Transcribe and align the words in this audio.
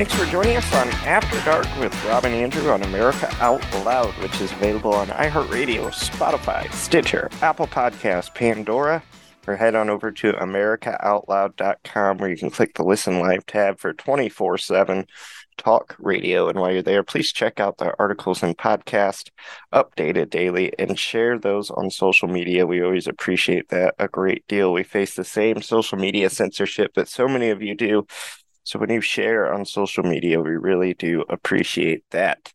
Thanks 0.00 0.14
for 0.14 0.24
joining 0.24 0.56
us 0.56 0.72
on 0.72 0.88
After 1.06 1.38
Dark 1.44 1.66
with 1.78 1.94
Rob 2.06 2.24
and 2.24 2.34
Andrew 2.34 2.70
on 2.70 2.82
America 2.84 3.28
Out 3.38 3.62
Loud, 3.84 4.14
which 4.22 4.40
is 4.40 4.50
available 4.52 4.94
on 4.94 5.08
iHeartRadio, 5.08 5.88
Spotify, 5.90 6.72
Stitcher, 6.72 7.28
Apple 7.42 7.66
Podcasts, 7.66 8.34
Pandora, 8.34 9.02
or 9.46 9.56
head 9.56 9.74
on 9.74 9.90
over 9.90 10.10
to 10.10 10.32
AmericaOutloud.com 10.32 12.16
where 12.16 12.30
you 12.30 12.38
can 12.38 12.48
click 12.48 12.76
the 12.76 12.82
Listen 12.82 13.20
Live 13.20 13.44
tab 13.44 13.78
for 13.78 13.92
24 13.92 14.56
7 14.56 15.06
talk 15.58 15.94
radio. 15.98 16.48
And 16.48 16.58
while 16.58 16.72
you're 16.72 16.80
there, 16.80 17.02
please 17.02 17.30
check 17.30 17.60
out 17.60 17.76
the 17.76 17.94
articles 17.98 18.42
and 18.42 18.56
podcast 18.56 19.28
updated 19.70 20.30
daily 20.30 20.72
and 20.78 20.98
share 20.98 21.38
those 21.38 21.70
on 21.70 21.90
social 21.90 22.26
media. 22.26 22.66
We 22.66 22.82
always 22.82 23.06
appreciate 23.06 23.68
that 23.68 23.96
a 23.98 24.08
great 24.08 24.46
deal. 24.46 24.72
We 24.72 24.82
face 24.82 25.14
the 25.14 25.24
same 25.24 25.60
social 25.60 25.98
media 25.98 26.30
censorship 26.30 26.94
that 26.94 27.08
so 27.08 27.28
many 27.28 27.50
of 27.50 27.60
you 27.60 27.74
do. 27.74 28.06
So 28.70 28.78
when 28.78 28.90
you 28.90 29.00
share 29.00 29.52
on 29.52 29.64
social 29.64 30.04
media, 30.04 30.40
we 30.40 30.52
really 30.52 30.94
do 30.94 31.24
appreciate 31.28 32.04
that. 32.10 32.52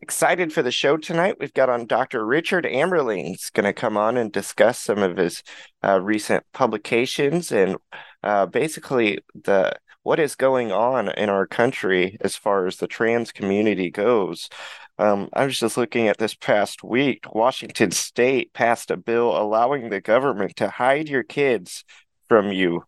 Excited 0.00 0.52
for 0.52 0.62
the 0.62 0.70
show 0.70 0.96
tonight. 0.96 1.38
We've 1.40 1.52
got 1.52 1.68
on 1.68 1.88
Dr. 1.88 2.24
Richard 2.24 2.64
Amerling. 2.64 3.26
He's 3.26 3.50
going 3.50 3.64
to 3.64 3.72
come 3.72 3.96
on 3.96 4.16
and 4.16 4.30
discuss 4.30 4.78
some 4.78 5.02
of 5.02 5.16
his 5.16 5.42
uh, 5.82 6.00
recent 6.00 6.44
publications 6.52 7.50
and 7.50 7.76
uh, 8.22 8.46
basically 8.46 9.18
the 9.34 9.74
what 10.04 10.20
is 10.20 10.36
going 10.36 10.70
on 10.70 11.08
in 11.08 11.28
our 11.28 11.48
country 11.48 12.18
as 12.20 12.36
far 12.36 12.68
as 12.68 12.76
the 12.76 12.86
trans 12.86 13.32
community 13.32 13.90
goes. 13.90 14.48
Um, 14.96 15.28
I 15.32 15.44
was 15.44 15.58
just 15.58 15.76
looking 15.76 16.06
at 16.06 16.18
this 16.18 16.36
past 16.36 16.84
week. 16.84 17.34
Washington 17.34 17.90
State 17.90 18.52
passed 18.52 18.92
a 18.92 18.96
bill 18.96 19.36
allowing 19.36 19.90
the 19.90 20.00
government 20.00 20.54
to 20.58 20.70
hide 20.70 21.08
your 21.08 21.24
kids 21.24 21.84
from 22.28 22.52
you 22.52 22.84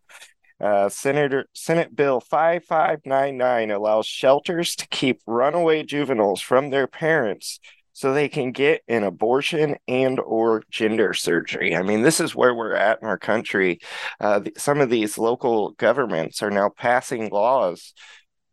uh, 0.59 0.89
Senator 0.89 1.45
Senate 1.53 1.95
Bill 1.95 2.19
5599 2.19 3.71
allows 3.71 4.05
shelters 4.05 4.75
to 4.75 4.87
keep 4.87 5.21
runaway 5.25 5.83
juveniles 5.83 6.41
from 6.41 6.69
their 6.69 6.87
parents 6.87 7.59
so 7.95 8.13
they 8.13 8.27
can 8.27 8.51
get 8.51 8.81
an 8.89 9.03
abortion 9.03 9.77
and 9.87 10.19
or 10.19 10.63
gender 10.69 11.13
surgery. 11.13 11.75
I 11.75 11.81
mean, 11.81 12.01
this 12.01 12.19
is 12.19 12.35
where 12.35 12.53
we're 12.53 12.75
at 12.75 13.01
in 13.01 13.07
our 13.07 13.17
country. 13.17 13.79
Uh, 14.19 14.41
some 14.57 14.81
of 14.81 14.89
these 14.89 15.17
local 15.17 15.71
governments 15.71 16.43
are 16.43 16.51
now 16.51 16.69
passing 16.69 17.29
laws 17.29 17.93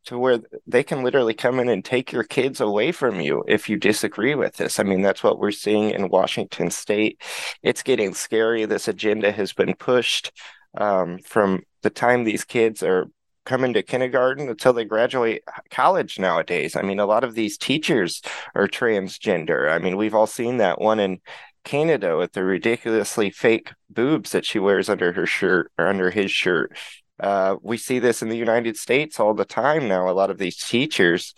to 0.04 0.18
where 0.18 0.40
they 0.66 0.82
can 0.82 1.02
literally 1.02 1.34
come 1.34 1.60
in 1.60 1.68
and 1.68 1.84
take 1.84 2.12
your 2.12 2.24
kids 2.24 2.60
away 2.60 2.92
from 2.92 3.20
you 3.20 3.44
if 3.46 3.68
you 3.68 3.76
disagree 3.76 4.34
with 4.34 4.56
this. 4.56 4.78
I 4.78 4.84
mean, 4.84 5.02
that's 5.02 5.22
what 5.22 5.38
we're 5.38 5.50
seeing 5.50 5.90
in 5.90 6.08
Washington 6.08 6.70
state. 6.70 7.20
It's 7.62 7.82
getting 7.82 8.14
scary. 8.14 8.64
This 8.64 8.88
agenda 8.88 9.32
has 9.32 9.52
been 9.52 9.74
pushed 9.74 10.32
um, 10.76 11.18
from 11.18 11.62
the 11.82 11.90
time 11.90 12.24
these 12.24 12.44
kids 12.44 12.82
are 12.82 13.06
coming 13.44 13.72
to 13.72 13.82
kindergarten 13.82 14.48
until 14.48 14.72
they 14.72 14.84
graduate 14.84 15.42
college 15.70 16.18
nowadays. 16.18 16.76
I 16.76 16.82
mean, 16.82 17.00
a 17.00 17.06
lot 17.06 17.24
of 17.24 17.34
these 17.34 17.58
teachers 17.58 18.22
are 18.54 18.68
transgender. 18.68 19.70
I 19.70 19.78
mean, 19.78 19.96
we've 19.96 20.14
all 20.14 20.28
seen 20.28 20.58
that 20.58 20.80
one 20.80 21.00
in 21.00 21.20
Canada 21.64 22.16
with 22.16 22.32
the 22.32 22.44
ridiculously 22.44 23.30
fake 23.30 23.72
boobs 23.90 24.32
that 24.32 24.44
she 24.44 24.58
wears 24.58 24.88
under 24.88 25.12
her 25.12 25.26
shirt 25.26 25.72
or 25.78 25.88
under 25.88 26.10
his 26.10 26.30
shirt. 26.30 26.76
Uh, 27.20 27.56
we 27.62 27.76
see 27.76 27.98
this 27.98 28.22
in 28.22 28.28
the 28.28 28.36
United 28.36 28.76
States 28.76 29.20
all 29.20 29.34
the 29.34 29.44
time 29.44 29.88
now. 29.88 30.08
A 30.08 30.12
lot 30.12 30.30
of 30.30 30.38
these 30.38 30.56
teachers 30.56 31.34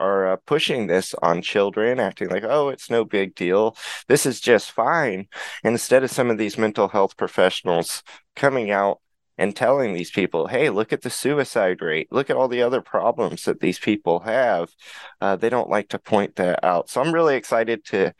are 0.00 0.32
uh, 0.32 0.36
pushing 0.46 0.86
this 0.86 1.14
on 1.22 1.42
children, 1.42 2.00
acting 2.00 2.28
like, 2.28 2.44
oh, 2.44 2.70
it's 2.70 2.90
no 2.90 3.04
big 3.04 3.34
deal. 3.34 3.76
This 4.08 4.26
is 4.26 4.40
just 4.40 4.72
fine. 4.72 5.28
Instead 5.62 6.02
of 6.02 6.10
some 6.10 6.30
of 6.30 6.38
these 6.38 6.58
mental 6.58 6.88
health 6.88 7.16
professionals 7.16 8.02
coming 8.34 8.70
out 8.70 9.00
and 9.38 9.54
telling 9.54 9.92
these 9.92 10.10
people, 10.10 10.48
hey, 10.48 10.70
look 10.70 10.92
at 10.92 11.02
the 11.02 11.10
suicide 11.10 11.80
rate, 11.80 12.08
look 12.10 12.30
at 12.30 12.36
all 12.36 12.48
the 12.48 12.62
other 12.62 12.80
problems 12.80 13.44
that 13.44 13.60
these 13.60 13.78
people 13.78 14.20
have. 14.20 14.70
Uh, 15.20 15.36
they 15.36 15.48
don't 15.48 15.70
like 15.70 15.88
to 15.90 15.98
point 15.98 16.36
that 16.36 16.64
out. 16.64 16.90
So 16.90 17.00
I'm 17.00 17.14
really 17.14 17.36
excited 17.36 17.84
to 17.86 18.12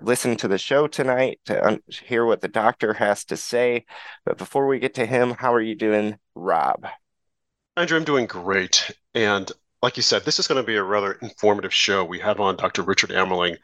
listen 0.00 0.36
to 0.36 0.48
the 0.48 0.58
show 0.58 0.86
tonight 0.86 1.40
to 1.46 1.66
un- 1.66 1.82
hear 1.88 2.24
what 2.24 2.40
the 2.40 2.48
doctor 2.48 2.94
has 2.94 3.24
to 3.26 3.36
say. 3.36 3.84
But 4.24 4.38
before 4.38 4.66
we 4.66 4.78
get 4.78 4.94
to 4.94 5.06
him, 5.06 5.30
how 5.30 5.52
are 5.52 5.60
you 5.60 5.74
doing, 5.74 6.18
Rob? 6.34 6.86
Andrew, 7.76 7.98
I'm 7.98 8.04
doing 8.04 8.26
great. 8.26 8.90
And 9.14 9.50
like 9.82 9.96
you 9.96 10.02
said, 10.02 10.24
this 10.24 10.38
is 10.38 10.46
going 10.46 10.62
to 10.62 10.66
be 10.66 10.76
a 10.76 10.82
rather 10.82 11.12
informative 11.14 11.74
show. 11.74 12.04
We 12.04 12.20
have 12.20 12.40
on 12.40 12.56
Dr. 12.56 12.82
Richard 12.82 13.10
Amerling, 13.10 13.56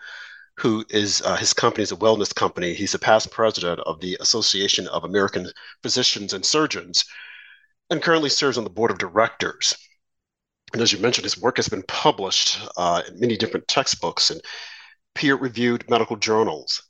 who 0.57 0.85
is 0.91 1.23
uh, 1.23 1.37
his 1.37 1.53
company 1.55 1.85
is 1.85 1.93
a 1.93 1.97
wellness 1.97 2.35
company. 2.35 2.75
He's 2.75 2.95
a 2.95 2.99
past 2.99 3.31
president 3.31 3.81
of 3.81 4.01
the 4.01 4.17
Association 4.21 4.89
of 4.89 5.05
American 5.05 5.49
Physicians 5.83 6.33
and 6.33 6.45
Surgeons, 6.45 7.05
and 7.89 8.03
currently 8.03 8.29
serves 8.29 8.59
on 8.59 8.65
the 8.65 8.71
board 8.71 8.91
of 8.91 8.99
directors. 8.99 9.75
And 10.73 10.83
as 10.83 10.93
you 10.93 10.99
mentioned, 10.99 11.25
his 11.25 11.41
work 11.41 11.57
has 11.57 11.69
been 11.69 11.85
published 11.85 12.59
uh, 12.77 13.03
in 13.09 13.21
many 13.21 13.37
different 13.37 13.69
textbooks 13.69 14.31
and 14.31 14.41
peer-reviewed 15.15 15.89
medical 15.89 16.17
journals. 16.17 16.83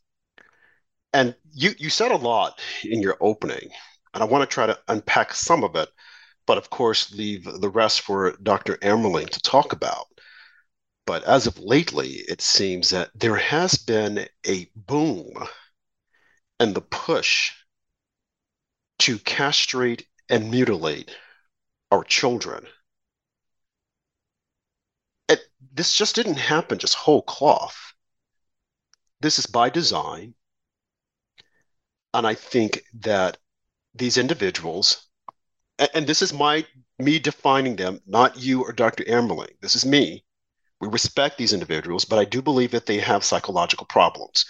And 1.12 1.34
you 1.52 1.72
you 1.78 1.90
said 1.90 2.10
a 2.10 2.16
lot 2.16 2.60
in 2.82 3.02
your 3.02 3.18
opening, 3.20 3.70
and 4.14 4.22
I 4.22 4.26
want 4.26 4.48
to 4.48 4.52
try 4.52 4.66
to 4.66 4.78
unpack 4.88 5.34
some 5.34 5.64
of 5.64 5.76
it, 5.76 5.90
but 6.48 6.56
of 6.56 6.70
course 6.70 7.12
leave 7.12 7.44
the 7.44 7.68
rest 7.68 8.00
for 8.00 8.34
Dr. 8.42 8.78
Amerling 8.78 9.28
to 9.28 9.40
talk 9.40 9.74
about. 9.74 10.06
But 11.04 11.22
as 11.24 11.46
of 11.46 11.58
lately, 11.58 12.24
it 12.26 12.40
seems 12.40 12.88
that 12.88 13.10
there 13.14 13.36
has 13.36 13.74
been 13.74 14.26
a 14.46 14.70
boom 14.74 15.46
and 16.58 16.74
the 16.74 16.80
push 16.80 17.52
to 19.00 19.18
castrate 19.18 20.08
and 20.30 20.50
mutilate 20.50 21.14
our 21.92 22.02
children. 22.02 22.66
It, 25.28 25.40
this 25.74 25.94
just 25.94 26.14
didn't 26.14 26.36
happen 26.36 26.78
just 26.78 26.94
whole 26.94 27.22
cloth. 27.22 27.92
This 29.20 29.38
is 29.38 29.44
by 29.44 29.68
design. 29.68 30.34
And 32.14 32.26
I 32.26 32.34
think 32.34 32.84
that 32.94 33.36
these 33.94 34.16
individuals, 34.16 35.07
and, 35.78 35.90
and 35.94 36.06
this 36.06 36.22
is 36.22 36.32
my 36.32 36.66
me 36.98 37.18
defining 37.18 37.76
them, 37.76 38.00
not 38.06 38.38
you 38.38 38.62
or 38.62 38.72
Dr. 38.72 39.04
Amerling. 39.04 39.54
This 39.60 39.76
is 39.76 39.86
me 39.86 40.24
we 40.80 40.88
respect 40.88 41.38
these 41.38 41.52
individuals, 41.52 42.04
but 42.04 42.18
I 42.18 42.24
do 42.24 42.40
believe 42.40 42.70
that 42.70 42.86
they 42.86 42.98
have 42.98 43.24
psychological 43.24 43.86
problems. 43.86 44.44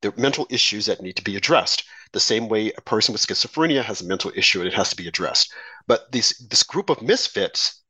They're 0.00 0.12
mental 0.16 0.46
issues 0.50 0.86
that 0.86 1.00
need 1.00 1.16
to 1.16 1.24
be 1.24 1.36
addressed. 1.36 1.84
The 2.12 2.20
same 2.20 2.48
way 2.48 2.72
a 2.72 2.80
person 2.82 3.12
with 3.12 3.22
schizophrenia 3.22 3.82
has 3.82 4.02
a 4.02 4.06
mental 4.06 4.32
issue 4.34 4.60
and 4.60 4.68
it 4.68 4.74
has 4.74 4.90
to 4.90 4.96
be 4.96 5.08
addressed. 5.08 5.52
But 5.86 6.12
this 6.12 6.36
this 6.48 6.62
group 6.62 6.90
of 6.90 7.00
misfits 7.00 7.82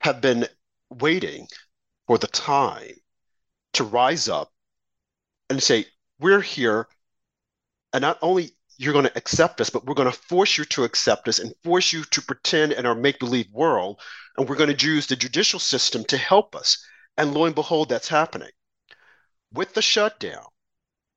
have 0.00 0.20
been 0.20 0.48
waiting 0.90 1.46
for 2.06 2.18
the 2.18 2.26
time 2.26 2.94
to 3.74 3.84
rise 3.84 4.28
up 4.28 4.50
and 5.48 5.62
say, 5.62 5.86
we're 6.18 6.40
here, 6.40 6.88
and 7.92 8.02
not 8.02 8.18
only 8.20 8.52
you're 8.82 8.92
going 8.92 9.06
to 9.06 9.16
accept 9.16 9.60
us, 9.60 9.70
but 9.70 9.86
we're 9.86 9.94
going 9.94 10.10
to 10.10 10.18
force 10.18 10.58
you 10.58 10.64
to 10.66 10.84
accept 10.84 11.28
us 11.28 11.38
and 11.38 11.54
force 11.62 11.92
you 11.92 12.04
to 12.04 12.22
pretend 12.22 12.72
in 12.72 12.86
our 12.86 12.94
make 12.94 13.18
believe 13.18 13.50
world. 13.52 14.00
And 14.36 14.48
we're 14.48 14.56
going 14.56 14.74
to 14.74 14.86
use 14.86 15.06
the 15.06 15.16
judicial 15.16 15.60
system 15.60 16.04
to 16.04 16.16
help 16.16 16.56
us. 16.56 16.84
And 17.16 17.34
lo 17.34 17.44
and 17.44 17.54
behold, 17.54 17.88
that's 17.88 18.08
happening. 18.08 18.50
With 19.52 19.74
the 19.74 19.82
shutdown, 19.82 20.44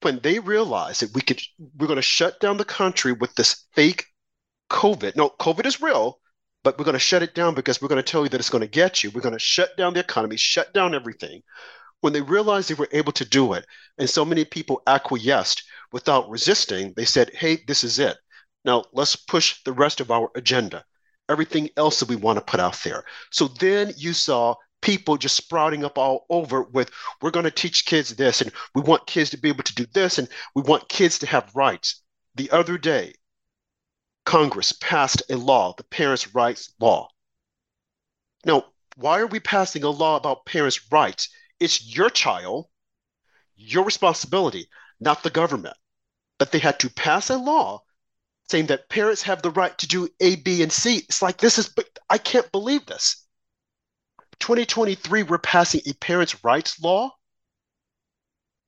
when 0.01 0.19
they 0.19 0.39
realized 0.39 1.01
that 1.01 1.15
we 1.15 1.21
could, 1.21 1.41
we're 1.77 1.87
going 1.87 1.95
to 1.95 2.01
shut 2.01 2.39
down 2.39 2.57
the 2.57 2.65
country 2.65 3.13
with 3.13 3.33
this 3.35 3.65
fake 3.73 4.05
COVID. 4.69 5.15
No, 5.15 5.29
COVID 5.29 5.65
is 5.65 5.81
real, 5.81 6.19
but 6.63 6.77
we're 6.77 6.85
going 6.85 6.93
to 6.93 6.99
shut 6.99 7.23
it 7.23 7.33
down 7.33 7.55
because 7.55 7.81
we're 7.81 7.87
going 7.87 8.03
to 8.03 8.11
tell 8.11 8.23
you 8.23 8.29
that 8.29 8.39
it's 8.39 8.49
going 8.49 8.61
to 8.61 8.67
get 8.67 9.03
you. 9.03 9.11
We're 9.11 9.21
going 9.21 9.33
to 9.33 9.39
shut 9.39 9.77
down 9.77 9.93
the 9.93 10.01
economy, 10.01 10.37
shut 10.37 10.73
down 10.73 10.93
everything. 10.93 11.41
When 12.01 12.13
they 12.13 12.21
realized 12.21 12.69
they 12.69 12.75
were 12.75 12.89
able 12.91 13.13
to 13.13 13.25
do 13.25 13.53
it, 13.53 13.65
and 13.97 14.09
so 14.09 14.25
many 14.25 14.45
people 14.45 14.83
acquiesced 14.85 15.63
without 15.91 16.29
resisting, 16.29 16.93
they 16.95 17.05
said, 17.05 17.31
hey, 17.33 17.63
this 17.67 17.83
is 17.83 17.99
it. 17.99 18.17
Now 18.63 18.85
let's 18.93 19.15
push 19.15 19.61
the 19.63 19.73
rest 19.73 20.01
of 20.01 20.11
our 20.11 20.31
agenda, 20.35 20.83
everything 21.29 21.69
else 21.77 21.99
that 21.99 22.09
we 22.09 22.15
want 22.15 22.37
to 22.37 22.43
put 22.43 22.59
out 22.59 22.79
there. 22.83 23.03
So 23.31 23.47
then 23.47 23.93
you 23.95 24.13
saw 24.13 24.55
people 24.81 25.17
just 25.17 25.35
sprouting 25.35 25.83
up 25.83 25.97
all 25.97 26.25
over 26.29 26.63
with 26.63 26.91
we're 27.21 27.31
going 27.31 27.45
to 27.45 27.51
teach 27.51 27.85
kids 27.85 28.15
this 28.15 28.41
and 28.41 28.51
we 28.73 28.81
want 28.81 29.07
kids 29.07 29.31
to 29.31 29.37
be 29.37 29.49
able 29.49 29.63
to 29.63 29.75
do 29.75 29.85
this 29.93 30.19
and 30.19 30.27
we 30.53 30.61
want 30.61 30.89
kids 30.89 31.19
to 31.19 31.27
have 31.27 31.55
rights. 31.55 32.01
The 32.35 32.51
other 32.51 32.77
day, 32.77 33.13
Congress 34.25 34.73
passed 34.73 35.23
a 35.29 35.37
law, 35.37 35.73
the 35.77 35.83
Parents' 35.83 36.33
Rights 36.33 36.73
Law. 36.79 37.07
Now, 38.45 38.65
why 38.95 39.19
are 39.19 39.27
we 39.27 39.39
passing 39.39 39.83
a 39.83 39.89
law 39.89 40.15
about 40.15 40.45
parents' 40.45 40.91
rights? 40.91 41.29
It's 41.59 41.95
your 41.95 42.09
child, 42.09 42.65
your 43.55 43.83
responsibility, 43.83 44.67
not 44.99 45.23
the 45.23 45.29
government. 45.29 45.77
But 46.37 46.51
they 46.51 46.59
had 46.59 46.79
to 46.79 46.89
pass 46.89 47.29
a 47.29 47.37
law 47.37 47.83
saying 48.49 48.67
that 48.67 48.89
parents 48.89 49.23
have 49.23 49.41
the 49.41 49.51
right 49.51 49.75
to 49.77 49.87
do 49.87 50.09
A, 50.19 50.35
B, 50.35 50.61
and 50.61 50.71
C. 50.71 50.97
It's 50.97 51.21
like 51.21 51.37
this 51.37 51.57
is, 51.57 51.73
I 52.09 52.17
can't 52.17 52.51
believe 52.51 52.85
this. 52.85 53.25
2023, 54.39 55.23
we're 55.23 55.37
passing 55.37 55.81
a 55.85 55.93
parents' 55.93 56.43
rights 56.43 56.79
law. 56.81 57.11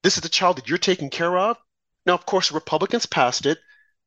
This 0.04 0.16
is 0.16 0.24
the 0.24 0.30
child 0.30 0.58
that 0.58 0.70
you're 0.70 0.78
taking 0.78 1.10
care 1.10 1.38
of. 1.38 1.58
Now, 2.06 2.14
of 2.14 2.26
course, 2.26 2.52
Republicans 2.52 3.06
passed 3.06 3.46
it. 3.46 3.60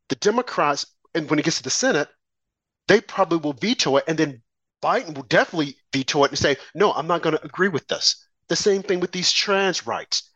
The 0.08 0.16
Democrats, 0.16 0.86
and 1.14 1.28
when 1.28 1.38
it 1.38 1.44
gets 1.44 1.58
to 1.58 1.62
the 1.62 1.70
Senate, 1.70 2.08
they 2.88 3.00
probably 3.00 3.38
will 3.38 3.52
veto 3.52 3.98
it 3.98 4.04
and 4.08 4.18
then 4.18 4.42
Biden 4.82 5.14
will 5.14 5.24
definitely 5.24 5.76
veto 5.92 6.24
it 6.24 6.30
and 6.30 6.38
say, 6.38 6.56
no, 6.74 6.92
I'm 6.92 7.06
not 7.06 7.22
going 7.22 7.36
to 7.36 7.44
agree 7.44 7.68
with 7.68 7.86
this. 7.88 8.26
The 8.48 8.56
same 8.56 8.82
thing 8.82 9.00
with 9.00 9.12
these 9.12 9.30
trans 9.30 9.86
rights. 9.86 10.29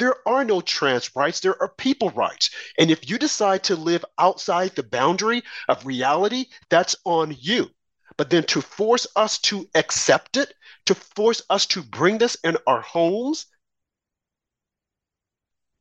There 0.00 0.26
are 0.26 0.46
no 0.46 0.62
trans 0.62 1.14
rights, 1.14 1.40
there 1.40 1.60
are 1.60 1.68
people 1.68 2.08
rights. 2.08 2.48
And 2.78 2.90
if 2.90 3.10
you 3.10 3.18
decide 3.18 3.62
to 3.64 3.76
live 3.76 4.02
outside 4.16 4.74
the 4.74 4.82
boundary 4.82 5.42
of 5.68 5.84
reality, 5.84 6.46
that's 6.70 6.96
on 7.04 7.36
you. 7.38 7.70
But 8.16 8.30
then 8.30 8.44
to 8.44 8.62
force 8.62 9.06
us 9.14 9.38
to 9.40 9.68
accept 9.74 10.38
it, 10.38 10.54
to 10.86 10.94
force 10.94 11.42
us 11.50 11.66
to 11.66 11.82
bring 11.82 12.16
this 12.16 12.34
in 12.36 12.56
our 12.66 12.80
homes, 12.80 13.44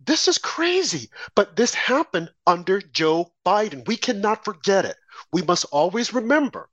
this 0.02 0.28
is 0.28 0.38
crazy. 0.38 1.10
But 1.34 1.56
this 1.56 1.74
happened 1.74 2.30
under 2.46 2.82
Joe 2.82 3.32
Biden. 3.46 3.88
We 3.88 3.96
cannot 3.96 4.44
forget 4.44 4.84
it. 4.84 4.98
We 5.32 5.44
must 5.44 5.64
always 5.72 6.14
remember 6.14 6.70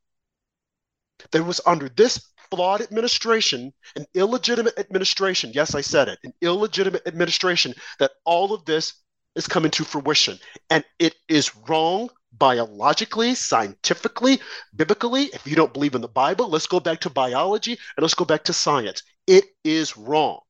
that 1.31 1.39
it 1.39 1.47
was 1.47 1.61
under 1.65 1.89
this 1.89 2.27
flawed 2.51 2.81
administration, 2.81 3.73
an 3.95 4.07
illegitimate 4.15 4.79
administration, 4.79 5.53
yes, 5.55 5.75
I 5.75 5.81
said 5.81 6.09
it, 6.09 6.19
an 6.25 6.33
illegitimate 6.41 7.03
administration, 7.07 7.75
that 7.99 8.13
all 8.25 8.53
of 8.53 8.65
this 8.65 8.95
is 9.35 9.47
coming 9.47 9.71
to 9.73 9.85
fruition. 9.85 10.39
And 10.71 10.85
it 10.99 11.15
is 11.29 11.55
wrong 11.69 12.11
biologically, 12.33 13.35
scientifically, 13.35 14.41
biblically. 14.75 15.25
If 15.25 15.47
you 15.47 15.57
don't 15.57 15.73
believe 15.73 15.95
in 15.95 16.01
the 16.01 16.09
Bible, 16.09 16.49
let's 16.49 16.67
go 16.67 16.81
back 16.81 17.01
to 17.01 17.11
biology 17.11 17.73
and 17.73 18.03
let's 18.03 18.15
go 18.15 18.25
back 18.25 18.45
to 18.45 18.53
science. 18.53 19.03
It 19.27 19.45
is 19.65 19.97
wrong. 19.97 20.41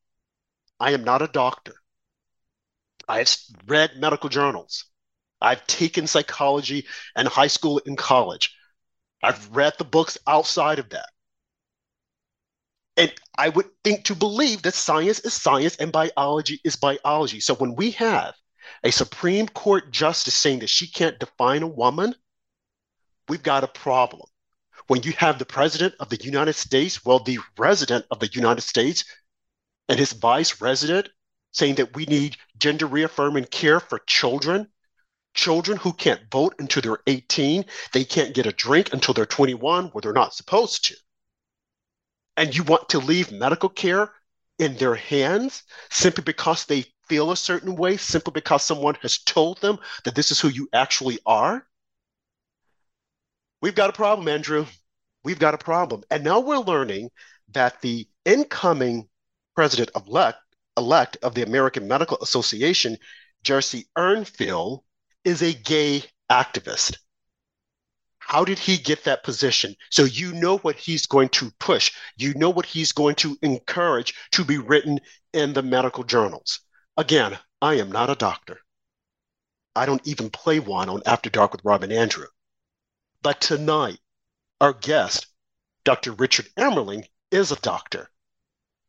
I 0.78 0.92
am 0.92 1.04
not 1.04 1.22
a 1.22 1.28
doctor. 1.28 1.74
I 3.08 3.18
have 3.18 3.36
read 3.66 3.92
medical 3.96 4.28
journals. 4.28 4.84
I've 5.40 5.66
taken 5.66 6.06
psychology 6.06 6.86
in 7.16 7.26
high 7.26 7.46
school 7.46 7.80
and 7.86 7.96
college. 7.96 8.54
I've 9.22 9.54
read 9.54 9.74
the 9.78 9.84
books 9.84 10.18
outside 10.26 10.78
of 10.78 10.90
that. 10.90 11.08
And 12.96 13.12
I 13.36 13.50
would 13.50 13.66
think 13.84 14.04
to 14.04 14.14
believe 14.14 14.62
that 14.62 14.74
science 14.74 15.20
is 15.20 15.34
science 15.34 15.76
and 15.76 15.92
biology 15.92 16.60
is 16.64 16.76
biology. 16.76 17.40
So 17.40 17.54
when 17.54 17.74
we 17.74 17.90
have 17.92 18.34
a 18.82 18.90
Supreme 18.90 19.48
Court 19.48 19.92
justice 19.92 20.34
saying 20.34 20.60
that 20.60 20.70
she 20.70 20.86
can't 20.86 21.18
define 21.18 21.62
a 21.62 21.68
woman, 21.68 22.14
we've 23.28 23.42
got 23.42 23.64
a 23.64 23.68
problem. 23.68 24.28
When 24.86 25.02
you 25.02 25.12
have 25.12 25.38
the 25.38 25.44
president 25.44 25.94
of 26.00 26.08
the 26.08 26.22
United 26.22 26.54
States, 26.54 27.04
well, 27.04 27.18
the 27.18 27.38
resident 27.58 28.06
of 28.10 28.20
the 28.20 28.30
United 28.32 28.62
States 28.62 29.04
and 29.88 29.98
his 29.98 30.12
vice 30.12 30.60
resident 30.60 31.08
saying 31.52 31.74
that 31.76 31.94
we 31.94 32.06
need 32.06 32.36
gender 32.58 32.86
reaffirming 32.86 33.44
care 33.44 33.80
for 33.80 33.98
children, 34.06 34.68
children 35.34 35.76
who 35.78 35.92
can't 35.92 36.30
vote 36.30 36.54
until 36.58 36.82
they're 36.82 37.02
18, 37.06 37.64
they 37.92 38.04
can't 38.04 38.34
get 38.34 38.46
a 38.46 38.52
drink 38.52 38.92
until 38.92 39.12
they're 39.12 39.26
21, 39.26 39.86
where 39.88 40.02
they're 40.02 40.12
not 40.12 40.34
supposed 40.34 40.84
to 40.84 40.96
and 42.36 42.56
you 42.56 42.62
want 42.62 42.88
to 42.90 42.98
leave 42.98 43.32
medical 43.32 43.68
care 43.68 44.12
in 44.58 44.76
their 44.76 44.94
hands 44.94 45.62
simply 45.90 46.24
because 46.24 46.64
they 46.64 46.84
feel 47.08 47.30
a 47.30 47.36
certain 47.36 47.76
way, 47.76 47.96
simply 47.96 48.32
because 48.32 48.62
someone 48.62 48.96
has 49.02 49.18
told 49.18 49.60
them 49.60 49.78
that 50.04 50.14
this 50.14 50.30
is 50.30 50.40
who 50.40 50.48
you 50.48 50.68
actually 50.72 51.18
are? 51.24 51.66
We've 53.62 53.74
got 53.74 53.90
a 53.90 53.94
problem, 53.94 54.28
Andrew. 54.28 54.66
We've 55.24 55.38
got 55.38 55.54
a 55.54 55.58
problem. 55.58 56.04
And 56.10 56.24
now 56.24 56.40
we're 56.40 56.58
learning 56.58 57.10
that 57.52 57.80
the 57.80 58.08
incoming 58.24 59.08
president 59.54 59.90
elect, 59.94 60.38
elect 60.76 61.16
of 61.22 61.34
the 61.34 61.42
American 61.42 61.88
Medical 61.88 62.18
Association, 62.20 62.98
Jesse 63.42 63.86
Ehrenfeld, 63.96 64.82
is 65.24 65.42
a 65.42 65.52
gay 65.52 66.04
activist. 66.30 66.98
How 68.28 68.44
did 68.44 68.58
he 68.58 68.76
get 68.76 69.04
that 69.04 69.22
position? 69.22 69.76
So 69.90 70.02
you 70.02 70.32
know 70.32 70.58
what 70.58 70.74
he's 70.74 71.06
going 71.06 71.28
to 71.28 71.52
push. 71.60 71.92
You 72.16 72.34
know 72.34 72.50
what 72.50 72.66
he's 72.66 72.90
going 72.90 73.14
to 73.16 73.38
encourage 73.40 74.14
to 74.32 74.44
be 74.44 74.58
written 74.58 74.98
in 75.32 75.52
the 75.52 75.62
medical 75.62 76.02
journals. 76.02 76.58
Again, 76.96 77.38
I 77.62 77.74
am 77.74 77.92
not 77.92 78.10
a 78.10 78.16
doctor. 78.16 78.58
I 79.76 79.86
don't 79.86 80.04
even 80.04 80.30
play 80.30 80.58
one 80.58 80.88
on 80.88 81.02
After 81.06 81.30
Dark 81.30 81.52
with 81.52 81.64
Rob 81.64 81.84
and 81.84 81.92
Andrew. 81.92 82.26
But 83.22 83.40
tonight, 83.40 84.00
our 84.60 84.72
guest, 84.72 85.28
Dr. 85.84 86.10
Richard 86.10 86.48
Amerling, 86.56 87.06
is 87.30 87.52
a 87.52 87.60
doctor. 87.60 88.10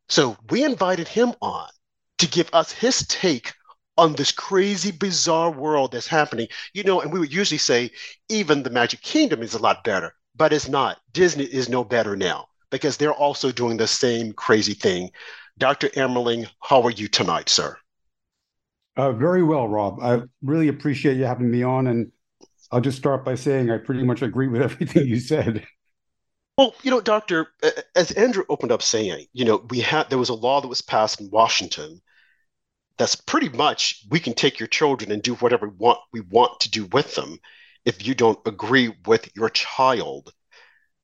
So 0.09 0.35
we 0.49 0.63
invited 0.63 1.07
him 1.07 1.35
on 1.43 1.69
to 2.17 2.27
give 2.27 2.49
us 2.53 2.71
his 2.71 3.05
take 3.05 3.53
on 3.97 4.13
this 4.13 4.31
crazy, 4.31 4.91
bizarre 4.91 5.51
world 5.51 5.91
that's 5.91 6.07
happening. 6.07 6.47
You 6.73 6.83
know, 6.83 7.01
and 7.01 7.11
we 7.11 7.19
would 7.19 7.33
usually 7.33 7.57
say 7.57 7.91
even 8.29 8.63
the 8.63 8.69
Magic 8.69 9.01
Kingdom 9.01 9.41
is 9.41 9.53
a 9.53 9.59
lot 9.59 9.83
better, 9.83 10.13
but 10.35 10.53
it's 10.53 10.67
not. 10.67 10.99
Disney 11.13 11.45
is 11.45 11.69
no 11.69 11.83
better 11.83 12.15
now 12.15 12.47
because 12.69 12.97
they're 12.97 13.13
also 13.13 13.51
doing 13.51 13.77
the 13.77 13.87
same 13.87 14.33
crazy 14.33 14.73
thing. 14.73 15.11
Dr. 15.57 15.89
Amerling, 15.89 16.47
how 16.61 16.83
are 16.83 16.91
you 16.91 17.07
tonight, 17.07 17.49
sir? 17.49 17.77
Uh, 18.95 19.11
very 19.11 19.43
well, 19.43 19.67
Rob. 19.67 19.99
I 20.01 20.21
really 20.41 20.67
appreciate 20.67 21.17
you 21.17 21.25
having 21.25 21.49
me 21.49 21.63
on. 21.63 21.87
And 21.87 22.11
I'll 22.71 22.81
just 22.81 22.97
start 22.97 23.23
by 23.23 23.35
saying 23.35 23.69
I 23.69 23.77
pretty 23.77 24.03
much 24.03 24.21
agree 24.21 24.47
with 24.47 24.61
everything 24.69 25.07
you 25.07 25.19
said. 25.19 25.65
Well, 26.57 26.73
you 26.81 26.89
know, 26.89 27.01
Doctor, 27.01 27.49
as 27.95 28.11
Andrew 28.11 28.43
opened 28.49 28.71
up 28.71 28.81
saying, 28.81 29.27
you 29.33 29.45
know, 29.45 29.63
we 29.69 29.79
had 29.79 30.09
there 30.09 30.17
was 30.17 30.29
a 30.29 30.33
law 30.33 30.59
that 30.59 30.67
was 30.67 30.81
passed 30.81 31.21
in 31.21 31.29
Washington 31.29 32.01
that's 32.97 33.15
pretty 33.15 33.49
much 33.49 34.05
we 34.09 34.19
can 34.19 34.33
take 34.33 34.59
your 34.59 34.67
children 34.67 35.11
and 35.11 35.21
do 35.21 35.35
whatever 35.35 35.67
we 35.67 35.75
want 35.77 35.99
we 36.11 36.21
want 36.21 36.59
to 36.61 36.71
do 36.71 36.85
with 36.85 37.15
them 37.15 37.39
if 37.85 38.05
you 38.05 38.15
don't 38.15 38.39
agree 38.45 38.93
with 39.05 39.29
your 39.35 39.49
child. 39.49 40.33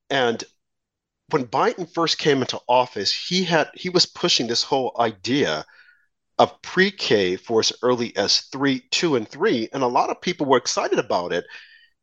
And 0.10 0.44
when 1.30 1.46
biden 1.46 1.92
first 1.94 2.18
came 2.18 2.42
into 2.42 2.60
office 2.68 3.14
he 3.14 3.44
had 3.44 3.70
he 3.74 3.90
was 3.90 4.06
pushing 4.06 4.48
this 4.48 4.64
whole 4.64 4.96
idea 5.00 5.66
of 6.40 6.62
pre-k 6.62 7.36
for 7.38 7.60
as 7.60 7.72
early 7.82 8.16
as 8.18 8.42
three 8.52 8.82
two 8.92 9.16
and 9.16 9.28
three 9.28 9.70
and 9.72 9.84
a 9.84 9.88
lot 9.88 10.10
of 10.10 10.22
people 10.22 10.46
were 10.48 10.58
excited 10.58 11.00
about 11.00 11.32
it. 11.32 11.46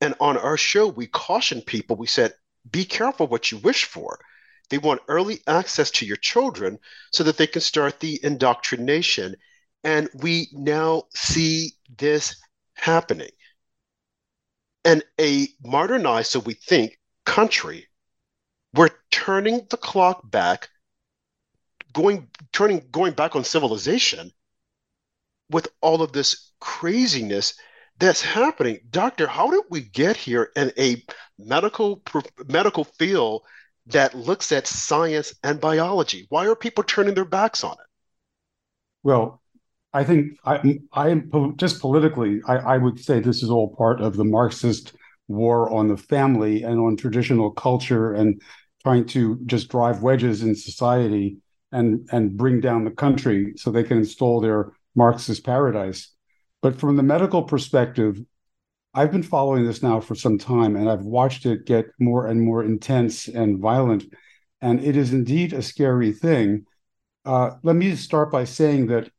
And 0.01 0.15
on 0.21 0.37
our 0.37 0.57
show 0.57 0.87
we 0.87 1.07
cautioned 1.07 1.67
people 1.67 1.97
we 1.97 2.07
said 2.07 2.33
be 2.71 2.85
careful 2.85 3.27
what 3.27 3.51
you 3.51 3.59
wish 3.59 3.85
for. 3.85 4.19
They 4.71 4.79
want 4.79 5.03
early 5.09 5.41
access 5.47 5.91
to 5.93 6.07
your 6.07 6.17
children 6.17 6.79
so 7.11 7.25
that 7.25 7.37
they 7.37 7.47
can 7.49 7.61
start 7.61 7.99
the 8.01 8.21
indoctrination 8.23 9.37
and 9.85 10.09
we 10.15 10.49
now 10.53 11.05
see 11.15 11.73
this 11.97 12.37
happening. 12.75 13.31
And 14.85 15.03
a 15.21 15.49
modernized, 15.62 16.31
so 16.31 16.41
we 16.41 16.55
think, 16.55 16.99
country, 17.27 17.87
we're 18.75 18.91
turning 19.10 19.67
the 19.70 19.77
clock 19.77 20.31
back, 20.31 20.69
going 21.93 22.29
turning 22.53 22.87
going 22.91 23.13
back 23.13 23.37
on 23.37 23.44
civilization 23.44 24.31
with 25.51 25.69
all 25.81 26.03
of 26.03 26.13
this 26.13 26.53
craziness 26.60 27.55
that's 27.99 28.22
happening. 28.22 28.81
Doctor, 28.91 29.27
how 29.27 29.51
did 29.51 29.65
we 29.70 29.82
get 29.82 30.17
here 30.17 30.51
in 30.56 30.72
a 30.79 31.05
medical 31.39 32.03
medical 32.49 32.84
field 32.84 33.43
that 33.87 34.15
looks 34.15 34.53
at 34.53 34.67
science 34.67 35.34
and 35.43 35.60
biology? 35.60 36.27
Why 36.29 36.46
are 36.46 36.56
people 36.56 36.84
turning 36.84 37.15
their 37.15 37.25
backs 37.25 37.65
on 37.65 37.72
it? 37.72 37.87
Well, 39.03 39.40
I 39.93 40.05
think 40.05 40.39
I, 40.44 40.79
I 40.93 41.23
just 41.56 41.81
politically, 41.81 42.41
I, 42.47 42.56
I 42.56 42.79
would 42.79 43.01
say 43.01 43.19
this 43.20 43.43
is 43.43 43.51
all 43.51 43.75
part 43.75 44.01
of 44.01 44.17
the 44.17 44.25
Marxist 44.25 44.94
war 45.29 45.70
on 45.73 45.89
the 45.89 45.97
family 45.97 46.63
and 46.63 46.79
on 46.81 46.97
traditional 46.97 47.51
culture 47.51 48.13
and 48.13 48.41
trying 48.82 49.06
to 49.06 49.39
just 49.47 49.69
drive 49.69 50.03
wedges 50.03 50.43
in 50.43 50.55
society 50.55 51.39
and 51.73 52.09
and 52.11 52.37
bring 52.37 52.61
down 52.61 52.85
the 52.85 52.91
country 52.91 53.53
so 53.56 53.70
they 53.70 53.85
can 53.85 53.99
install 53.99 54.41
their 54.41 54.73
Marxist 54.94 55.44
paradise. 55.44 56.13
But 56.63 56.79
from 56.79 56.97
the 56.97 57.03
medical 57.03 57.43
perspective, 57.43 58.20
I've 58.93 59.13
been 59.13 59.23
following 59.23 59.65
this 59.65 59.82
now 59.82 60.01
for 60.01 60.15
some 60.15 60.39
time 60.39 60.77
and 60.77 60.89
I've 60.89 61.05
watched 61.05 61.47
it 61.47 61.65
get 61.67 61.87
more 61.99 62.27
and 62.27 62.41
more 62.41 62.65
intense 62.65 63.29
and 63.29 63.61
violent. 63.61 64.05
And 64.61 64.82
it 64.85 64.97
is 64.97 65.13
indeed 65.13 65.53
a 65.53 65.63
scary 65.63 66.13
thing. 66.13 66.67
Uh, 67.25 67.53
let 67.63 67.77
me 67.77 67.94
start 67.94 68.32
by 68.32 68.44
saying 68.44 68.89
that 68.89 69.11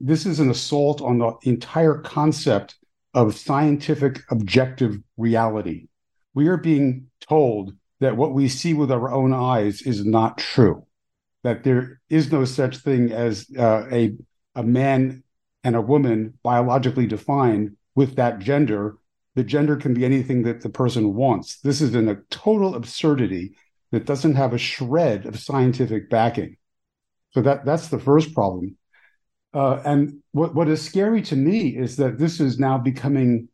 this 0.00 0.24
is 0.24 0.40
an 0.40 0.50
assault 0.50 1.02
on 1.02 1.18
the 1.18 1.36
entire 1.42 1.98
concept 1.98 2.76
of 3.12 3.36
scientific 3.36 4.20
objective 4.30 4.98
reality. 5.16 5.88
We 6.34 6.48
are 6.48 6.56
being 6.56 7.06
told 7.20 7.74
that 8.00 8.16
what 8.16 8.32
we 8.32 8.48
see 8.48 8.72
with 8.72 8.90
our 8.90 9.12
own 9.12 9.34
eyes 9.34 9.82
is 9.82 10.04
not 10.04 10.38
true, 10.38 10.86
that 11.42 11.64
there 11.64 12.00
is 12.08 12.32
no 12.32 12.44
such 12.44 12.78
thing 12.78 13.12
as 13.12 13.46
uh, 13.58 13.86
a, 13.92 14.14
a 14.54 14.62
man 14.62 15.22
and 15.64 15.76
a 15.76 15.82
woman 15.82 16.38
biologically 16.42 17.06
defined 17.06 17.76
with 17.94 18.16
that 18.16 18.38
gender. 18.38 18.96
The 19.34 19.44
gender 19.44 19.76
can 19.76 19.92
be 19.92 20.04
anything 20.04 20.42
that 20.44 20.62
the 20.62 20.70
person 20.70 21.14
wants. 21.14 21.60
This 21.60 21.82
is 21.82 21.94
in 21.94 22.08
a 22.08 22.22
total 22.30 22.74
absurdity 22.74 23.54
that 23.92 24.06
doesn't 24.06 24.36
have 24.36 24.54
a 24.54 24.58
shred 24.58 25.26
of 25.26 25.38
scientific 25.38 26.08
backing. 26.08 26.56
So 27.32 27.42
that 27.42 27.64
that's 27.64 27.88
the 27.88 27.98
first 27.98 28.34
problem. 28.34 28.76
Uh, 29.52 29.80
and 29.84 30.20
what, 30.32 30.54
what 30.54 30.68
is 30.68 30.82
scary 30.82 31.22
to 31.22 31.36
me 31.36 31.76
is 31.76 31.96
that 31.96 32.18
this 32.18 32.40
is 32.40 32.58
now 32.58 32.78
becoming 32.78 33.48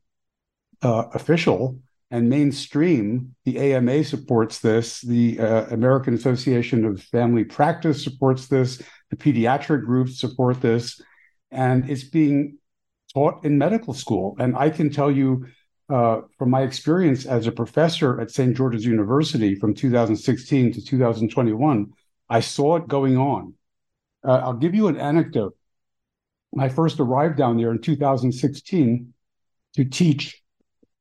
uh, 0.82 1.04
official 1.14 1.78
and 2.10 2.28
mainstream, 2.28 3.34
the 3.44 3.58
AMA 3.58 4.04
supports 4.04 4.60
this, 4.60 5.00
the 5.00 5.40
uh, 5.40 5.66
American 5.66 6.14
Association 6.14 6.84
of 6.84 7.02
Family 7.02 7.44
Practice 7.44 8.04
supports 8.04 8.46
this, 8.46 8.80
the 9.10 9.16
pediatric 9.16 9.84
groups 9.84 10.20
support 10.20 10.60
this, 10.60 11.00
and 11.50 11.90
it's 11.90 12.04
being 12.04 12.58
taught 13.12 13.44
in 13.44 13.58
medical 13.58 13.92
school. 13.92 14.36
And 14.38 14.56
I 14.56 14.70
can 14.70 14.90
tell 14.90 15.10
you 15.10 15.46
uh, 15.88 16.20
from 16.38 16.50
my 16.50 16.62
experience 16.62 17.26
as 17.26 17.46
a 17.46 17.52
professor 17.52 18.20
at 18.20 18.30
St. 18.30 18.56
George's 18.56 18.84
University 18.84 19.54
from 19.56 19.74
2016 19.74 20.72
to 20.74 20.84
2021, 20.84 21.92
I 22.28 22.40
saw 22.40 22.76
it 22.76 22.88
going 22.88 23.16
on. 23.16 23.54
Uh, 24.24 24.40
I'll 24.42 24.54
give 24.54 24.74
you 24.74 24.88
an 24.88 24.96
anecdote. 24.96 25.56
When 26.56 26.64
I 26.64 26.70
first 26.70 27.00
arrived 27.00 27.36
down 27.36 27.58
there 27.58 27.70
in 27.70 27.82
2016 27.82 29.12
to 29.74 29.84
teach 29.84 30.42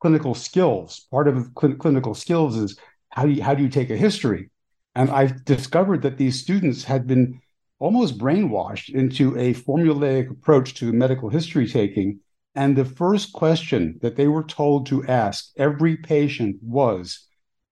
clinical 0.02 0.36
skills. 0.36 1.08
Part 1.10 1.30
of 1.30 1.48
cl- 1.58 1.76
clinical 1.76 2.14
skills 2.14 2.58
is 2.58 2.78
how 3.08 3.26
do 3.26 3.32
you, 3.32 3.42
how 3.42 3.54
do 3.54 3.64
you 3.64 3.70
take 3.70 3.90
a 3.90 3.96
history? 3.96 4.50
And 4.96 5.10
I 5.10 5.28
discovered 5.46 6.02
that 6.02 6.18
these 6.18 6.42
students 6.42 6.84
had 6.84 7.08
been 7.08 7.40
almost 7.80 8.18
brainwashed 8.18 8.94
into 8.94 9.38
a 9.38 9.54
formulaic 9.54 10.30
approach 10.30 10.74
to 10.74 10.92
medical 10.92 11.30
history 11.30 11.70
taking. 11.70 12.20
And 12.54 12.76
the 12.76 12.84
first 12.84 13.32
question 13.32 13.98
that 14.02 14.18
they 14.18 14.28
were 14.28 14.44
told 14.44 14.88
to 14.88 15.06
ask 15.06 15.52
every 15.56 15.96
patient 15.96 16.58
was, 16.62 17.26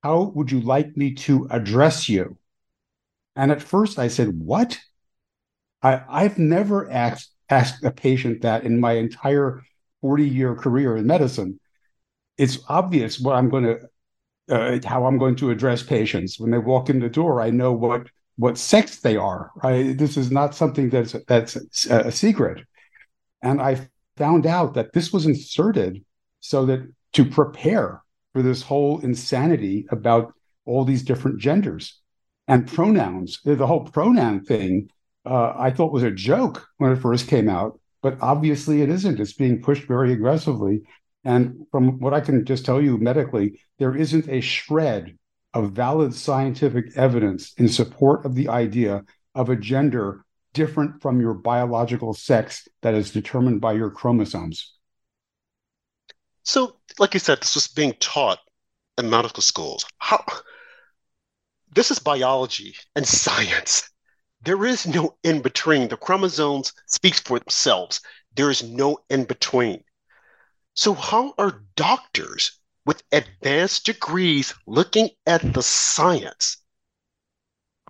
How 0.04 0.32
would 0.36 0.54
you 0.54 0.62
like 0.62 0.96
me 0.96 1.16
to 1.16 1.50
address 1.52 2.08
you? 2.08 2.38
And 3.36 3.52
at 3.52 3.62
first 3.62 4.00
I 4.00 4.08
said, 4.08 4.40
What? 4.40 4.80
I, 5.82 6.02
I've 6.08 6.40
never 6.40 6.90
asked, 6.90 7.33
asked 7.50 7.84
a 7.84 7.92
patient 7.92 8.42
that 8.42 8.64
in 8.64 8.80
my 8.80 8.94
entire 8.94 9.62
40 10.02 10.28
year 10.28 10.56
career 10.56 10.98
in 10.98 11.08
medicine 11.08 11.60
it's 12.38 12.60
obvious 12.68 13.20
what 13.20 13.36
I'm 13.36 13.50
going 13.50 13.64
to 13.64 13.80
uh, 14.50 14.80
how 14.86 15.06
I'm 15.06 15.18
going 15.18 15.36
to 15.38 15.52
address 15.52 15.84
patients 15.84 16.40
when 16.40 16.52
they 16.52 16.58
walk 16.58 16.90
in 16.90 17.00
the 17.00 17.10
door. 17.10 17.42
I 17.42 17.50
know 17.50 17.72
what 17.72 18.08
what 18.36 18.58
sex 18.58 19.00
they 19.00 19.16
are. 19.16 19.52
Right? 19.64 19.98
This 19.98 20.18
is 20.18 20.32
not 20.32 20.56
something 20.56 20.90
that's 20.90 21.16
that's 21.28 21.86
a 21.86 22.12
secret. 22.12 22.66
And 23.42 23.62
I 23.62 23.90
found 24.18 24.46
out 24.46 24.74
that 24.74 24.94
this 24.94 25.14
was 25.14 25.26
inserted 25.26 26.04
so 26.40 26.66
that 26.66 26.82
to 27.14 27.26
prepare 27.26 28.02
for 28.34 28.42
this 28.42 28.62
whole 28.62 29.00
insanity 29.00 29.86
about 29.92 30.34
all 30.66 30.86
these 30.86 31.04
different 31.04 31.40
genders 31.40 32.00
and 32.48 32.68
pronouns. 32.68 33.40
The 33.44 33.68
whole 33.68 33.86
pronoun 33.86 34.44
thing 34.44 34.90
uh, 35.26 35.54
I 35.58 35.72
thought 35.72 35.94
was 35.94 36.04
a 36.04 36.12
joke 36.12 36.68
when 36.78 36.92
it 36.92 37.02
first 37.02 37.28
came 37.28 37.50
out, 37.50 37.80
but 38.02 38.18
obviously 38.22 38.82
it 38.82 38.90
isn't. 38.90 39.20
It's 39.20 39.34
being 39.34 39.62
pushed 39.62 39.88
very 39.88 40.14
aggressively. 40.14 40.82
And 41.24 41.66
from 41.72 42.00
what 42.00 42.14
I 42.14 42.20
can 42.22 42.46
just 42.46 42.66
tell 42.66 42.82
you 42.82 42.98
medically, 42.98 43.62
there 43.80 43.96
isn't 43.96 44.28
a 44.28 44.42
shred 44.42 45.18
of 45.54 45.72
valid 45.72 46.14
scientific 46.14 46.98
evidence 46.98 47.54
in 47.58 47.70
support 47.70 48.26
of 48.26 48.36
the 48.36 48.50
idea 48.50 49.04
of 49.36 49.50
a 49.50 49.56
gender 49.56 50.26
different 50.54 51.02
from 51.02 51.20
your 51.20 51.34
biological 51.34 52.14
sex 52.14 52.68
that 52.82 52.94
is 52.94 53.12
determined 53.12 53.62
by 53.62 53.74
your 53.74 53.90
chromosomes. 53.90 54.74
So, 56.44 56.76
like 57.00 57.14
you 57.14 57.20
said, 57.20 57.40
this 57.42 57.56
was 57.56 57.68
being 57.68 57.94
taught 58.00 58.40
in 58.98 59.10
medical 59.10 59.42
schools. 59.42 59.86
How 59.98 60.24
this 61.74 61.90
is 61.90 62.00
biology 62.00 62.76
and 62.96 63.08
science. 63.08 63.90
There 64.44 64.66
is 64.66 64.86
no 64.86 65.18
in 65.24 65.42
between. 65.42 65.88
The 65.88 65.98
chromosomes 65.98 66.74
speaks 66.86 67.20
for 67.20 67.40
themselves. 67.40 68.02
There 68.36 68.52
is 68.52 68.62
no 68.62 69.00
in 69.10 69.26
between. 69.26 69.84
So, 70.76 70.94
how 70.94 71.34
are 71.38 71.64
doctors 71.76 72.60
with 72.86 73.04
advanced 73.12 73.86
degrees 73.86 74.54
looking 74.68 75.10
at 75.26 75.54
the 75.54 75.64
science 75.64 76.58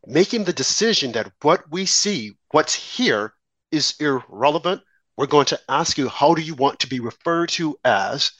making 0.06 0.44
the 0.44 0.54
decision 0.54 1.14
that 1.14 1.32
what 1.42 1.70
we 1.72 1.86
see, 1.86 2.38
what's 2.52 2.76
here, 2.76 3.34
is 3.72 3.96
irrelevant? 4.00 4.82
We're 5.18 5.28
going 5.28 5.46
to 5.48 5.62
ask 5.70 5.98
you, 5.98 6.10
how 6.10 6.34
do 6.34 6.42
you 6.42 6.56
want 6.56 6.80
to 6.80 6.88
be 6.88 7.00
referred 7.00 7.50
to 7.50 7.78
as? 7.84 8.32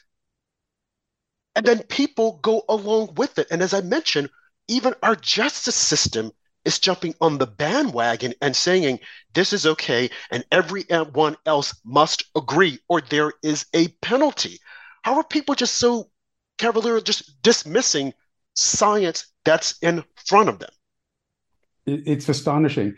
And 1.56 1.66
then 1.66 1.84
people 1.84 2.40
go 2.42 2.64
along 2.68 3.16
with 3.16 3.38
it. 3.38 3.48
And 3.52 3.62
as 3.62 3.74
I 3.74 3.82
mentioned, 3.82 4.30
even 4.68 4.96
our 5.04 5.16
justice 5.16 5.76
system 5.76 6.32
is 6.66 6.80
jumping 6.80 7.14
on 7.22 7.38
the 7.38 7.48
bandwagon 7.48 8.34
and 8.42 8.56
saying 8.56 9.00
this 9.34 9.54
is 9.54 9.66
okay 9.66 10.10
and 10.32 10.46
everyone 10.52 11.36
else 11.46 11.76
must 11.84 12.26
agree 12.36 12.80
or 12.88 13.02
there 13.02 13.34
is 13.44 13.66
a 13.74 13.88
penalty. 14.02 14.60
How 15.04 15.16
are 15.16 15.24
people 15.24 15.56
just 15.56 15.76
so 15.76 16.10
cavalier, 16.58 17.02
just 17.02 17.42
dismissing 17.42 18.14
science 18.56 19.28
that's 19.44 19.78
in 19.82 20.04
front 20.28 20.50
of 20.50 20.60
them? 20.60 20.70
It's 21.86 22.30
astonishing. 22.30 22.96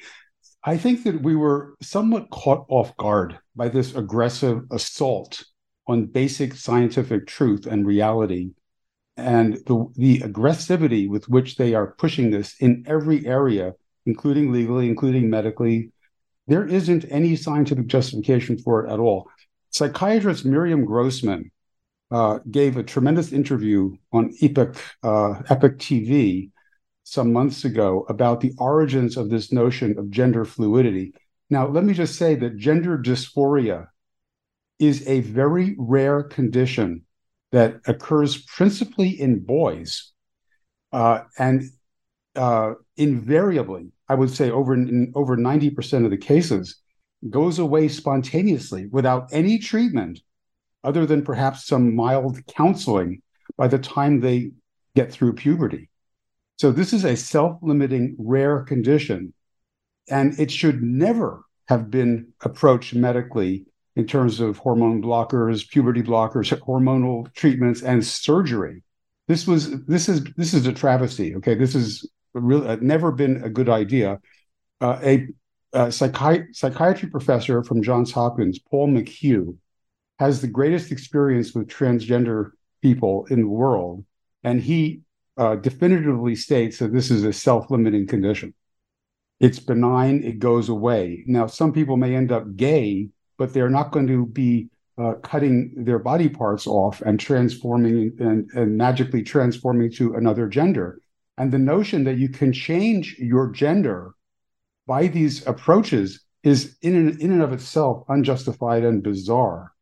I 0.63 0.77
think 0.77 1.03
that 1.03 1.21
we 1.21 1.35
were 1.35 1.75
somewhat 1.81 2.29
caught 2.29 2.65
off 2.69 2.95
guard 2.97 3.39
by 3.55 3.69
this 3.69 3.95
aggressive 3.95 4.63
assault 4.71 5.43
on 5.87 6.05
basic 6.07 6.55
scientific 6.55 7.27
truth 7.27 7.65
and 7.65 7.85
reality 7.85 8.51
and 9.17 9.53
the, 9.65 9.87
the 9.95 10.19
aggressivity 10.19 11.07
with 11.07 11.29
which 11.29 11.55
they 11.55 11.73
are 11.73 11.95
pushing 11.97 12.31
this 12.31 12.55
in 12.59 12.83
every 12.87 13.25
area, 13.25 13.73
including 14.05 14.51
legally, 14.51 14.87
including 14.89 15.29
medically, 15.29 15.91
there 16.47 16.67
isn't 16.67 17.05
any 17.09 17.35
scientific 17.35 17.87
justification 17.87 18.57
for 18.57 18.85
it 18.85 18.91
at 18.91 18.99
all. 18.99 19.29
Psychiatrist 19.71 20.45
Miriam 20.45 20.85
Grossman 20.85 21.51
uh, 22.11 22.39
gave 22.49 22.77
a 22.77 22.83
tremendous 22.83 23.31
interview 23.31 23.95
on 24.11 24.33
Epic 24.41 24.75
uh, 25.01 25.41
Epoch 25.49 25.77
TV 25.77 26.51
some 27.03 27.31
months 27.31 27.65
ago 27.65 28.05
about 28.09 28.41
the 28.41 28.53
origins 28.57 29.17
of 29.17 29.29
this 29.29 29.51
notion 29.51 29.97
of 29.97 30.09
gender 30.09 30.45
fluidity. 30.45 31.13
Now, 31.49 31.67
let 31.67 31.83
me 31.83 31.93
just 31.93 32.15
say 32.15 32.35
that 32.35 32.57
gender 32.57 32.97
dysphoria 32.97 33.87
is 34.79 35.07
a 35.07 35.21
very 35.21 35.75
rare 35.77 36.23
condition 36.23 37.04
that 37.51 37.81
occurs 37.87 38.43
principally 38.43 39.09
in 39.09 39.39
boys, 39.39 40.11
uh, 40.91 41.21
and 41.37 41.63
uh, 42.35 42.73
invariably, 42.97 43.91
I 44.09 44.15
would 44.15 44.29
say 44.29 44.51
over 44.51 44.73
in 44.73 45.11
over 45.15 45.37
ninety 45.37 45.69
percent 45.69 46.05
of 46.05 46.11
the 46.11 46.17
cases, 46.17 46.81
goes 47.29 47.59
away 47.59 47.87
spontaneously 47.87 48.87
without 48.91 49.29
any 49.31 49.57
treatment, 49.57 50.19
other 50.83 51.05
than 51.05 51.23
perhaps 51.23 51.65
some 51.65 51.95
mild 51.95 52.45
counseling 52.47 53.21
by 53.57 53.67
the 53.67 53.79
time 53.79 54.19
they 54.19 54.51
get 54.95 55.11
through 55.11 55.33
puberty. 55.33 55.89
So 56.57 56.71
this 56.71 56.93
is 56.93 57.03
a 57.03 57.15
self-limiting 57.15 58.15
rare 58.17 58.63
condition, 58.63 59.33
and 60.09 60.39
it 60.39 60.51
should 60.51 60.81
never 60.81 61.43
have 61.67 61.89
been 61.89 62.33
approached 62.41 62.93
medically 62.93 63.65
in 63.95 64.05
terms 64.05 64.39
of 64.39 64.57
hormone 64.57 65.01
blockers, 65.01 65.67
puberty 65.69 66.03
blockers, 66.03 66.57
hormonal 66.59 67.33
treatments, 67.33 67.81
and 67.81 68.05
surgery. 68.05 68.83
This 69.27 69.47
was 69.47 69.83
this 69.85 70.09
is 70.09 70.23
this 70.35 70.53
is 70.53 70.67
a 70.67 70.73
travesty. 70.73 71.35
Okay, 71.35 71.55
this 71.55 71.75
is 71.75 72.09
really 72.33 72.67
uh, 72.67 72.77
never 72.81 73.11
been 73.11 73.43
a 73.43 73.49
good 73.49 73.69
idea. 73.69 74.19
Uh, 74.81 74.99
a, 75.01 75.27
a 75.73 75.87
psychi- 75.87 76.53
psychiatry 76.53 77.09
professor 77.09 77.63
from 77.63 77.81
Johns 77.81 78.11
Hopkins, 78.11 78.59
Paul 78.59 78.89
McHugh, 78.89 79.57
has 80.19 80.41
the 80.41 80.47
greatest 80.47 80.91
experience 80.91 81.53
with 81.53 81.67
transgender 81.67 82.51
people 82.81 83.25
in 83.29 83.41
the 83.41 83.47
world, 83.47 84.05
and 84.43 84.61
he 84.61 85.01
uh, 85.37 85.55
definitively 85.55 86.35
states 86.35 86.79
that 86.79 86.93
this 86.93 87.09
is 87.09 87.23
a 87.23 87.33
self-limiting 87.33 88.07
condition. 88.07 88.53
It's 89.39 89.59
benign; 89.59 90.23
it 90.23 90.39
goes 90.39 90.69
away. 90.69 91.23
Now, 91.25 91.47
some 91.47 91.73
people 91.73 91.97
may 91.97 92.15
end 92.15 92.31
up 92.31 92.55
gay 92.55 93.09
but 93.37 93.53
they're 93.53 93.69
not 93.69 93.91
going 93.91 94.07
to 94.07 94.25
be 94.27 94.69
uh, 94.97 95.13
cutting 95.23 95.73
their 95.83 95.99
body 95.99 96.29
parts 96.29 96.67
off 96.67 97.01
and 97.01 97.19
transforming 97.19 98.15
and, 98.19 98.49
and 98.51 98.77
magically 98.77 99.23
transforming 99.23 99.91
to 99.91 100.13
another 100.15 100.47
gender. 100.47 100.99
And 101.37 101.51
the 101.51 101.59
notion 101.59 102.05
that 102.05 102.17
you 102.17 102.29
can 102.29 102.53
change 102.53 103.17
your 103.19 103.51
gender 103.51 104.13
by 104.87 105.07
these 105.07 105.45
approaches 105.47 106.23
is 106.43 106.77
in 106.81 107.19
in 107.19 107.31
and 107.31 107.41
of 107.41 107.51
itself 107.51 108.03
unjustified 108.07 108.83
and 108.83 109.03
bizarre. 109.03 109.73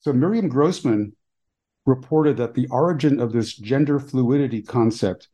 So 0.00 0.12
Miriam 0.12 0.48
Grossman 0.48 1.14
reported 1.86 2.36
that 2.36 2.54
the 2.54 2.66
origin 2.68 3.20
of 3.20 3.32
this 3.32 3.54
gender 3.54 3.98
fluidity 3.98 4.62
concept 4.62 5.28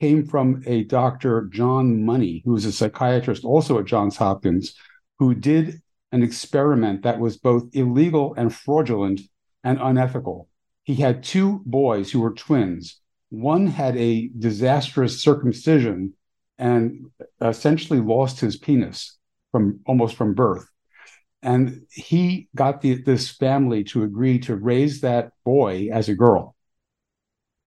came 0.00 0.26
from 0.26 0.62
a 0.66 0.84
Dr. 0.84 1.48
John 1.52 2.04
Money, 2.04 2.42
who 2.44 2.52
was 2.52 2.64
a 2.64 2.72
psychiatrist 2.72 3.44
also 3.44 3.78
at 3.78 3.84
Johns 3.84 4.16
Hopkins, 4.16 4.74
who 5.18 5.34
did 5.34 5.80
an 6.14 6.22
experiment 6.22 7.02
that 7.02 7.20
was 7.20 7.36
both 7.48 7.64
illegal 7.74 8.26
and 8.38 8.54
fraudulent 8.54 9.20
and 9.64 9.78
unethical. 9.80 10.38
He 10.84 10.96
had 11.06 11.24
two 11.24 11.62
boys 11.66 12.06
who 12.12 12.20
were 12.24 12.34
twins. 12.46 13.00
One 13.30 13.66
had 13.66 13.96
a 13.98 14.30
disastrous 14.38 15.14
circumcision 15.28 16.14
and 16.58 17.10
essentially 17.40 18.00
lost 18.00 18.40
his 18.40 18.56
penis 18.56 19.18
from 19.52 19.80
almost 19.86 20.16
from 20.16 20.34
birth. 20.34 20.66
And 21.42 21.86
he 21.90 22.48
got 22.54 22.80
the, 22.80 23.02
this 23.02 23.30
family 23.30 23.84
to 23.92 24.04
agree 24.04 24.38
to 24.46 24.56
raise 24.56 25.00
that 25.02 25.32
boy 25.44 25.88
as 25.92 26.08
a 26.08 26.14
girl. 26.14 26.54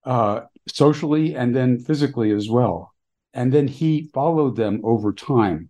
uh, 0.05 0.41
socially 0.67 1.35
and 1.35 1.55
then 1.55 1.79
physically 1.79 2.31
as 2.31 2.49
well. 2.49 2.93
And 3.33 3.53
then 3.53 3.67
he 3.67 4.09
followed 4.13 4.55
them 4.55 4.81
over 4.83 5.13
time. 5.13 5.69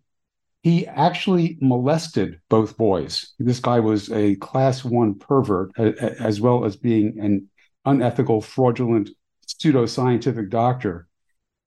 He 0.64 0.86
actually 0.88 1.58
molested 1.62 2.42
both 2.50 2.78
boys. 2.78 3.34
This 3.40 3.60
guy 3.60 3.80
was 3.80 4.12
a 4.12 4.36
class 4.36 4.84
one 4.84 5.16
pervert, 5.16 5.78
as 5.80 6.42
well 6.42 6.66
as 6.66 6.76
being 6.76 7.20
an 7.20 7.50
unethical, 7.86 8.42
fraudulent, 8.42 9.10
pseudoscientific 9.48 10.50
doctor. 10.50 11.08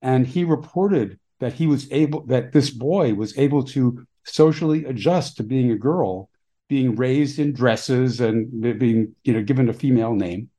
And 0.01 0.27
he 0.27 0.43
reported 0.43 1.19
that 1.39 1.53
he 1.53 1.67
was 1.67 1.91
able, 1.91 2.25
that 2.27 2.51
this 2.51 2.69
boy 2.69 3.15
was 3.15 3.37
able 3.37 3.63
to 3.63 4.05
socially 4.25 4.85
adjust 4.85 5.37
to 5.37 5.43
being 5.43 5.71
a 5.71 5.77
girl, 5.77 6.29
being 6.69 6.95
raised 6.95 7.39
in 7.39 7.53
dresses 7.53 8.21
and 8.21 8.77
being, 8.77 9.15
you 9.23 9.33
know, 9.33 9.41
given 9.41 9.67
a 9.67 9.73
female 9.73 10.13
name. 10.13 10.49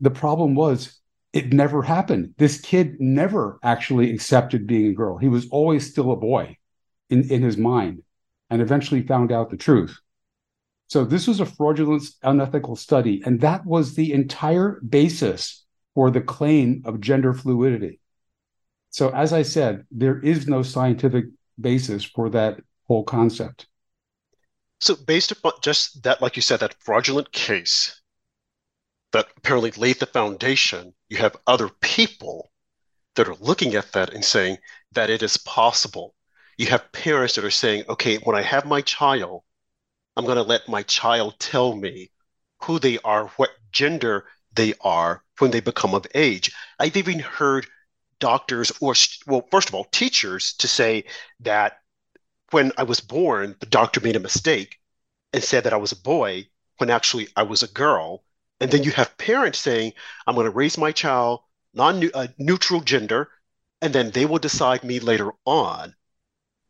The 0.00 0.10
problem 0.10 0.54
was 0.54 1.00
it 1.32 1.52
never 1.52 1.82
happened. 1.82 2.34
This 2.36 2.60
kid 2.60 3.00
never 3.00 3.58
actually 3.62 4.12
accepted 4.12 4.66
being 4.66 4.90
a 4.90 4.94
girl. 4.94 5.16
He 5.16 5.28
was 5.28 5.48
always 5.48 5.90
still 5.90 6.12
a 6.12 6.16
boy 6.16 6.56
in, 7.10 7.30
in 7.30 7.42
his 7.42 7.56
mind 7.56 8.02
and 8.48 8.62
eventually 8.62 9.02
found 9.02 9.32
out 9.32 9.50
the 9.50 9.56
truth. 9.56 9.98
So 10.88 11.04
this 11.04 11.28
was 11.28 11.40
a 11.40 11.46
fraudulent, 11.46 12.02
unethical 12.22 12.74
study. 12.76 13.22
And 13.24 13.40
that 13.42 13.64
was 13.64 13.94
the 13.94 14.12
entire 14.12 14.80
basis 14.88 15.64
for 15.94 16.10
the 16.10 16.20
claim 16.20 16.82
of 16.84 17.00
gender 17.00 17.32
fluidity. 17.32 18.00
So, 18.90 19.10
as 19.10 19.32
I 19.32 19.42
said, 19.42 19.84
there 19.92 20.18
is 20.18 20.48
no 20.48 20.62
scientific 20.62 21.26
basis 21.60 22.02
for 22.02 22.28
that 22.30 22.60
whole 22.88 23.04
concept. 23.04 23.68
So, 24.80 24.96
based 24.96 25.30
upon 25.30 25.52
just 25.62 26.02
that, 26.02 26.20
like 26.20 26.34
you 26.34 26.42
said, 26.42 26.58
that 26.60 26.74
fraudulent 26.80 27.30
case 27.30 28.00
that 29.12 29.28
apparently 29.36 29.70
laid 29.72 30.00
the 30.00 30.06
foundation, 30.06 30.92
you 31.08 31.18
have 31.18 31.36
other 31.46 31.68
people 31.68 32.50
that 33.14 33.28
are 33.28 33.36
looking 33.36 33.74
at 33.74 33.92
that 33.92 34.12
and 34.12 34.24
saying 34.24 34.58
that 34.92 35.10
it 35.10 35.22
is 35.22 35.36
possible. 35.36 36.14
You 36.60 36.66
have 36.66 36.92
parents 36.92 37.36
that 37.36 37.44
are 37.46 37.50
saying, 37.50 37.84
okay, 37.88 38.18
when 38.18 38.36
I 38.36 38.42
have 38.42 38.66
my 38.66 38.82
child, 38.82 39.44
I'm 40.14 40.26
going 40.26 40.36
to 40.36 40.42
let 40.42 40.68
my 40.68 40.82
child 40.82 41.36
tell 41.38 41.74
me 41.74 42.10
who 42.64 42.78
they 42.78 42.98
are, 42.98 43.28
what 43.38 43.48
gender 43.72 44.26
they 44.52 44.74
are 44.82 45.24
when 45.38 45.52
they 45.52 45.60
become 45.60 45.94
of 45.94 46.06
age. 46.14 46.54
I've 46.78 46.98
even 46.98 47.18
heard 47.18 47.66
doctors 48.18 48.72
or, 48.78 48.92
well, 49.26 49.48
first 49.50 49.70
of 49.70 49.74
all, 49.74 49.84
teachers 49.84 50.52
to 50.58 50.68
say 50.68 51.04
that 51.40 51.78
when 52.50 52.72
I 52.76 52.82
was 52.82 53.00
born, 53.00 53.56
the 53.60 53.64
doctor 53.64 54.02
made 54.02 54.16
a 54.16 54.20
mistake 54.20 54.80
and 55.32 55.42
said 55.42 55.64
that 55.64 55.72
I 55.72 55.78
was 55.78 55.92
a 55.92 55.96
boy 55.96 56.46
when 56.76 56.90
actually 56.90 57.28
I 57.36 57.44
was 57.44 57.62
a 57.62 57.68
girl. 57.68 58.22
And 58.60 58.70
then 58.70 58.82
you 58.82 58.90
have 58.90 59.16
parents 59.16 59.60
saying, 59.60 59.94
I'm 60.26 60.34
going 60.34 60.44
to 60.44 60.50
raise 60.50 60.76
my 60.76 60.92
child 60.92 61.40
non 61.72 62.10
uh, 62.12 62.26
neutral 62.36 62.82
gender, 62.82 63.30
and 63.80 63.94
then 63.94 64.10
they 64.10 64.26
will 64.26 64.38
decide 64.38 64.84
me 64.84 65.00
later 65.00 65.32
on 65.46 65.94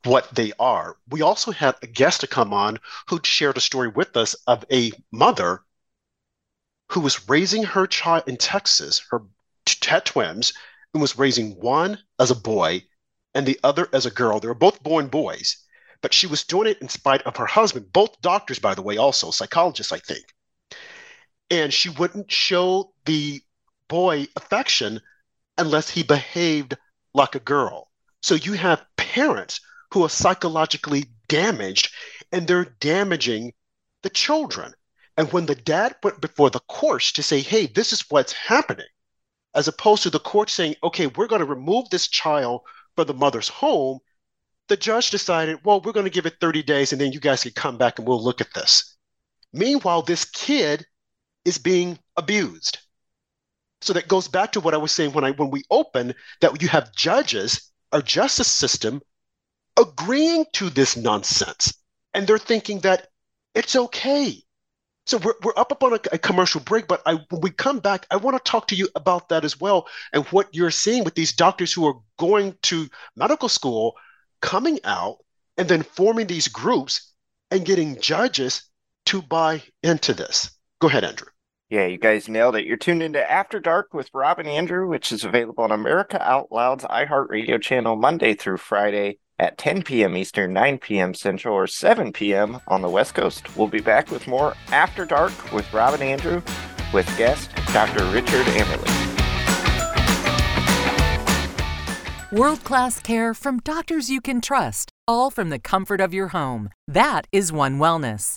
what 0.04 0.34
they 0.34 0.52
are. 0.58 0.96
We 1.08 1.22
also 1.22 1.50
had 1.50 1.76
a 1.82 1.86
guest 1.86 2.20
to 2.20 2.26
come 2.26 2.52
on 2.52 2.78
who 3.08 3.20
shared 3.22 3.56
a 3.56 3.60
story 3.60 3.88
with 3.88 4.16
us 4.16 4.34
of 4.46 4.64
a 4.72 4.92
mother 5.10 5.62
who 6.90 7.00
was 7.00 7.28
raising 7.28 7.62
her 7.62 7.86
child 7.86 8.24
in 8.26 8.36
Texas, 8.36 9.02
her 9.10 9.22
t- 9.64 10.00
twins, 10.04 10.52
and 10.92 11.00
was 11.00 11.18
raising 11.18 11.52
one 11.60 11.98
as 12.18 12.30
a 12.30 12.34
boy 12.34 12.84
and 13.34 13.46
the 13.46 13.60
other 13.62 13.88
as 13.92 14.06
a 14.06 14.10
girl. 14.10 14.40
They 14.40 14.48
were 14.48 14.54
both 14.54 14.82
born 14.82 15.08
boys, 15.08 15.56
but 16.02 16.12
she 16.12 16.26
was 16.26 16.44
doing 16.44 16.68
it 16.68 16.80
in 16.80 16.88
spite 16.88 17.22
of 17.22 17.36
her 17.36 17.46
husband, 17.46 17.92
both 17.92 18.20
doctors, 18.20 18.58
by 18.58 18.74
the 18.74 18.82
way, 18.82 18.96
also 18.96 19.30
psychologists, 19.30 19.92
I 19.92 19.98
think. 19.98 20.24
And 21.50 21.72
she 21.72 21.90
wouldn't 21.90 22.32
show 22.32 22.92
the 23.04 23.40
boy 23.88 24.28
affection 24.36 25.00
unless 25.58 25.90
he 25.90 26.02
behaved 26.02 26.76
like 27.12 27.34
a 27.34 27.40
girl. 27.40 27.90
So 28.22 28.34
you 28.34 28.54
have 28.54 28.84
parents 28.96 29.60
who 29.92 30.04
are 30.04 30.08
psychologically 30.08 31.06
damaged 31.28 31.92
and 32.32 32.46
they're 32.46 32.76
damaging 32.80 33.52
the 34.02 34.10
children. 34.10 34.72
And 35.16 35.32
when 35.32 35.46
the 35.46 35.54
dad 35.54 35.96
went 36.02 36.20
before 36.20 36.50
the 36.50 36.60
courts 36.60 37.12
to 37.12 37.22
say, 37.22 37.40
hey, 37.40 37.66
this 37.66 37.92
is 37.92 38.04
what's 38.08 38.32
happening, 38.32 38.86
as 39.54 39.68
opposed 39.68 40.02
to 40.04 40.10
the 40.10 40.20
court 40.20 40.48
saying, 40.48 40.76
okay, 40.82 41.08
we're 41.08 41.26
going 41.26 41.40
to 41.40 41.46
remove 41.46 41.90
this 41.90 42.08
child 42.08 42.62
from 42.96 43.06
the 43.06 43.14
mother's 43.14 43.48
home, 43.48 43.98
the 44.68 44.76
judge 44.76 45.10
decided, 45.10 45.58
well, 45.64 45.80
we're 45.80 45.92
going 45.92 46.04
to 46.04 46.10
give 46.10 46.26
it 46.26 46.36
30 46.40 46.62
days 46.62 46.92
and 46.92 47.00
then 47.00 47.12
you 47.12 47.20
guys 47.20 47.42
can 47.42 47.52
come 47.52 47.76
back 47.76 47.98
and 47.98 48.06
we'll 48.06 48.22
look 48.22 48.40
at 48.40 48.54
this. 48.54 48.96
Meanwhile, 49.52 50.02
this 50.02 50.24
kid 50.24 50.86
is 51.44 51.58
being 51.58 51.98
abused. 52.16 52.78
So 53.80 53.92
that 53.94 54.08
goes 54.08 54.28
back 54.28 54.52
to 54.52 54.60
what 54.60 54.74
I 54.74 54.76
was 54.76 54.92
saying 54.92 55.12
when 55.12 55.24
I 55.24 55.30
when 55.32 55.50
we 55.50 55.64
open 55.70 56.14
that 56.40 56.60
you 56.62 56.68
have 56.68 56.94
judges, 56.94 57.72
our 57.92 58.02
justice 58.02 58.48
system 58.48 59.00
agreeing 59.78 60.46
to 60.54 60.70
this 60.70 60.96
nonsense. 60.96 61.72
And 62.14 62.26
they're 62.26 62.38
thinking 62.38 62.80
that 62.80 63.08
it's 63.54 63.76
okay. 63.76 64.42
So 65.06 65.18
we're, 65.18 65.34
we're 65.42 65.56
up 65.56 65.72
upon 65.72 65.94
a, 65.94 66.00
a 66.12 66.18
commercial 66.18 66.60
break, 66.60 66.86
but 66.86 67.02
I, 67.06 67.14
when 67.30 67.40
we 67.40 67.50
come 67.50 67.80
back, 67.80 68.06
I 68.10 68.16
want 68.16 68.36
to 68.36 68.50
talk 68.50 68.68
to 68.68 68.76
you 68.76 68.88
about 68.94 69.28
that 69.28 69.44
as 69.44 69.60
well 69.60 69.88
and 70.12 70.24
what 70.26 70.54
you're 70.54 70.70
seeing 70.70 71.04
with 71.04 71.14
these 71.14 71.32
doctors 71.32 71.72
who 71.72 71.86
are 71.86 71.94
going 72.18 72.56
to 72.62 72.88
medical 73.16 73.48
school, 73.48 73.96
coming 74.40 74.78
out, 74.84 75.18
and 75.56 75.68
then 75.68 75.82
forming 75.82 76.26
these 76.26 76.48
groups 76.48 77.12
and 77.50 77.64
getting 77.64 78.00
judges 78.00 78.62
to 79.06 79.22
buy 79.22 79.62
into 79.82 80.14
this. 80.14 80.50
Go 80.80 80.88
ahead, 80.88 81.04
Andrew. 81.04 81.28
Yeah, 81.70 81.86
you 81.86 81.98
guys 81.98 82.28
nailed 82.28 82.56
it. 82.56 82.66
You're 82.66 82.76
tuned 82.76 83.02
into 83.02 83.30
After 83.30 83.60
Dark 83.60 83.94
with 83.94 84.10
Rob 84.12 84.38
and 84.38 84.48
Andrew, 84.48 84.88
which 84.88 85.12
is 85.12 85.24
available 85.24 85.62
on 85.62 85.70
America 85.70 86.20
Out 86.20 86.50
Loud's 86.50 86.84
iHeartRadio 86.84 87.60
channel 87.60 87.96
Monday 87.96 88.34
through 88.34 88.56
Friday 88.56 89.18
at 89.40 89.56
10 89.56 89.82
p.m. 89.82 90.16
Eastern, 90.16 90.52
9 90.52 90.78
p.m. 90.78 91.14
Central, 91.14 91.54
or 91.54 91.66
7 91.66 92.12
p.m. 92.12 92.60
on 92.68 92.82
the 92.82 92.90
West 92.90 93.14
Coast. 93.14 93.56
We'll 93.56 93.68
be 93.68 93.80
back 93.80 94.10
with 94.10 94.28
more 94.28 94.54
After 94.70 95.04
Dark 95.06 95.32
with 95.52 95.72
Rob 95.72 95.94
and 95.94 96.02
Andrew 96.02 96.42
with 96.92 97.06
guest 97.16 97.50
Dr. 97.72 98.04
Richard 98.12 98.46
Amerling. 98.46 99.00
World 102.30 102.62
class 102.62 103.00
care 103.00 103.34
from 103.34 103.58
doctors 103.60 104.08
you 104.10 104.20
can 104.20 104.40
trust, 104.40 104.92
all 105.08 105.30
from 105.30 105.50
the 105.50 105.58
comfort 105.58 106.00
of 106.00 106.14
your 106.14 106.28
home. 106.28 106.70
That 106.86 107.26
is 107.32 107.50
One 107.50 107.78
Wellness. 107.78 108.36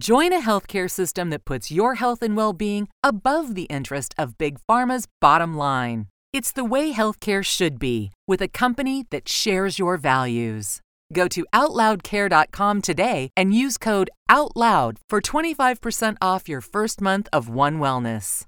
Join 0.00 0.32
a 0.32 0.44
healthcare 0.44 0.90
system 0.90 1.30
that 1.30 1.44
puts 1.44 1.70
your 1.70 1.94
health 1.94 2.20
and 2.20 2.36
well 2.36 2.52
being 2.52 2.88
above 3.04 3.54
the 3.54 3.62
interest 3.64 4.12
of 4.18 4.36
Big 4.36 4.58
Pharma's 4.68 5.06
bottom 5.20 5.56
line. 5.56 6.06
It's 6.32 6.50
the 6.50 6.64
way 6.64 6.92
healthcare 6.92 7.44
should 7.44 7.78
be, 7.78 8.10
with 8.26 8.42
a 8.42 8.48
company 8.48 9.06
that 9.10 9.28
shares 9.28 9.78
your 9.78 9.96
values. 9.96 10.80
Go 11.12 11.28
to 11.28 11.46
OutLoudCare.com 11.54 12.82
today 12.82 13.28
and 13.36 13.54
use 13.54 13.78
code 13.78 14.10
OUTLOUD 14.28 14.98
for 15.08 15.20
25% 15.20 16.16
off 16.20 16.48
your 16.48 16.60
first 16.60 17.00
month 17.00 17.28
of 17.32 17.48
One 17.48 17.78
Wellness. 17.78 18.46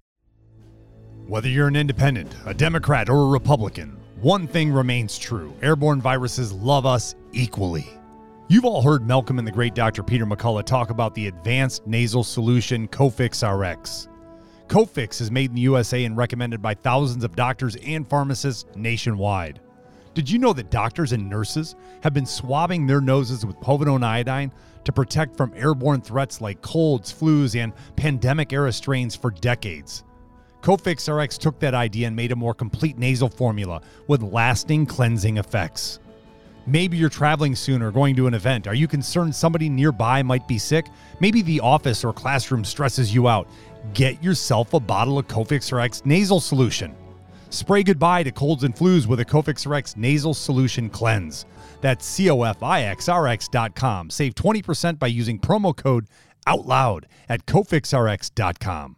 Whether 1.29 1.49
you're 1.49 1.69
an 1.69 1.77
independent, 1.77 2.35
a 2.45 2.55
Democrat, 2.55 3.09
or 3.09 3.21
a 3.23 3.29
Republican, 3.29 3.97
one 4.21 4.49
thing 4.49 4.73
remains 4.73 5.17
true 5.17 5.55
airborne 5.63 6.01
viruses 6.01 6.53
love 6.53 6.87
us 6.87 7.15
equally. 7.33 7.87
You've 8.49 8.65
all 8.65 8.81
heard 8.81 9.09
Malcolm 9.09 9.41
and 9.41 9.49
the 9.49 9.53
great 9.53 9.75
Dr. 9.75 10.05
Peter 10.05 10.25
McCullough 10.25 10.65
talk 10.65 10.91
about 10.91 11.17
the 11.17 11.27
advanced 11.27 11.85
nasal 11.85 12.23
solution 12.23 12.87
Cofix 12.87 13.43
RX. 13.43 14.07
Cofix 14.69 15.21
is 15.21 15.33
made 15.33 15.51
in 15.51 15.57
the 15.57 15.63
USA 15.63 16.05
and 16.05 16.17
recommended 16.17 16.63
by 16.63 16.75
thousands 16.75 17.25
of 17.25 17.35
doctors 17.35 17.75
and 17.85 18.09
pharmacists 18.09 18.65
nationwide. 18.77 19.59
Did 20.15 20.31
you 20.31 20.39
know 20.39 20.53
that 20.53 20.71
doctors 20.71 21.11
and 21.11 21.29
nurses 21.29 21.75
have 22.05 22.15
been 22.15 22.25
swabbing 22.25 22.87
their 22.87 23.01
noses 23.01 23.45
with 23.45 23.57
povidone 23.57 24.05
iodine 24.05 24.53
to 24.85 24.93
protect 24.93 25.37
from 25.37 25.53
airborne 25.57 26.01
threats 26.01 26.41
like 26.41 26.63
colds, 26.63 27.13
flus, 27.13 27.61
and 27.61 27.73
pandemic 27.97 28.53
era 28.53 28.73
strains 28.73 29.17
for 29.17 29.33
decades? 29.33 30.05
Cofix 30.61 31.13
RX 31.13 31.37
took 31.37 31.59
that 31.59 31.75
idea 31.75 32.07
and 32.07 32.15
made 32.15 32.31
a 32.31 32.37
more 32.37 32.55
complete 32.55 32.97
nasal 32.97 33.29
formula 33.29 33.83
with 34.07 34.23
lasting 34.23 34.87
cleansing 34.87 35.37
effects. 35.37 35.99
Maybe 36.67 36.97
you're 36.97 37.09
traveling 37.09 37.55
soon 37.55 37.81
or 37.81 37.93
going 37.93 38.17
to 38.17 38.27
an 38.27 38.35
event. 38.35 38.67
Are 38.67 38.75
you 38.75 38.89
concerned 38.89 39.35
somebody 39.35 39.69
nearby 39.69 40.23
might 40.23 40.49
be 40.49 40.59
sick? 40.59 40.87
Maybe 41.21 41.43
the 41.43 41.61
office 41.61 42.05
or 42.05 42.13
classroom 42.13 42.65
stresses 42.65 43.15
you 43.15 43.29
out. 43.29 43.49
Get 43.95 44.23
yourself 44.23 44.75
a 44.75 44.81
bottle 44.81 45.19
of 45.19 45.29
Cofix 45.29 45.73
RX 45.73 46.05
nasal 46.05 46.41
solution. 46.41 46.95
Spray 47.51 47.85
goodbye 47.85 48.25
to 48.25 48.33
colds 48.33 48.65
and 48.65 48.75
flus 48.75 49.07
with 49.07 49.21
a 49.21 49.25
Cofix 49.25 49.65
RX 49.65 49.97
nasal 49.97 50.35
solution 50.35 50.91
cleanse. 50.91 51.47
That's 51.81 52.05
C-O-F-I-X-R-X.com. 52.05 54.11
Save 54.11 54.35
20% 54.35 54.99
by 54.99 55.07
using 55.07 55.39
promo 55.39 55.77
code 55.77 56.09
OUTLOUD 56.49 57.07
at 57.29 57.47
CofixRx.com. 57.47 58.97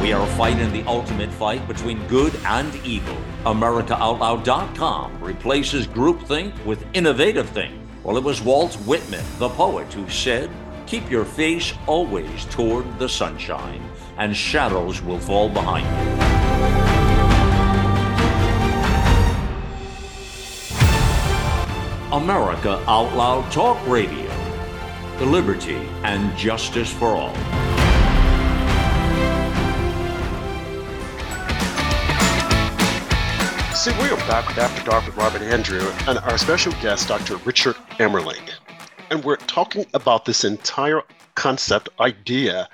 We 0.00 0.12
are 0.12 0.26
fighting 0.36 0.72
the 0.72 0.84
ultimate 0.86 1.32
fight 1.32 1.66
between 1.66 2.06
good 2.06 2.34
and 2.44 2.74
evil. 2.84 3.16
AmericaOutloud.com 3.44 5.20
replaces 5.22 5.86
groupthink 5.86 6.64
with 6.64 6.86
innovative 6.92 7.48
think. 7.48 7.74
Well, 8.04 8.16
it 8.16 8.22
was 8.22 8.42
Walt 8.42 8.74
Whitman, 8.86 9.24
the 9.38 9.48
poet, 9.48 9.92
who 9.92 10.08
said, 10.08 10.50
Keep 10.86 11.10
your 11.10 11.24
face 11.24 11.72
always 11.86 12.44
toward 12.46 12.98
the 12.98 13.08
sunshine, 13.08 13.82
and 14.18 14.36
shadows 14.36 15.02
will 15.02 15.18
fall 15.18 15.48
behind 15.48 15.86
you. 15.86 16.26
America 22.12 22.82
Out 22.86 23.12
Loud 23.16 23.50
Talk 23.50 23.84
Radio. 23.88 24.30
The 25.18 25.26
liberty 25.26 25.88
and 26.04 26.36
justice 26.36 26.92
for 26.92 27.08
all. 27.08 27.75
See, 33.86 34.02
we 34.02 34.10
are 34.10 34.16
back 34.26 34.48
with 34.48 34.58
After 34.58 34.90
Dark 34.90 35.06
with 35.06 35.16
Rob 35.16 35.36
and 35.36 35.44
Andrew 35.44 35.92
and 36.08 36.18
our 36.18 36.36
special 36.38 36.72
guest, 36.82 37.06
Dr. 37.06 37.36
Richard 37.44 37.76
Amerling. 38.00 38.50
And 39.10 39.22
we're 39.22 39.36
talking 39.36 39.86
about 39.94 40.24
this 40.24 40.42
entire 40.42 41.02
concept, 41.36 41.88
idea 42.00 42.68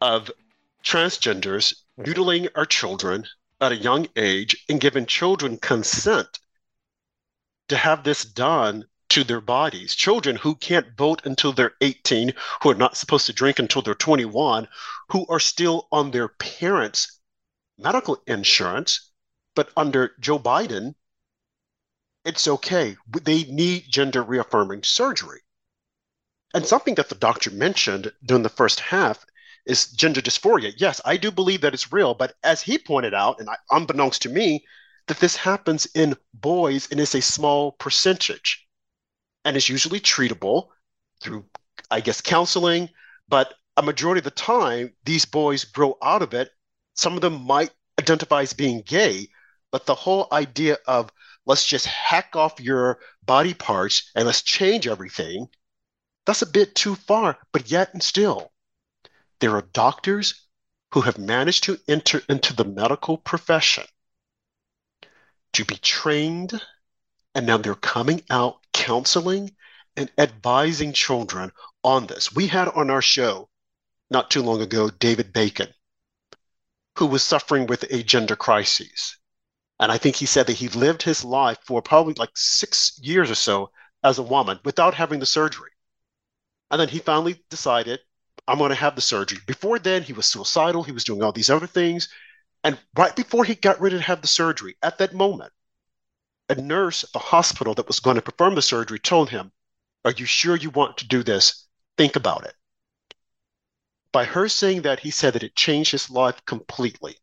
of 0.00 0.28
transgenders 0.82 1.72
mutilating 1.96 2.48
our 2.56 2.66
children 2.66 3.26
at 3.60 3.70
a 3.70 3.76
young 3.76 4.08
age 4.16 4.56
and 4.68 4.80
giving 4.80 5.06
children 5.06 5.56
consent 5.56 6.40
to 7.68 7.76
have 7.76 8.02
this 8.02 8.24
done 8.24 8.86
to 9.10 9.22
their 9.22 9.40
bodies. 9.40 9.94
Children 9.94 10.34
who 10.34 10.56
can't 10.56 10.96
vote 10.98 11.22
until 11.24 11.52
they're 11.52 11.76
18, 11.80 12.32
who 12.60 12.70
are 12.70 12.74
not 12.74 12.96
supposed 12.96 13.26
to 13.26 13.32
drink 13.32 13.60
until 13.60 13.82
they're 13.82 13.94
21, 13.94 14.66
who 15.10 15.24
are 15.28 15.38
still 15.38 15.86
on 15.92 16.10
their 16.10 16.26
parents' 16.26 17.20
medical 17.78 18.20
insurance 18.26 19.05
but 19.56 19.70
under 19.76 20.14
Joe 20.20 20.38
Biden, 20.38 20.94
it's 22.24 22.46
okay. 22.46 22.96
They 23.22 23.42
need 23.44 23.86
gender 23.88 24.22
reaffirming 24.22 24.84
surgery. 24.84 25.40
And 26.54 26.64
something 26.64 26.94
that 26.94 27.08
the 27.08 27.14
doctor 27.16 27.50
mentioned 27.50 28.12
during 28.24 28.44
the 28.44 28.48
first 28.48 28.78
half 28.78 29.24
is 29.64 29.88
gender 29.88 30.20
dysphoria. 30.20 30.72
Yes, 30.76 31.00
I 31.04 31.16
do 31.16 31.30
believe 31.32 31.62
that 31.62 31.74
it's 31.74 31.92
real, 31.92 32.14
but 32.14 32.36
as 32.44 32.62
he 32.62 32.78
pointed 32.78 33.14
out, 33.14 33.40
and 33.40 33.48
unbeknownst 33.70 34.22
to 34.22 34.28
me, 34.28 34.64
that 35.08 35.18
this 35.18 35.36
happens 35.36 35.86
in 35.94 36.16
boys 36.34 36.88
and 36.90 37.00
is 37.00 37.14
a 37.14 37.22
small 37.22 37.72
percentage 37.72 38.66
and 39.44 39.56
is 39.56 39.68
usually 39.68 40.00
treatable 40.00 40.68
through, 41.20 41.44
I 41.90 42.00
guess, 42.00 42.20
counseling. 42.20 42.90
But 43.28 43.54
a 43.76 43.82
majority 43.82 44.18
of 44.18 44.24
the 44.24 44.30
time, 44.30 44.94
these 45.04 45.24
boys 45.24 45.64
grow 45.64 45.96
out 46.02 46.22
of 46.22 46.34
it. 46.34 46.50
Some 46.94 47.14
of 47.14 47.20
them 47.20 47.42
might 47.42 47.70
identify 47.98 48.42
as 48.42 48.52
being 48.52 48.82
gay, 48.82 49.28
but 49.70 49.86
the 49.86 49.94
whole 49.94 50.28
idea 50.32 50.78
of 50.86 51.10
let's 51.44 51.66
just 51.66 51.86
hack 51.86 52.34
off 52.34 52.60
your 52.60 52.98
body 53.24 53.54
parts 53.54 54.10
and 54.14 54.26
let's 54.26 54.42
change 54.42 54.86
everything, 54.86 55.48
that's 56.24 56.42
a 56.42 56.46
bit 56.46 56.74
too 56.74 56.94
far. 56.94 57.38
But 57.52 57.70
yet 57.70 57.92
and 57.92 58.02
still, 58.02 58.52
there 59.40 59.54
are 59.56 59.62
doctors 59.72 60.46
who 60.92 61.02
have 61.02 61.18
managed 61.18 61.64
to 61.64 61.78
enter 61.88 62.22
into 62.28 62.54
the 62.54 62.64
medical 62.64 63.18
profession 63.18 63.84
to 65.52 65.64
be 65.64 65.76
trained, 65.76 66.60
and 67.34 67.46
now 67.46 67.56
they're 67.56 67.74
coming 67.74 68.22
out 68.30 68.58
counseling 68.72 69.54
and 69.96 70.10
advising 70.18 70.92
children 70.92 71.50
on 71.82 72.06
this. 72.06 72.34
We 72.34 72.46
had 72.46 72.68
on 72.68 72.90
our 72.90 73.02
show 73.02 73.48
not 74.10 74.30
too 74.30 74.42
long 74.42 74.60
ago 74.60 74.90
David 74.90 75.32
Bacon, 75.32 75.72
who 76.98 77.06
was 77.06 77.22
suffering 77.22 77.66
with 77.66 77.84
a 77.84 78.02
gender 78.02 78.36
crisis. 78.36 79.16
And 79.78 79.92
I 79.92 79.98
think 79.98 80.16
he 80.16 80.26
said 80.26 80.46
that 80.46 80.54
he 80.54 80.68
lived 80.68 81.02
his 81.02 81.24
life 81.24 81.58
for 81.62 81.82
probably 81.82 82.14
like 82.14 82.30
six 82.34 82.98
years 83.02 83.30
or 83.30 83.34
so 83.34 83.70
as 84.02 84.18
a 84.18 84.22
woman 84.22 84.58
without 84.64 84.94
having 84.94 85.20
the 85.20 85.26
surgery. 85.26 85.70
And 86.70 86.80
then 86.80 86.88
he 86.88 86.98
finally 86.98 87.44
decided, 87.50 88.00
I'm 88.48 88.58
going 88.58 88.70
to 88.70 88.74
have 88.74 88.94
the 88.94 89.02
surgery. 89.02 89.38
Before 89.46 89.78
then, 89.78 90.02
he 90.02 90.12
was 90.12 90.26
suicidal. 90.26 90.82
He 90.82 90.92
was 90.92 91.04
doing 91.04 91.22
all 91.22 91.32
these 91.32 91.50
other 91.50 91.66
things. 91.66 92.08
And 92.64 92.78
right 92.96 93.14
before 93.14 93.44
he 93.44 93.54
got 93.54 93.80
ready 93.80 93.96
to 93.96 94.02
have 94.02 94.22
the 94.22 94.28
surgery, 94.28 94.76
at 94.82 94.98
that 94.98 95.14
moment, 95.14 95.52
a 96.48 96.54
nurse 96.54 97.04
at 97.04 97.12
the 97.12 97.18
hospital 97.18 97.74
that 97.74 97.86
was 97.86 98.00
going 98.00 98.16
to 98.16 98.22
perform 98.22 98.54
the 98.54 98.62
surgery 98.62 98.98
told 98.98 99.30
him, 99.30 99.52
Are 100.04 100.12
you 100.12 100.26
sure 100.26 100.56
you 100.56 100.70
want 100.70 100.96
to 100.98 101.08
do 101.08 101.22
this? 101.22 101.66
Think 101.98 102.16
about 102.16 102.44
it. 102.44 102.54
By 104.12 104.24
her 104.24 104.48
saying 104.48 104.82
that, 104.82 105.00
he 105.00 105.10
said 105.10 105.34
that 105.34 105.42
it 105.42 105.54
changed 105.54 105.92
his 105.92 106.08
life 106.08 106.44
completely 106.46 107.18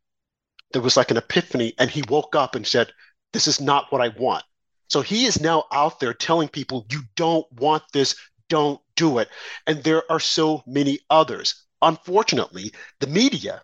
there 0.74 0.82
was 0.82 0.98
like 0.98 1.12
an 1.12 1.18
epiphany 1.18 1.74
and 1.80 1.90
he 1.90 2.04
woke 2.10 2.36
up 2.36 2.56
and 2.56 2.68
said, 2.68 2.92
This 3.32 3.48
is 3.48 3.62
not 3.62 3.92
what 3.92 4.02
I 4.02 4.10
want. 4.10 4.44
So 4.90 5.02
he 5.02 5.26
is 5.26 5.40
now 5.40 5.66
out 5.72 6.00
there 6.00 6.14
telling 6.14 6.50
people, 6.50 6.86
You 6.92 7.02
don't 7.16 7.50
want 7.54 7.84
this, 7.94 8.16
don't 8.50 8.82
do 8.96 9.20
it. 9.20 9.30
And 9.66 9.84
there 9.84 10.04
are 10.12 10.20
so 10.20 10.64
many 10.68 11.00
others. 11.10 11.64
Unfortunately, 11.82 12.74
the 13.00 13.08
media 13.08 13.62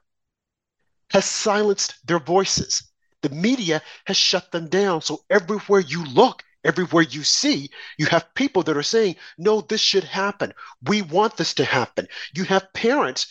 has 1.12 1.26
silenced 1.26 1.96
their 2.06 2.20
voices. 2.20 2.84
The 3.22 3.30
media 3.30 3.82
has 4.06 4.18
shut 4.18 4.52
them 4.52 4.70
down. 4.70 5.02
So 5.02 5.24
everywhere 5.30 5.82
you 5.82 6.06
look, 6.06 6.44
everywhere 6.64 7.04
you 7.04 7.24
see, 7.24 7.70
you 7.98 8.06
have 8.08 8.34
people 8.36 8.64
that 8.64 8.78
are 8.78 8.84
saying, 8.84 9.16
no, 9.38 9.62
this 9.62 9.82
should 9.82 10.04
happen. 10.04 10.54
We 10.84 11.02
want 11.02 11.38
this 11.38 11.54
to 11.56 11.66
happen. 11.66 12.08
You 12.34 12.44
have 12.46 12.74
parents 12.74 13.28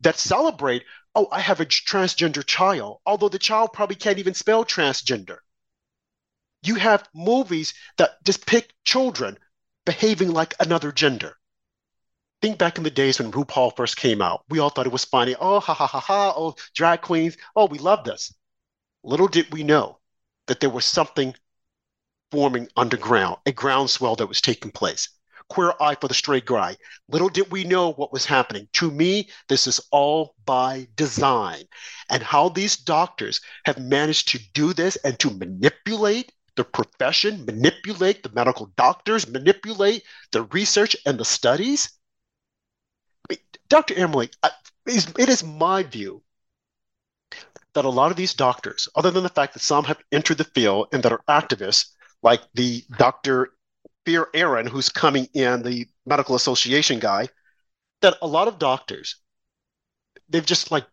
that 0.00 0.18
celebrate 0.18 0.84
oh, 1.14 1.28
I 1.30 1.40
have 1.40 1.60
a 1.60 1.66
transgender 1.66 2.44
child, 2.44 3.00
although 3.04 3.28
the 3.28 3.38
child 3.38 3.72
probably 3.72 3.96
can't 3.96 4.18
even 4.18 4.34
spell 4.34 4.64
transgender. 4.64 5.38
You 6.62 6.76
have 6.76 7.08
movies 7.14 7.74
that 7.96 8.22
depict 8.22 8.74
children 8.84 9.38
behaving 9.84 10.32
like 10.32 10.54
another 10.60 10.92
gender. 10.92 11.36
Think 12.42 12.58
back 12.58 12.78
in 12.78 12.84
the 12.84 12.90
days 12.90 13.18
when 13.18 13.32
RuPaul 13.32 13.76
first 13.76 13.96
came 13.96 14.22
out. 14.22 14.44
We 14.48 14.58
all 14.58 14.70
thought 14.70 14.86
it 14.86 14.92
was 14.92 15.04
funny. 15.04 15.36
Oh, 15.38 15.60
ha 15.60 15.74
ha 15.74 15.86
ha 15.86 16.00
ha. 16.00 16.32
Oh, 16.36 16.54
drag 16.74 17.02
queens. 17.02 17.36
Oh, 17.54 17.66
we 17.66 17.78
love 17.78 18.04
this. 18.04 18.32
Little 19.02 19.28
did 19.28 19.52
we 19.52 19.62
know 19.62 19.98
that 20.46 20.60
there 20.60 20.70
was 20.70 20.84
something 20.84 21.34
forming 22.30 22.68
underground, 22.76 23.38
a 23.46 23.52
groundswell 23.52 24.16
that 24.16 24.26
was 24.26 24.40
taking 24.40 24.70
place 24.70 25.08
queer 25.50 25.74
eye 25.80 25.96
for 26.00 26.08
the 26.08 26.14
straight 26.14 26.46
guy. 26.46 26.76
Little 27.08 27.28
did 27.28 27.50
we 27.50 27.64
know 27.64 27.92
what 27.92 28.12
was 28.12 28.24
happening. 28.24 28.68
To 28.74 28.90
me, 28.90 29.28
this 29.48 29.66
is 29.66 29.80
all 29.90 30.34
by 30.46 30.88
design. 30.96 31.64
And 32.08 32.22
how 32.22 32.48
these 32.48 32.76
doctors 32.76 33.40
have 33.66 33.78
managed 33.78 34.28
to 34.28 34.40
do 34.54 34.72
this 34.72 34.96
and 34.96 35.18
to 35.18 35.30
manipulate 35.30 36.32
the 36.56 36.64
profession, 36.64 37.44
manipulate 37.44 38.22
the 38.22 38.30
medical 38.30 38.66
doctors, 38.76 39.28
manipulate 39.28 40.04
the 40.32 40.42
research 40.44 40.96
and 41.04 41.18
the 41.18 41.24
studies. 41.24 41.90
I 43.28 43.34
mean, 43.34 43.38
Dr. 43.68 43.94
Emily, 43.94 44.30
it 44.86 45.28
is 45.28 45.44
my 45.44 45.82
view 45.82 46.22
that 47.74 47.84
a 47.84 47.88
lot 47.88 48.10
of 48.10 48.16
these 48.16 48.34
doctors, 48.34 48.88
other 48.96 49.12
than 49.12 49.22
the 49.22 49.28
fact 49.28 49.54
that 49.54 49.60
some 49.60 49.84
have 49.84 50.02
entered 50.10 50.38
the 50.38 50.44
field 50.44 50.88
and 50.92 51.02
that 51.02 51.12
are 51.12 51.22
activists, 51.28 51.92
like 52.22 52.42
the 52.54 52.82
Dr. 52.98 53.50
Fear 54.06 54.28
Aaron, 54.34 54.66
who's 54.66 54.88
coming 54.88 55.28
in, 55.34 55.62
the 55.62 55.86
medical 56.06 56.34
association 56.34 56.98
guy, 56.98 57.28
that 58.00 58.16
a 58.22 58.26
lot 58.26 58.48
of 58.48 58.58
doctors, 58.58 59.16
they've 60.28 60.46
just 60.46 60.70
like 60.70 60.86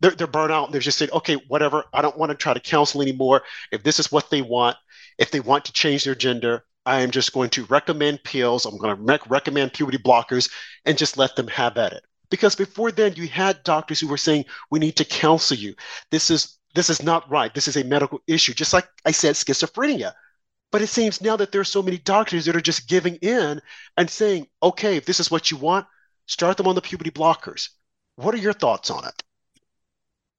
they're, 0.00 0.12
they're 0.12 0.26
burnt 0.26 0.50
out 0.52 0.72
they've 0.72 0.80
just 0.80 0.98
said, 0.98 1.10
okay, 1.12 1.34
whatever, 1.48 1.84
I 1.92 2.02
don't 2.02 2.16
want 2.16 2.30
to 2.30 2.36
try 2.36 2.54
to 2.54 2.60
counsel 2.60 3.02
anymore. 3.02 3.42
If 3.70 3.82
this 3.82 3.98
is 3.98 4.10
what 4.10 4.30
they 4.30 4.42
want, 4.42 4.76
if 5.18 5.30
they 5.30 5.40
want 5.40 5.66
to 5.66 5.72
change 5.72 6.04
their 6.04 6.14
gender, 6.14 6.64
I 6.86 7.02
am 7.02 7.10
just 7.10 7.32
going 7.32 7.50
to 7.50 7.64
recommend 7.66 8.24
pills. 8.24 8.64
I'm 8.64 8.78
going 8.78 8.96
to 8.96 9.02
rec- 9.02 9.28
recommend 9.28 9.74
puberty 9.74 9.98
blockers 9.98 10.50
and 10.86 10.96
just 10.96 11.18
let 11.18 11.36
them 11.36 11.48
have 11.48 11.76
at 11.76 11.92
it. 11.92 12.02
Because 12.30 12.54
before 12.54 12.90
then, 12.90 13.14
you 13.16 13.28
had 13.28 13.62
doctors 13.64 14.00
who 14.00 14.08
were 14.08 14.16
saying, 14.16 14.46
we 14.70 14.78
need 14.78 14.96
to 14.96 15.04
counsel 15.04 15.56
you. 15.56 15.74
This 16.10 16.30
is 16.30 16.56
this 16.74 16.88
is 16.88 17.02
not 17.02 17.28
right. 17.28 17.52
This 17.52 17.66
is 17.66 17.76
a 17.76 17.84
medical 17.84 18.20
issue. 18.28 18.54
Just 18.54 18.72
like 18.72 18.88
I 19.04 19.10
said, 19.10 19.34
schizophrenia. 19.34 20.12
But 20.72 20.82
it 20.82 20.88
seems 20.88 21.20
now 21.20 21.36
that 21.36 21.52
there 21.52 21.60
are 21.60 21.64
so 21.64 21.82
many 21.82 21.98
doctors 21.98 22.44
that 22.44 22.56
are 22.56 22.60
just 22.60 22.88
giving 22.88 23.16
in 23.16 23.60
and 23.96 24.08
saying, 24.08 24.46
okay, 24.62 24.96
if 24.96 25.04
this 25.04 25.20
is 25.20 25.30
what 25.30 25.50
you 25.50 25.56
want, 25.56 25.86
start 26.26 26.56
them 26.56 26.68
on 26.68 26.76
the 26.76 26.80
puberty 26.80 27.10
blockers. 27.10 27.70
What 28.16 28.34
are 28.34 28.38
your 28.38 28.52
thoughts 28.52 28.90
on 28.90 29.04
it? 29.04 29.22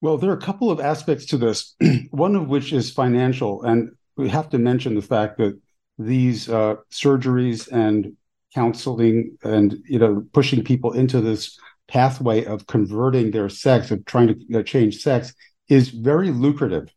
Well, 0.00 0.16
there 0.16 0.30
are 0.30 0.36
a 0.36 0.40
couple 0.40 0.70
of 0.70 0.80
aspects 0.80 1.26
to 1.26 1.36
this, 1.36 1.76
one 2.10 2.34
of 2.34 2.48
which 2.48 2.72
is 2.72 2.90
financial. 2.90 3.62
And 3.62 3.90
we 4.16 4.28
have 4.30 4.48
to 4.50 4.58
mention 4.58 4.94
the 4.94 5.02
fact 5.02 5.38
that 5.38 5.60
these 5.98 6.48
uh, 6.48 6.76
surgeries 6.90 7.70
and 7.70 8.16
counseling 8.54 9.36
and 9.44 9.78
you 9.86 9.98
know 9.98 10.24
pushing 10.32 10.62
people 10.62 10.92
into 10.92 11.20
this 11.20 11.58
pathway 11.88 12.44
of 12.44 12.66
converting 12.66 13.30
their 13.30 13.48
sex, 13.48 13.90
of 13.90 14.04
trying 14.04 14.28
to 14.28 14.58
uh, 14.58 14.62
change 14.62 14.98
sex, 14.98 15.34
is 15.68 15.88
very 15.88 16.30
lucrative. 16.30 16.88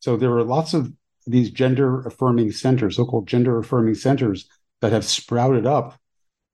So 0.00 0.16
there 0.16 0.32
are 0.32 0.44
lots 0.44 0.74
of 0.74 0.92
these 1.26 1.50
gender 1.50 2.00
affirming 2.00 2.52
centers, 2.52 2.96
so 2.96 3.04
called 3.04 3.26
gender 3.26 3.58
affirming 3.58 3.94
centers, 3.94 4.48
that 4.80 4.92
have 4.92 5.04
sprouted 5.04 5.66
up 5.66 5.98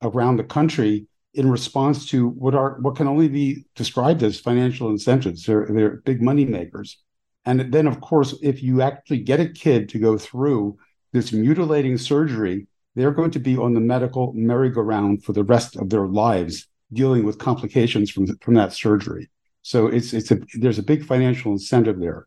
around 0.02 0.36
the 0.36 0.44
country 0.44 1.06
in 1.34 1.50
response 1.50 2.06
to 2.08 2.28
what 2.28 2.54
are 2.54 2.78
what 2.80 2.96
can 2.96 3.08
only 3.08 3.28
be 3.28 3.64
described 3.74 4.22
as 4.22 4.38
financial 4.38 4.90
incentives. 4.90 5.44
They're 5.44 5.66
they're 5.70 5.96
big 6.04 6.22
money 6.22 6.44
makers. 6.44 6.98
And 7.44 7.72
then, 7.72 7.86
of 7.86 8.00
course, 8.00 8.34
if 8.42 8.62
you 8.62 8.82
actually 8.82 9.18
get 9.18 9.40
a 9.40 9.48
kid 9.48 9.88
to 9.90 9.98
go 9.98 10.16
through 10.16 10.78
this 11.12 11.32
mutilating 11.32 11.98
surgery, 11.98 12.68
they're 12.94 13.10
going 13.10 13.32
to 13.32 13.40
be 13.40 13.56
on 13.56 13.74
the 13.74 13.80
medical 13.80 14.32
merry-go-round 14.34 15.24
for 15.24 15.32
the 15.32 15.42
rest 15.42 15.76
of 15.76 15.90
their 15.90 16.06
lives, 16.06 16.68
dealing 16.92 17.24
with 17.24 17.38
complications 17.38 18.10
from 18.10 18.26
from 18.38 18.54
that 18.54 18.72
surgery. 18.72 19.28
So 19.62 19.86
it's 19.86 20.12
it's 20.12 20.30
a 20.30 20.38
there's 20.54 20.78
a 20.78 20.82
big 20.82 21.04
financial 21.04 21.52
incentive 21.52 21.98
there. 21.98 22.26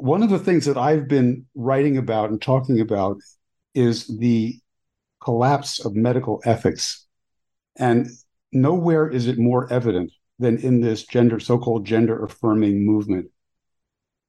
One 0.00 0.22
of 0.22 0.30
the 0.30 0.38
things 0.38 0.64
that 0.66 0.78
I've 0.78 1.08
been 1.08 1.46
writing 1.56 1.96
about 1.98 2.30
and 2.30 2.40
talking 2.40 2.80
about 2.80 3.16
is 3.74 4.06
the 4.06 4.58
collapse 5.20 5.84
of 5.84 5.96
medical 5.96 6.40
ethics. 6.44 7.06
And 7.76 8.06
nowhere 8.52 9.08
is 9.08 9.26
it 9.26 9.38
more 9.38 9.70
evident 9.72 10.12
than 10.38 10.58
in 10.58 10.80
this 10.80 11.04
gender 11.04 11.40
so-called 11.40 11.84
gender 11.84 12.24
affirming 12.24 12.86
movement. 12.86 13.30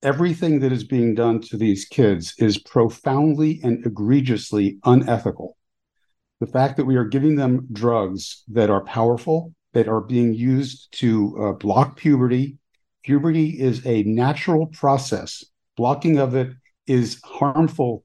Everything 0.01 0.59
that 0.61 0.71
is 0.71 0.83
being 0.83 1.13
done 1.13 1.39
to 1.41 1.57
these 1.57 1.85
kids 1.85 2.33
is 2.39 2.57
profoundly 2.57 3.59
and 3.63 3.85
egregiously 3.85 4.79
unethical. 4.85 5.55
The 6.39 6.47
fact 6.47 6.77
that 6.77 6.85
we 6.85 6.95
are 6.95 7.05
giving 7.05 7.35
them 7.35 7.67
drugs 7.71 8.43
that 8.47 8.71
are 8.71 8.83
powerful, 8.83 9.53
that 9.73 9.87
are 9.87 10.01
being 10.01 10.33
used 10.33 10.91
to 10.99 11.37
uh, 11.39 11.51
block 11.53 11.95
puberty. 11.95 12.57
Puberty 13.03 13.59
is 13.59 13.85
a 13.85 14.01
natural 14.03 14.65
process. 14.65 15.43
Blocking 15.79 16.17
of 16.17 16.35
it 16.35 16.51
is 16.87 17.21
harmful, 17.23 18.03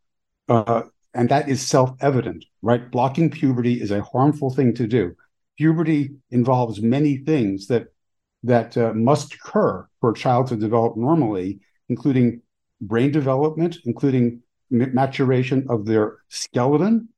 uh, 0.48 0.82
and 1.12 1.28
that 1.28 1.48
is 1.48 1.60
self 1.60 1.90
evident, 2.00 2.44
right? 2.62 2.88
Blocking 2.88 3.28
puberty 3.28 3.80
is 3.82 3.90
a 3.90 4.00
harmful 4.00 4.50
thing 4.50 4.74
to 4.74 4.87
do. 4.87 5.16
Puberty 5.58 6.14
involves 6.30 6.80
many 6.80 7.16
things 7.16 7.66
that 7.66 7.87
that 8.44 8.76
uh, 8.76 8.92
must 8.94 9.34
occur 9.34 9.88
for 10.00 10.10
a 10.10 10.14
child 10.14 10.46
to 10.46 10.56
develop 10.56 10.96
normally, 10.96 11.58
including 11.88 12.42
brain 12.80 13.10
development, 13.10 13.78
including 13.87 14.40
maturation 14.70 15.66
of 15.68 15.84
their 15.84 16.18
skeleton, 16.28 17.08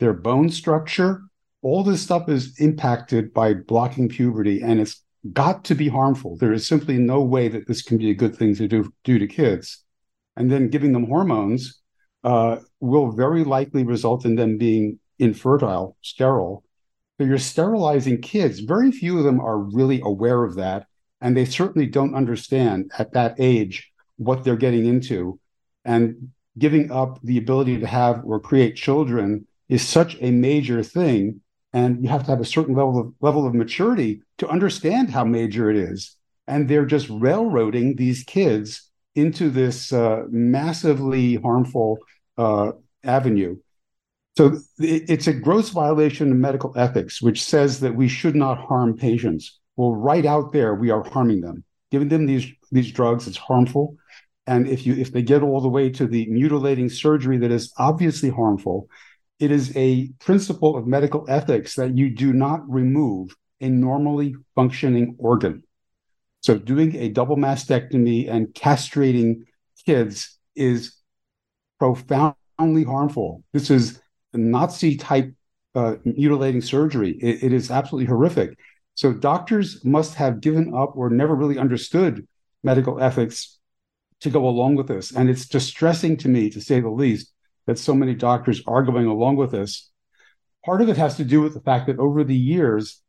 their 0.00 0.12
bone 0.12 0.50
structure, 0.50 1.22
all 1.62 1.84
this 1.84 2.02
stuff 2.02 2.28
is 2.28 2.58
impacted 2.58 3.32
by 3.32 3.54
blocking 3.54 4.08
puberty 4.08 4.60
and 4.60 4.80
it's 4.80 5.04
got 5.32 5.62
to 5.66 5.76
be 5.76 5.86
harmful. 5.86 6.36
There 6.36 6.52
is 6.52 6.66
simply 6.66 6.98
no 6.98 7.22
way 7.22 7.46
that 7.46 7.68
this 7.68 7.82
can 7.82 7.96
be 7.96 8.10
a 8.10 8.14
good 8.14 8.34
thing 8.34 8.56
to 8.56 8.66
do, 8.66 8.92
do 9.04 9.16
to 9.16 9.28
kids. 9.28 9.84
And 10.40 10.50
then 10.50 10.70
giving 10.70 10.94
them 10.94 11.04
hormones 11.04 11.82
uh, 12.24 12.56
will 12.80 13.12
very 13.12 13.44
likely 13.44 13.84
result 13.84 14.24
in 14.24 14.36
them 14.36 14.56
being 14.56 14.98
infertile, 15.18 15.98
sterile. 16.00 16.64
So 17.18 17.26
you're 17.26 17.36
sterilizing 17.36 18.22
kids. 18.22 18.60
Very 18.60 18.90
few 18.90 19.18
of 19.18 19.24
them 19.24 19.38
are 19.38 19.58
really 19.58 20.00
aware 20.02 20.42
of 20.42 20.54
that. 20.54 20.86
And 21.20 21.36
they 21.36 21.44
certainly 21.44 21.86
don't 21.86 22.14
understand 22.14 22.90
at 22.98 23.12
that 23.12 23.34
age 23.38 23.92
what 24.16 24.42
they're 24.42 24.56
getting 24.56 24.86
into. 24.86 25.38
And 25.84 26.30
giving 26.56 26.90
up 26.90 27.20
the 27.22 27.36
ability 27.36 27.78
to 27.80 27.86
have 27.86 28.22
or 28.24 28.40
create 28.40 28.76
children 28.76 29.46
is 29.68 29.86
such 29.86 30.16
a 30.22 30.30
major 30.30 30.82
thing 30.82 31.42
and 31.74 32.02
you 32.02 32.08
have 32.08 32.24
to 32.24 32.30
have 32.30 32.40
a 32.40 32.46
certain 32.46 32.74
level 32.74 32.98
of 32.98 33.12
level 33.20 33.46
of 33.46 33.54
maturity 33.54 34.22
to 34.38 34.48
understand 34.48 35.10
how 35.10 35.22
major 35.22 35.70
it 35.70 35.76
is 35.76 36.16
and 36.48 36.66
they're 36.66 36.86
just 36.86 37.08
railroading 37.10 37.94
these 37.94 38.24
kids 38.24 38.89
into 39.14 39.50
this 39.50 39.92
uh, 39.92 40.24
massively 40.30 41.36
harmful 41.36 41.98
uh, 42.38 42.72
avenue. 43.04 43.56
So 44.36 44.58
it's 44.78 45.26
a 45.26 45.32
gross 45.32 45.70
violation 45.70 46.30
of 46.30 46.38
medical 46.38 46.72
ethics 46.78 47.20
which 47.20 47.42
says 47.42 47.80
that 47.80 47.94
we 47.94 48.08
should 48.08 48.36
not 48.36 48.58
harm 48.58 48.96
patients. 48.96 49.58
Well 49.76 49.94
right 49.94 50.24
out 50.24 50.52
there 50.52 50.74
we 50.74 50.90
are 50.90 51.02
harming 51.02 51.40
them 51.40 51.64
giving 51.90 52.08
them 52.08 52.26
these 52.26 52.46
these 52.70 52.92
drugs. 52.92 53.26
Is 53.26 53.36
harmful. 53.36 53.96
And 54.46 54.66
if 54.68 54.86
you 54.86 54.94
if 54.94 55.12
they 55.12 55.22
get 55.22 55.42
all 55.42 55.60
the 55.60 55.68
way 55.68 55.90
to 55.90 56.06
the 56.06 56.26
mutilating 56.26 56.88
surgery 56.88 57.38
that 57.38 57.50
is 57.50 57.72
obviously 57.78 58.30
harmful 58.30 58.88
it 59.40 59.50
is 59.50 59.74
a 59.74 60.08
principle 60.20 60.76
of 60.76 60.86
medical 60.86 61.24
ethics 61.28 61.74
that 61.74 61.96
you 61.96 62.10
do 62.14 62.32
not 62.32 62.60
remove 62.68 63.34
a 63.60 63.68
normally 63.68 64.34
functioning 64.54 65.16
organ. 65.18 65.62
So, 66.40 66.56
doing 66.56 66.96
a 66.96 67.08
double 67.08 67.36
mastectomy 67.36 68.30
and 68.30 68.48
castrating 68.48 69.44
kids 69.84 70.38
is 70.56 70.96
profoundly 71.78 72.84
harmful. 72.84 73.42
This 73.52 73.70
is 73.70 74.00
Nazi 74.32 74.96
type 74.96 75.34
uh, 75.74 75.96
mutilating 76.04 76.62
surgery. 76.62 77.18
It, 77.20 77.44
it 77.44 77.52
is 77.52 77.70
absolutely 77.70 78.06
horrific. 78.06 78.58
So, 78.94 79.12
doctors 79.12 79.84
must 79.84 80.14
have 80.14 80.40
given 80.40 80.74
up 80.74 80.96
or 80.96 81.10
never 81.10 81.34
really 81.34 81.58
understood 81.58 82.26
medical 82.62 83.00
ethics 83.00 83.58
to 84.20 84.30
go 84.30 84.46
along 84.46 84.76
with 84.76 84.88
this. 84.88 85.12
And 85.12 85.28
it's 85.28 85.46
distressing 85.46 86.16
to 86.18 86.28
me, 86.28 86.50
to 86.50 86.60
say 86.60 86.80
the 86.80 86.90
least, 86.90 87.32
that 87.66 87.78
so 87.78 87.94
many 87.94 88.14
doctors 88.14 88.62
are 88.66 88.82
going 88.82 89.06
along 89.06 89.36
with 89.36 89.50
this. 89.50 89.90
Part 90.64 90.82
of 90.82 90.88
it 90.88 90.96
has 90.96 91.16
to 91.16 91.24
do 91.24 91.40
with 91.40 91.54
the 91.54 91.60
fact 91.60 91.86
that 91.86 91.98
over 91.98 92.24
the 92.24 92.36
years, 92.36 93.00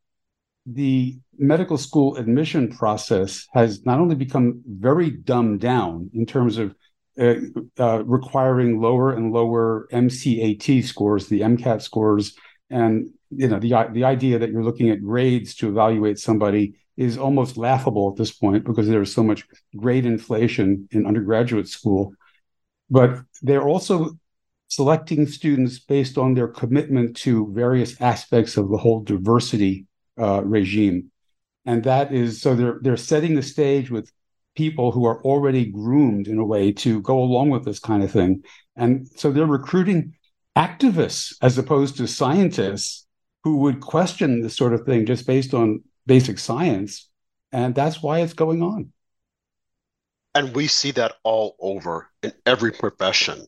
the 0.73 1.17
medical 1.37 1.77
school 1.77 2.15
admission 2.17 2.69
process 2.69 3.47
has 3.53 3.85
not 3.85 3.99
only 3.99 4.15
become 4.15 4.61
very 4.65 5.09
dumbed 5.09 5.59
down 5.59 6.09
in 6.13 6.25
terms 6.25 6.57
of 6.57 6.75
uh, 7.19 7.35
uh, 7.79 8.03
requiring 8.05 8.79
lower 8.79 9.11
and 9.11 9.33
lower 9.33 9.87
MCAT 9.91 10.83
scores, 10.83 11.27
the 11.27 11.41
MCAT 11.41 11.81
scores, 11.81 12.35
and 12.69 13.09
you 13.29 13.47
know 13.47 13.59
the 13.59 13.87
the 13.91 14.03
idea 14.03 14.39
that 14.39 14.51
you're 14.51 14.63
looking 14.63 14.89
at 14.89 15.03
grades 15.03 15.55
to 15.55 15.69
evaluate 15.69 16.19
somebody 16.19 16.73
is 16.97 17.17
almost 17.17 17.57
laughable 17.57 18.09
at 18.11 18.17
this 18.17 18.31
point 18.31 18.63
because 18.63 18.87
there's 18.87 19.13
so 19.13 19.23
much 19.23 19.45
grade 19.75 20.05
inflation 20.05 20.87
in 20.91 21.05
undergraduate 21.05 21.67
school. 21.67 22.13
But 22.89 23.21
they're 23.41 23.67
also 23.67 24.11
selecting 24.67 25.27
students 25.27 25.79
based 25.79 26.17
on 26.17 26.33
their 26.33 26.47
commitment 26.47 27.15
to 27.17 27.51
various 27.53 27.99
aspects 27.99 28.55
of 28.55 28.69
the 28.69 28.77
whole 28.77 29.01
diversity 29.01 29.85
uh, 30.21 30.41
regime. 30.43 31.11
And 31.65 31.83
that 31.83 32.13
is 32.13 32.41
so 32.41 32.55
they're 32.55 32.79
they're 32.81 32.97
setting 32.97 33.35
the 33.35 33.43
stage 33.43 33.91
with 33.91 34.11
people 34.55 34.91
who 34.91 35.05
are 35.05 35.21
already 35.23 35.65
groomed 35.65 36.27
in 36.27 36.37
a 36.37 36.45
way 36.45 36.71
to 36.71 37.01
go 37.01 37.19
along 37.19 37.49
with 37.49 37.65
this 37.65 37.79
kind 37.79 38.03
of 38.03 38.11
thing. 38.11 38.43
And 38.75 39.07
so 39.15 39.31
they're 39.31 39.45
recruiting 39.45 40.15
activists 40.57 41.35
as 41.41 41.57
opposed 41.57 41.97
to 41.97 42.07
scientists 42.07 43.07
who 43.43 43.57
would 43.57 43.79
question 43.79 44.41
this 44.41 44.55
sort 44.55 44.73
of 44.73 44.85
thing 44.85 45.05
just 45.05 45.25
based 45.25 45.53
on 45.53 45.83
basic 46.05 46.37
science. 46.37 47.09
And 47.51 47.73
that's 47.73 48.01
why 48.01 48.19
it's 48.19 48.33
going 48.33 48.61
on. 48.61 48.91
And 50.35 50.55
we 50.55 50.67
see 50.67 50.91
that 50.91 51.15
all 51.23 51.55
over 51.59 52.09
in 52.23 52.33
every 52.45 52.71
profession 52.71 53.47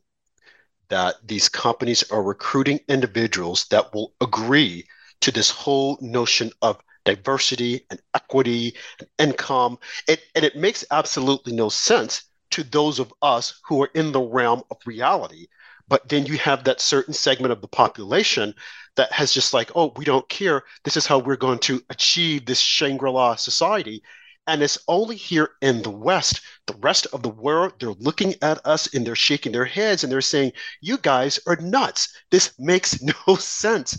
that 0.89 1.15
these 1.25 1.49
companies 1.49 2.03
are 2.11 2.21
recruiting 2.21 2.79
individuals 2.87 3.65
that 3.71 3.93
will 3.93 4.13
agree 4.19 4.85
to 5.23 5.31
this 5.31 5.49
whole 5.49 5.97
notion 6.01 6.51
of 6.61 6.81
diversity 7.05 7.85
and 7.89 8.01
equity 8.13 8.75
and 8.99 9.07
income. 9.17 9.79
It, 10.05 10.21
and 10.35 10.43
it 10.43 10.57
makes 10.57 10.83
absolutely 10.91 11.53
no 11.53 11.69
sense 11.69 12.23
to 12.51 12.63
those 12.63 12.99
of 12.99 13.13
us 13.21 13.59
who 13.65 13.81
are 13.83 13.89
in 13.93 14.11
the 14.11 14.21
realm 14.21 14.63
of 14.69 14.77
reality. 14.85 15.47
But 15.87 16.09
then 16.09 16.25
you 16.25 16.37
have 16.39 16.65
that 16.65 16.81
certain 16.81 17.13
segment 17.13 17.53
of 17.53 17.61
the 17.61 17.69
population 17.69 18.53
that 18.97 19.13
has 19.13 19.31
just 19.31 19.53
like, 19.53 19.71
oh, 19.75 19.93
we 19.95 20.03
don't 20.03 20.27
care. 20.27 20.63
This 20.83 20.97
is 20.97 21.05
how 21.05 21.19
we're 21.19 21.37
going 21.37 21.59
to 21.59 21.81
achieve 21.89 22.45
this 22.45 22.59
Shangri 22.59 23.09
La 23.09 23.35
society. 23.35 24.03
And 24.45 24.61
it's 24.61 24.77
only 24.89 25.15
here 25.15 25.51
in 25.61 25.83
the 25.83 25.89
West, 25.89 26.41
the 26.67 26.75
rest 26.81 27.07
of 27.13 27.23
the 27.23 27.29
world, 27.29 27.75
they're 27.79 27.91
looking 27.91 28.35
at 28.41 28.65
us 28.65 28.93
and 28.93 29.07
they're 29.07 29.15
shaking 29.15 29.53
their 29.53 29.63
heads 29.63 30.03
and 30.03 30.11
they're 30.11 30.19
saying, 30.19 30.51
You 30.81 30.97
guys 30.97 31.39
are 31.47 31.55
nuts. 31.55 32.13
This 32.29 32.51
makes 32.59 33.01
no 33.27 33.35
sense. 33.35 33.97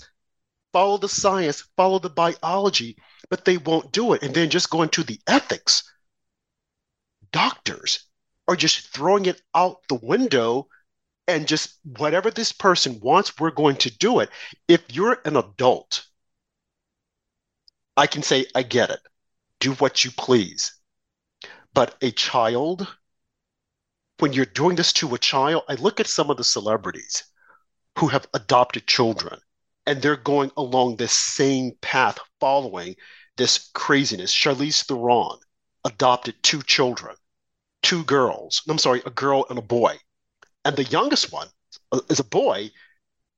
Follow 0.74 0.98
the 0.98 1.08
science, 1.08 1.62
follow 1.76 1.98
the 1.98 2.10
biology, 2.10 2.98
but 3.30 3.46
they 3.46 3.56
won't 3.56 3.92
do 3.92 4.12
it. 4.12 4.22
And 4.22 4.34
then 4.34 4.50
just 4.50 4.68
go 4.68 4.82
into 4.82 5.04
the 5.04 5.20
ethics. 5.26 5.90
Doctors 7.32 8.04
are 8.48 8.56
just 8.56 8.88
throwing 8.88 9.24
it 9.24 9.40
out 9.54 9.78
the 9.88 9.94
window 9.94 10.68
and 11.26 11.48
just 11.48 11.78
whatever 11.84 12.30
this 12.30 12.52
person 12.52 13.00
wants, 13.00 13.38
we're 13.38 13.50
going 13.50 13.76
to 13.76 13.96
do 13.96 14.18
it. 14.18 14.28
If 14.68 14.82
you're 14.90 15.22
an 15.24 15.36
adult, 15.36 16.04
I 17.96 18.06
can 18.06 18.22
say, 18.22 18.46
I 18.54 18.64
get 18.64 18.90
it 18.90 19.00
do 19.60 19.72
what 19.74 20.04
you 20.04 20.10
please. 20.10 20.74
But 21.72 21.96
a 22.02 22.10
child, 22.10 22.86
when 24.18 24.34
you're 24.34 24.44
doing 24.44 24.76
this 24.76 24.92
to 24.94 25.14
a 25.14 25.18
child, 25.18 25.62
I 25.70 25.74
look 25.76 26.00
at 26.00 26.06
some 26.06 26.30
of 26.30 26.36
the 26.36 26.44
celebrities 26.44 27.24
who 27.98 28.08
have 28.08 28.28
adopted 28.34 28.86
children 28.86 29.40
and 29.86 30.00
they're 30.00 30.16
going 30.16 30.50
along 30.56 30.96
this 30.96 31.12
same 31.12 31.72
path 31.80 32.18
following 32.40 32.96
this 33.36 33.70
craziness. 33.74 34.34
Charlize 34.34 34.84
Theron 34.84 35.38
adopted 35.84 36.34
two 36.42 36.62
children, 36.62 37.16
two 37.82 38.04
girls. 38.04 38.62
I'm 38.68 38.78
sorry, 38.78 39.02
a 39.04 39.10
girl 39.10 39.44
and 39.50 39.58
a 39.58 39.62
boy. 39.62 39.98
And 40.64 40.76
the 40.76 40.84
youngest 40.84 41.32
one 41.32 41.48
uh, 41.92 42.00
is 42.08 42.20
a 42.20 42.24
boy, 42.24 42.70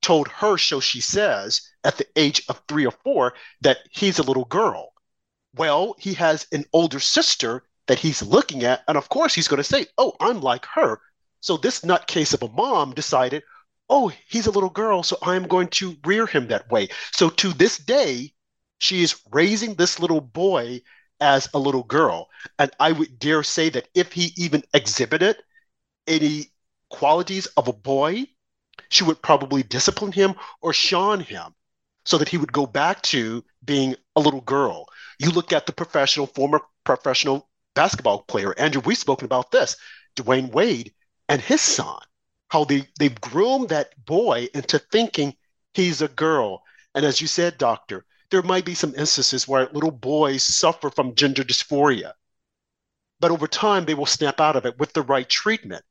told 0.02 0.28
her, 0.28 0.56
so 0.56 0.78
she 0.78 1.00
says, 1.00 1.62
at 1.82 1.96
the 1.96 2.06
age 2.14 2.42
of 2.48 2.62
three 2.68 2.86
or 2.86 2.92
four, 2.92 3.34
that 3.62 3.78
he's 3.90 4.18
a 4.18 4.22
little 4.22 4.44
girl. 4.44 4.92
Well, 5.54 5.96
he 5.98 6.14
has 6.14 6.46
an 6.52 6.64
older 6.72 7.00
sister 7.00 7.64
that 7.86 7.98
he's 7.98 8.22
looking 8.22 8.64
at. 8.64 8.84
And 8.86 8.96
of 8.96 9.08
course, 9.08 9.34
he's 9.34 9.48
going 9.48 9.58
to 9.58 9.64
say, 9.64 9.86
Oh, 9.98 10.14
I'm 10.20 10.40
like 10.40 10.66
her. 10.74 11.00
So 11.40 11.56
this 11.56 11.80
nutcase 11.80 12.34
of 12.34 12.42
a 12.42 12.48
mom 12.48 12.92
decided, 12.92 13.42
Oh, 13.88 14.12
he's 14.28 14.46
a 14.46 14.50
little 14.50 14.70
girl. 14.70 15.02
So 15.02 15.16
I'm 15.22 15.46
going 15.46 15.68
to 15.68 15.96
rear 16.04 16.26
him 16.26 16.48
that 16.48 16.70
way. 16.70 16.88
So 17.12 17.30
to 17.30 17.52
this 17.52 17.78
day, 17.78 18.32
she 18.78 19.02
is 19.02 19.20
raising 19.30 19.74
this 19.74 20.00
little 20.00 20.20
boy 20.20 20.82
as 21.20 21.48
a 21.54 21.58
little 21.58 21.84
girl. 21.84 22.28
And 22.58 22.70
I 22.80 22.92
would 22.92 23.18
dare 23.18 23.42
say 23.42 23.68
that 23.70 23.88
if 23.94 24.12
he 24.12 24.32
even 24.36 24.62
exhibited 24.74 25.36
any 26.06 26.52
qualities 26.90 27.46
of 27.56 27.68
a 27.68 27.72
boy, 27.72 28.26
she 28.88 29.04
would 29.04 29.22
probably 29.22 29.62
discipline 29.62 30.12
him 30.12 30.34
or 30.60 30.72
shun 30.72 31.20
him 31.20 31.54
so 32.04 32.18
that 32.18 32.28
he 32.28 32.38
would 32.38 32.52
go 32.52 32.66
back 32.66 33.02
to 33.02 33.44
being 33.64 33.96
a 34.14 34.20
little 34.20 34.42
girl. 34.42 34.86
You 35.18 35.30
look 35.30 35.52
at 35.52 35.66
the 35.66 35.72
professional, 35.72 36.26
former 36.26 36.60
professional 36.84 37.48
basketball 37.74 38.22
player, 38.22 38.54
Andrew, 38.58 38.82
we've 38.84 38.98
spoken 38.98 39.24
about 39.24 39.50
this, 39.50 39.76
Dwyane 40.14 40.52
Wade 40.52 40.94
and 41.28 41.40
his 41.40 41.60
son, 41.60 41.98
how 42.48 42.64
they, 42.64 42.88
they've 42.98 43.20
groomed 43.20 43.68
that 43.70 43.92
boy 44.04 44.48
into 44.54 44.78
thinking 44.78 45.34
he's 45.74 46.02
a 46.02 46.08
girl. 46.08 46.62
And 46.94 47.04
as 47.04 47.20
you 47.20 47.26
said, 47.26 47.58
doctor, 47.58 48.04
there 48.30 48.42
might 48.42 48.64
be 48.64 48.74
some 48.74 48.94
instances 48.96 49.46
where 49.46 49.68
little 49.72 49.90
boys 49.90 50.42
suffer 50.42 50.90
from 50.90 51.14
gender 51.14 51.44
dysphoria. 51.44 52.12
But 53.20 53.30
over 53.30 53.46
time, 53.46 53.84
they 53.84 53.94
will 53.94 54.06
snap 54.06 54.40
out 54.40 54.56
of 54.56 54.66
it 54.66 54.78
with 54.78 54.92
the 54.92 55.02
right 55.02 55.28
treatment. 55.28 55.84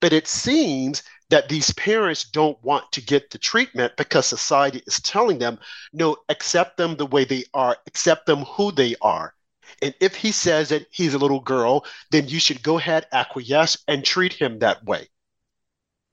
But 0.00 0.12
it 0.12 0.28
seems 0.28 1.02
that 1.30 1.48
these 1.48 1.72
parents 1.74 2.24
don't 2.24 2.62
want 2.62 2.90
to 2.92 3.00
get 3.00 3.30
the 3.30 3.38
treatment 3.38 3.96
because 3.96 4.26
society 4.26 4.82
is 4.86 5.00
telling 5.00 5.38
them, 5.38 5.58
no, 5.92 6.16
accept 6.28 6.76
them 6.76 6.96
the 6.96 7.06
way 7.06 7.24
they 7.24 7.44
are, 7.54 7.76
accept 7.86 8.26
them 8.26 8.44
who 8.44 8.70
they 8.72 8.96
are. 9.00 9.34
And 9.80 9.94
if 10.00 10.14
he 10.14 10.32
says 10.32 10.68
that 10.68 10.86
he's 10.90 11.14
a 11.14 11.18
little 11.18 11.40
girl, 11.40 11.86
then 12.10 12.28
you 12.28 12.38
should 12.38 12.62
go 12.62 12.78
ahead, 12.78 13.06
acquiesce, 13.12 13.78
and 13.88 14.04
treat 14.04 14.34
him 14.34 14.58
that 14.58 14.84
way. 14.84 15.08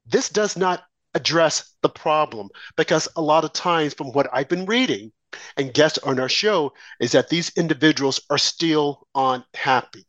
This 0.06 0.30
does 0.30 0.58
not 0.58 0.84
address 1.14 1.74
the 1.82 1.90
problem 1.90 2.50
because 2.78 3.08
a 3.16 3.22
lot 3.22 3.44
of 3.44 3.54
times, 3.54 3.94
from 3.94 4.12
what 4.12 4.30
I've 4.32 4.50
been 4.50 4.66
reading 4.66 5.12
and 5.58 5.74
guests 5.74 6.00
on 6.00 6.20
our 6.20 6.30
show, 6.30 6.74
is 7.00 7.12
that 7.12 7.30
these 7.30 7.52
individuals 7.56 8.22
are 8.30 8.38
still 8.38 9.08
unhappy 9.16 10.06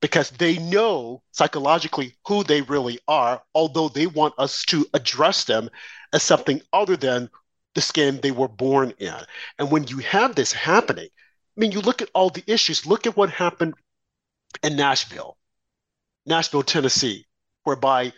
because 0.00 0.30
they 0.30 0.58
know 0.58 1.22
psychologically 1.32 2.14
who 2.26 2.42
they 2.42 2.62
really 2.62 2.98
are, 3.06 3.42
although 3.54 3.88
they 3.88 4.06
want 4.06 4.34
us 4.38 4.64
to 4.66 4.86
address 4.94 5.44
them 5.44 5.68
as 6.12 6.22
something 6.22 6.62
other 6.72 6.96
than 6.96 7.28
the 7.74 7.80
skin 7.80 8.18
they 8.20 8.30
were 8.30 8.48
born 8.48 8.92
in. 8.98 9.14
And 9.58 9.70
when 9.70 9.86
you 9.86 9.98
have 9.98 10.34
this 10.34 10.52
happening, 10.52 11.08
I 11.08 11.60
mean, 11.60 11.72
you 11.72 11.80
look 11.80 12.02
at 12.02 12.10
all 12.14 12.30
the 12.30 12.44
issues, 12.46 12.86
look 12.86 13.06
at 13.06 13.16
what 13.16 13.30
happened 13.30 13.74
in 14.62 14.76
Nashville, 14.76 15.36
Nashville, 16.26 16.62
Tennessee, 16.62 17.26
whereby 17.64 18.12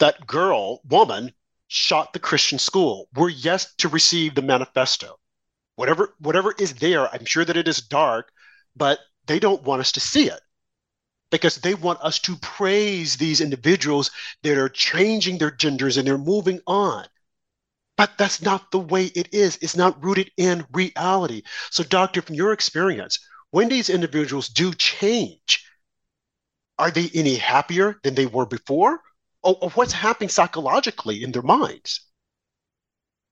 that 0.00 0.26
girl, 0.26 0.80
woman, 0.88 1.32
shot 1.68 2.12
the 2.12 2.18
Christian 2.18 2.58
school. 2.58 3.08
We're 3.14 3.28
yet 3.28 3.66
to 3.78 3.88
receive 3.88 4.34
the 4.34 4.42
manifesto. 4.42 5.18
Whatever, 5.76 6.14
whatever 6.18 6.54
is 6.58 6.74
there, 6.74 7.08
I'm 7.14 7.24
sure 7.24 7.44
that 7.44 7.56
it 7.56 7.68
is 7.68 7.80
dark, 7.80 8.32
but 8.74 8.98
they 9.26 9.38
don't 9.38 9.62
want 9.62 9.80
us 9.80 9.92
to 9.92 10.00
see 10.00 10.28
it 10.28 10.40
because 11.30 11.56
they 11.56 11.74
want 11.74 12.00
us 12.00 12.18
to 12.18 12.36
praise 12.36 13.16
these 13.16 13.40
individuals 13.40 14.10
that 14.42 14.58
are 14.58 14.68
changing 14.68 15.38
their 15.38 15.50
genders 15.50 15.96
and 15.96 16.06
they're 16.06 16.18
moving 16.18 16.60
on. 16.66 17.06
But 17.96 18.18
that's 18.18 18.42
not 18.42 18.70
the 18.70 18.78
way 18.78 19.06
it 19.06 19.32
is. 19.32 19.58
It's 19.60 19.76
not 19.76 20.02
rooted 20.02 20.32
in 20.36 20.66
reality. 20.72 21.42
So, 21.70 21.84
doctor, 21.84 22.22
from 22.22 22.34
your 22.34 22.52
experience, 22.52 23.18
when 23.50 23.68
these 23.68 23.90
individuals 23.90 24.48
do 24.48 24.72
change, 24.74 25.64
are 26.78 26.90
they 26.90 27.10
any 27.14 27.36
happier 27.36 28.00
than 28.02 28.14
they 28.14 28.26
were 28.26 28.46
before? 28.46 29.02
Or 29.42 29.70
what's 29.70 29.92
happening 29.92 30.28
psychologically 30.28 31.22
in 31.22 31.32
their 31.32 31.42
minds? 31.42 32.02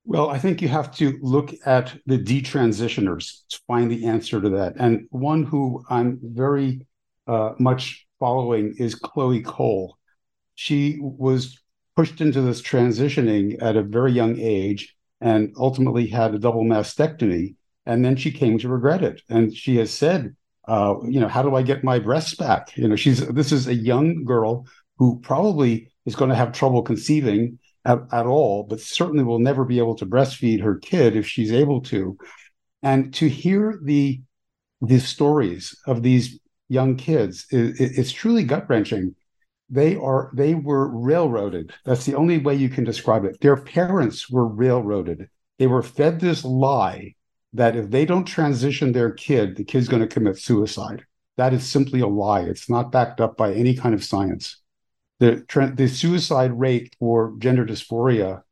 Well, 0.04 0.30
I 0.30 0.38
think 0.38 0.62
you 0.62 0.68
have 0.68 0.90
to 0.96 1.18
look 1.20 1.52
at 1.66 1.94
the 2.06 2.18
detransitioners 2.18 3.46
to 3.50 3.60
find 3.66 3.90
the 3.90 4.06
answer 4.06 4.40
to 4.40 4.48
that. 4.50 4.74
And 4.78 5.06
one 5.10 5.42
who 5.42 5.84
I'm 5.90 6.18
very 6.22 6.86
uh, 7.26 7.52
much 7.58 8.06
following 8.18 8.74
is 8.78 8.94
Chloe 8.94 9.42
Cole. 9.42 9.98
She 10.54 10.98
was 11.00 11.60
pushed 11.94 12.22
into 12.22 12.40
this 12.40 12.62
transitioning 12.62 13.62
at 13.62 13.76
a 13.76 13.82
very 13.82 14.12
young 14.12 14.38
age 14.38 14.96
and 15.20 15.52
ultimately 15.58 16.06
had 16.06 16.34
a 16.34 16.38
double 16.38 16.64
mastectomy. 16.64 17.56
And 17.84 18.02
then 18.02 18.16
she 18.16 18.30
came 18.30 18.56
to 18.58 18.68
regret 18.68 19.02
it. 19.02 19.20
And 19.28 19.54
she 19.54 19.76
has 19.76 19.92
said, 19.92 20.34
uh, 20.66 20.94
you 21.06 21.20
know, 21.20 21.28
how 21.28 21.42
do 21.42 21.54
I 21.54 21.62
get 21.62 21.84
my 21.84 21.98
breasts 21.98 22.34
back? 22.34 22.76
You 22.76 22.88
know, 22.88 22.96
she's 22.96 23.26
this 23.28 23.52
is 23.52 23.66
a 23.66 23.74
young 23.74 24.24
girl 24.24 24.66
who 24.96 25.18
probably 25.20 25.90
is 26.08 26.16
going 26.16 26.30
to 26.30 26.36
have 26.36 26.52
trouble 26.52 26.82
conceiving 26.82 27.58
at, 27.84 27.98
at 28.12 28.26
all, 28.26 28.64
but 28.64 28.80
certainly 28.80 29.24
will 29.24 29.38
never 29.38 29.64
be 29.64 29.78
able 29.78 29.94
to 29.96 30.06
breastfeed 30.06 30.62
her 30.62 30.76
kid 30.76 31.16
if 31.16 31.26
she's 31.26 31.52
able 31.52 31.80
to. 31.82 32.18
And 32.82 33.12
to 33.14 33.28
hear 33.28 33.78
the 33.82 34.20
the 34.80 35.00
stories 35.00 35.76
of 35.86 36.02
these 36.02 36.38
young 36.68 36.96
kids. 36.96 37.46
It, 37.50 37.80
it, 37.80 37.98
it's 37.98 38.12
truly 38.12 38.44
gut 38.44 38.68
wrenching. 38.68 39.14
They 39.70 39.96
are 39.96 40.30
they 40.34 40.54
were 40.54 40.88
railroaded. 40.88 41.72
That's 41.84 42.06
the 42.06 42.14
only 42.14 42.38
way 42.38 42.54
you 42.54 42.68
can 42.68 42.84
describe 42.84 43.24
it. 43.24 43.40
Their 43.40 43.56
parents 43.56 44.30
were 44.30 44.46
railroaded. 44.46 45.28
They 45.58 45.66
were 45.66 45.82
fed 45.82 46.20
this 46.20 46.44
lie 46.44 47.14
that 47.52 47.76
if 47.76 47.90
they 47.90 48.04
don't 48.04 48.24
transition 48.24 48.92
their 48.92 49.10
kid, 49.10 49.56
the 49.56 49.64
kid's 49.64 49.88
going 49.88 50.02
to 50.02 50.08
commit 50.08 50.38
suicide. 50.38 51.04
That 51.36 51.52
is 51.52 51.68
simply 51.68 52.00
a 52.00 52.06
lie. 52.06 52.42
It's 52.42 52.70
not 52.70 52.92
backed 52.92 53.20
up 53.20 53.36
by 53.36 53.52
any 53.52 53.74
kind 53.74 53.94
of 53.94 54.04
science. 54.04 54.60
The 55.20 55.72
the 55.74 55.88
suicide 55.88 56.52
rate 56.52 56.94
for 56.98 57.34
gender 57.38 57.66
dysphoria 57.66 58.42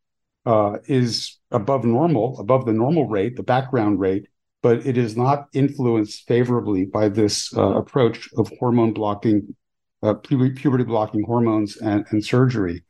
uh, 0.45 0.79
is 0.87 1.39
above 1.51 1.85
normal, 1.85 2.39
above 2.41 2.67
the 2.67 2.73
normal 2.73 3.07
rate, 3.07 3.37
the 3.37 3.43
background 3.43 4.01
rate, 4.01 4.27
but 4.63 4.85
it 4.85 4.99
is 4.99 5.17
not 5.17 5.47
influenced 5.53 6.27
favorably 6.27 6.85
by 6.85 7.09
this 7.09 7.57
uh, 7.57 7.77
approach 7.77 8.29
of 8.37 8.51
hormone 8.59 8.93
blocking, 8.93 9.55
uh, 10.03 10.15
puberty 10.15 10.83
blocking 10.83 11.23
hormones 11.23 11.77
and, 11.77 12.05
and, 12.11 12.25
surgery. 12.25 12.83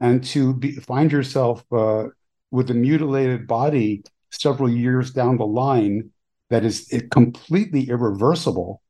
And 0.00 0.22
to 0.24 0.54
be, 0.54 0.72
find 0.72 1.10
yourself 1.10 1.64
uh, 1.72 2.08
with 2.50 2.70
a 2.70 2.74
mutilated 2.74 3.46
body 3.46 4.02
several 4.30 4.70
years 4.70 5.10
down 5.10 5.38
the 5.38 5.46
line 5.46 6.10
that 6.50 6.64
is 6.64 6.92
completely 7.10 7.88
irreversible 7.88 8.81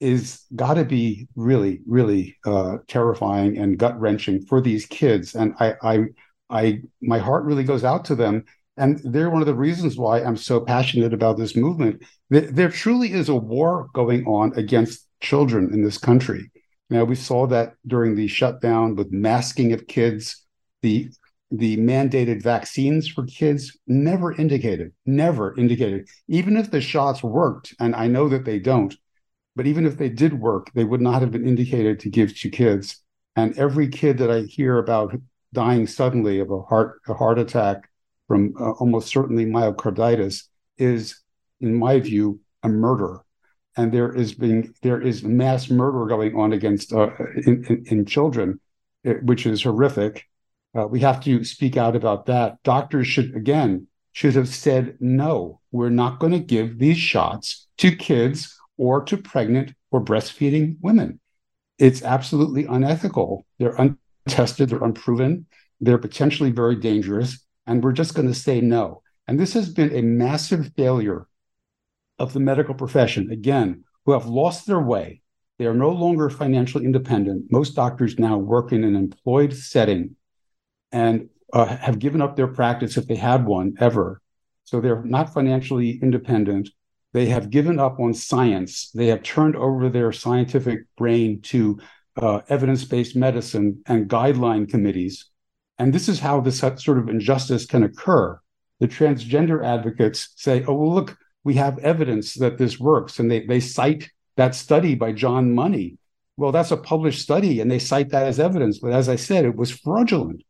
is 0.00 0.44
got 0.56 0.74
to 0.74 0.84
be 0.84 1.28
really, 1.36 1.80
really 1.86 2.36
uh, 2.46 2.78
terrifying 2.88 3.58
and 3.58 3.78
gut 3.78 4.00
wrenching 4.00 4.44
for 4.46 4.60
these 4.60 4.86
kids. 4.86 5.34
And 5.34 5.54
I, 5.60 5.74
I, 5.82 5.98
I, 6.48 6.82
my 7.02 7.18
heart 7.18 7.44
really 7.44 7.64
goes 7.64 7.84
out 7.84 8.04
to 8.06 8.14
them 8.14 8.44
and 8.76 8.98
they're 9.04 9.30
one 9.30 9.42
of 9.42 9.46
the 9.46 9.54
reasons 9.54 9.98
why 9.98 10.22
I'm 10.22 10.38
so 10.38 10.58
passionate 10.60 11.12
about 11.12 11.36
this 11.36 11.54
movement. 11.54 12.02
There 12.30 12.70
truly 12.70 13.12
is 13.12 13.28
a 13.28 13.34
war 13.34 13.88
going 13.92 14.24
on 14.26 14.54
against 14.56 15.06
children 15.20 15.74
in 15.74 15.82
this 15.82 15.98
country. 15.98 16.50
Now 16.88 17.04
we 17.04 17.14
saw 17.14 17.46
that 17.48 17.74
during 17.86 18.14
the 18.14 18.26
shutdown 18.26 18.96
with 18.96 19.12
masking 19.12 19.72
of 19.72 19.86
kids, 19.86 20.44
the 20.82 21.10
the 21.52 21.76
mandated 21.78 22.42
vaccines 22.42 23.08
for 23.08 23.26
kids 23.26 23.76
never 23.88 24.32
indicated, 24.32 24.92
never 25.04 25.58
indicated, 25.58 26.08
even 26.28 26.56
if 26.56 26.70
the 26.70 26.80
shots 26.80 27.24
worked, 27.24 27.74
and 27.80 27.94
I 27.96 28.06
know 28.06 28.28
that 28.28 28.44
they 28.44 28.60
don't, 28.60 28.96
but 29.56 29.66
even 29.66 29.86
if 29.86 29.96
they 29.96 30.08
did 30.08 30.40
work, 30.40 30.70
they 30.74 30.84
would 30.84 31.00
not 31.00 31.20
have 31.22 31.30
been 31.30 31.46
indicated 31.46 32.00
to 32.00 32.10
give 32.10 32.38
to 32.40 32.50
kids. 32.50 33.02
And 33.36 33.56
every 33.58 33.88
kid 33.88 34.18
that 34.18 34.30
I 34.30 34.42
hear 34.42 34.78
about 34.78 35.14
dying 35.52 35.86
suddenly 35.86 36.38
of 36.40 36.50
a 36.50 36.62
heart 36.62 37.00
a 37.08 37.14
heart 37.14 37.38
attack 37.38 37.88
from 38.28 38.54
uh, 38.60 38.72
almost 38.72 39.08
certainly 39.08 39.44
myocarditis 39.44 40.44
is, 40.78 41.20
in 41.60 41.74
my 41.74 41.98
view, 41.98 42.40
a 42.62 42.68
murder. 42.68 43.20
And 43.76 43.92
there 43.92 44.14
is 44.14 44.34
being 44.34 44.74
there 44.82 45.00
is 45.00 45.22
mass 45.22 45.70
murder 45.70 46.06
going 46.06 46.36
on 46.36 46.52
against 46.52 46.92
uh, 46.92 47.10
in, 47.46 47.64
in, 47.68 47.84
in, 47.86 48.06
children, 48.06 48.60
eh, 49.04 49.14
which 49.22 49.46
is 49.46 49.62
horrific. 49.62 50.26
Uh, 50.76 50.86
we 50.86 51.00
have 51.00 51.20
to 51.24 51.44
speak 51.44 51.76
out 51.76 51.96
about 51.96 52.26
that. 52.26 52.62
Doctors 52.62 53.06
should 53.06 53.34
again 53.34 53.86
should 54.12 54.34
have 54.34 54.48
said 54.48 54.96
no. 55.00 55.60
We're 55.72 55.90
not 55.90 56.18
going 56.18 56.32
to 56.32 56.40
give 56.40 56.78
these 56.78 56.98
shots 56.98 57.68
to 57.78 57.94
kids 57.94 58.59
or 58.80 59.04
to 59.04 59.16
pregnant 59.18 59.74
or 59.90 60.02
breastfeeding 60.02 60.78
women. 60.80 61.20
It's 61.78 62.02
absolutely 62.02 62.64
unethical. 62.64 63.44
They're 63.58 63.76
untested. 63.76 64.70
They're 64.70 64.82
unproven. 64.82 65.46
They're 65.82 65.98
potentially 65.98 66.50
very 66.50 66.76
dangerous 66.76 67.44
and 67.66 67.84
we're 67.84 67.92
just 67.92 68.14
going 68.14 68.26
to 68.26 68.34
say 68.34 68.60
no. 68.60 69.02
And 69.28 69.38
this 69.38 69.52
has 69.52 69.68
been 69.68 69.94
a 69.94 70.02
massive 70.02 70.72
failure 70.76 71.26
of 72.18 72.32
the 72.32 72.40
medical 72.40 72.74
profession, 72.74 73.30
again, 73.30 73.84
who 74.04 74.12
have 74.12 74.26
lost 74.26 74.66
their 74.66 74.80
way. 74.80 75.20
They 75.58 75.66
are 75.66 75.74
no 75.74 75.90
longer 75.90 76.30
financially 76.30 76.86
independent. 76.86 77.52
Most 77.52 77.76
doctors 77.76 78.18
now 78.18 78.38
work 78.38 78.72
in 78.72 78.82
an 78.82 78.96
employed 78.96 79.52
setting 79.54 80.16
and 80.90 81.28
uh, 81.52 81.66
have 81.66 81.98
given 81.98 82.22
up 82.22 82.34
their 82.34 82.48
practice 82.48 82.96
if 82.96 83.06
they 83.06 83.16
had 83.16 83.44
one 83.44 83.74
ever. 83.78 84.20
So 84.64 84.80
they're 84.80 85.04
not 85.04 85.34
financially 85.34 85.98
independent. 86.02 86.70
They 87.12 87.26
have 87.26 87.50
given 87.50 87.78
up 87.78 87.98
on 87.98 88.14
science. 88.14 88.90
They 88.94 89.06
have 89.08 89.22
turned 89.22 89.56
over 89.56 89.88
their 89.88 90.12
scientific 90.12 90.80
brain 90.96 91.40
to 91.42 91.80
uh, 92.16 92.40
evidence 92.48 92.84
based 92.84 93.16
medicine 93.16 93.82
and 93.86 94.08
guideline 94.08 94.68
committees. 94.68 95.26
And 95.78 95.92
this 95.92 96.08
is 96.08 96.20
how 96.20 96.40
this 96.40 96.58
sort 96.58 96.98
of 96.98 97.08
injustice 97.08 97.66
can 97.66 97.82
occur. 97.82 98.38
The 98.80 98.88
transgender 98.88 99.64
advocates 99.64 100.32
say, 100.36 100.64
oh, 100.66 100.74
well, 100.74 100.94
look, 100.94 101.16
we 101.42 101.54
have 101.54 101.78
evidence 101.78 102.34
that 102.34 102.58
this 102.58 102.78
works. 102.78 103.18
And 103.18 103.30
they, 103.30 103.46
they 103.46 103.60
cite 103.60 104.10
that 104.36 104.54
study 104.54 104.94
by 104.94 105.12
John 105.12 105.54
Money. 105.54 105.98
Well, 106.36 106.52
that's 106.52 106.70
a 106.70 106.76
published 106.76 107.22
study 107.22 107.60
and 107.60 107.70
they 107.70 107.78
cite 107.78 108.10
that 108.10 108.26
as 108.26 108.40
evidence. 108.40 108.78
But 108.78 108.92
as 108.92 109.08
I 109.08 109.16
said, 109.16 109.44
it 109.44 109.56
was 109.56 109.70
fraudulent. 109.70 110.42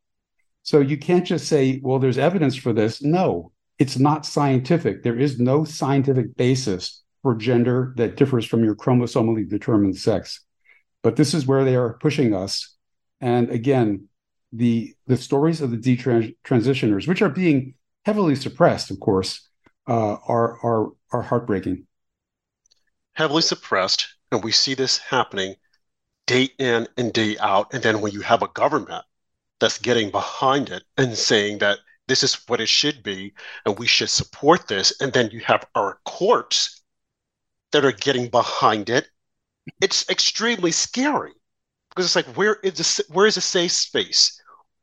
So 0.63 0.81
you 0.81 0.99
can't 0.99 1.27
just 1.27 1.49
say, 1.49 1.81
well, 1.83 1.99
there's 1.99 2.19
evidence 2.19 2.55
for 2.55 2.73
this. 2.73 3.03
No, 3.03 3.53
it's 3.81 3.99
not 3.99 4.27
scientific. 4.27 5.03
There 5.03 5.19
is 5.19 5.41
no 5.41 5.65
scientific 5.65 6.37
basis 6.37 7.03
for 7.23 7.35
gender 7.35 7.95
that 7.97 8.17
differs 8.17 8.45
from 8.45 8.63
your 8.63 8.77
chromosomally 8.77 9.49
determined 9.49 9.97
sex. 9.97 10.45
But 11.03 11.17
this 11.17 11.33
is 11.33 11.47
where 11.47 11.65
they 11.65 11.77
are 11.77 11.95
pushing 11.95 12.35
us. 12.35 12.77
And 13.23 13.51
again, 13.51 14.09
the 14.53 14.95
the 15.07 15.17
stories 15.17 15.63
of 15.63 15.71
the 15.71 15.79
detransitioners, 15.79 17.09
which 17.09 17.23
are 17.23 17.31
being 17.31 17.75
heavily 18.05 18.37
suppressed, 18.37 18.91
of 18.91 19.01
course, 19.01 19.49
uh, 19.89 20.17
are 20.27 20.59
are 20.63 20.89
are 21.13 21.23
heartbreaking. 21.23 21.87
Heavily 23.15 23.43
suppressed, 23.43 24.15
and 24.31 24.45
we 24.45 24.53
see 24.53 24.75
this 24.75 24.99
happening 24.99 25.55
day 26.27 26.51
in 26.59 26.87
and 26.99 27.13
day 27.13 27.39
out. 27.39 27.73
And 27.73 27.83
then 27.83 28.03
when 28.03 28.13
you 28.13 28.21
have 28.21 28.43
a 28.43 28.49
government 28.49 29.05
that's 29.59 29.79
getting 29.79 30.11
behind 30.11 30.69
it 30.69 30.83
and 30.99 31.17
saying 31.17 31.59
that 31.59 31.79
this 32.11 32.23
is 32.23 32.35
what 32.49 32.61
it 32.61 32.69
should 32.69 33.03
be 33.03 33.33
and 33.65 33.79
we 33.79 33.87
should 33.87 34.11
support 34.11 34.69
this. 34.69 35.01
And 35.01 35.13
then 35.13 35.31
you 35.31 35.41
have 35.41 35.65
our 35.75 36.01
courts 36.05 36.83
that 37.73 37.85
are 37.85 37.93
getting 37.93 38.29
behind 38.29 38.91
it. 38.91 39.09
It's 39.81 40.09
extremely 40.11 40.73
scary 40.73 41.33
because 41.91 42.07
it's 42.07 42.17
like 42.17 42.37
where 42.37 42.57
is 42.63 42.99
a, 42.99 43.13
where 43.13 43.27
is 43.27 43.37
a 43.37 43.41
safe 43.43 43.73
space? 43.73 44.41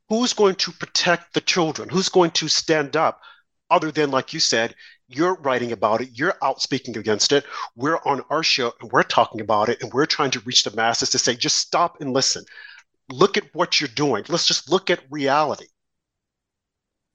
Who's 0.09 0.33
going 0.33 0.55
to 0.55 0.71
protect 0.71 1.33
the 1.33 1.41
children? 1.41 1.89
Who's 1.89 2.09
going 2.09 2.31
to 2.31 2.47
stand 2.47 2.95
up 2.95 3.21
other 3.69 3.91
than 3.91 4.11
like 4.11 4.33
you 4.33 4.39
said 4.39 4.73
you're 5.09 5.35
writing 5.35 5.71
about 5.71 6.01
it 6.01 6.09
you're 6.13 6.35
out 6.41 6.61
speaking 6.61 6.97
against 6.97 7.31
it 7.31 7.45
we're 7.75 7.99
on 8.05 8.21
our 8.29 8.43
show 8.43 8.73
and 8.81 8.91
we're 8.91 9.03
talking 9.03 9.41
about 9.41 9.69
it 9.69 9.81
and 9.81 9.91
we're 9.93 10.05
trying 10.05 10.31
to 10.31 10.39
reach 10.41 10.63
the 10.63 10.75
masses 10.75 11.09
to 11.09 11.19
say 11.19 11.35
just 11.35 11.57
stop 11.57 11.99
and 12.01 12.13
listen. 12.13 12.43
Look 13.09 13.37
at 13.37 13.53
what 13.53 13.79
you're 13.79 13.87
doing. 13.89 14.25
Let's 14.27 14.47
just 14.47 14.69
look 14.69 14.89
at 14.89 14.99
reality. 15.09 15.67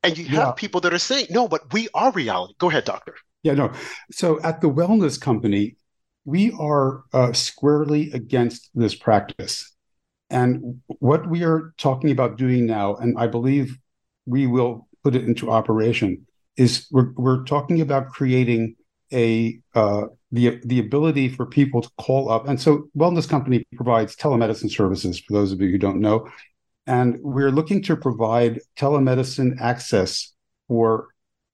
And 0.03 0.19
you 0.19 0.25
have 0.27 0.49
yeah. 0.49 0.53
people 0.53 0.81
that 0.83 0.93
are 0.93 0.99
saying, 0.99 1.27
no, 1.31 1.49
but 1.49 1.73
we 1.73 1.89
are 1.95 2.11
reality. 2.13 2.55
Go 2.59 2.69
ahead, 2.71 2.85
doctor. 2.85 3.15
Yeah, 3.43 3.55
no. 3.55 3.73
So 4.11 4.41
at 4.43 4.61
the 4.61 4.69
Wellness 4.69 5.21
Company, 5.21 5.77
we 6.25 6.53
are 6.59 7.05
uh, 7.13 7.33
squarely 7.33 8.11
against 8.13 8.71
this 8.75 8.95
practice. 8.95 9.73
And 10.31 10.81
what 10.87 11.29
we 11.29 11.45
are 11.45 11.75
talking 11.77 12.11
about 12.11 12.39
doing 12.39 12.67
now, 12.67 12.97
and 12.97 13.19
I 13.19 13.27
believe 13.27 13.77
we 14.27 14.47
will 14.47 14.89
put 15.05 15.15
it 15.15 15.25
into 15.25 15.51
operation, 15.51 16.27
is 16.57 16.87
we're, 16.91 17.13
we're 17.17 17.45
talking 17.45 17.81
about 17.81 18.11
creating 18.11 18.77
a 19.13 19.61
uh, 19.75 20.05
the 20.31 20.59
the 20.65 20.79
ability 20.79 21.29
for 21.29 21.45
people 21.45 21.83
to 21.83 21.91
call 21.99 22.31
up. 22.31 22.49
And 22.49 22.59
so, 22.59 22.89
Wellness 22.97 23.29
Company 23.29 23.67
provides 23.75 24.17
telemedicine 24.17 24.71
services 24.71 25.21
for 25.21 25.35
those 25.35 25.53
of 25.53 25.61
you 25.61 25.71
who 25.71 25.79
don't 25.79 26.01
know, 26.01 26.29
and 26.87 27.19
we're 27.21 27.51
looking 27.51 27.83
to 27.83 27.97
provide 27.97 28.61
telemedicine 28.77 29.61
access 29.61 30.33
for 30.69 31.09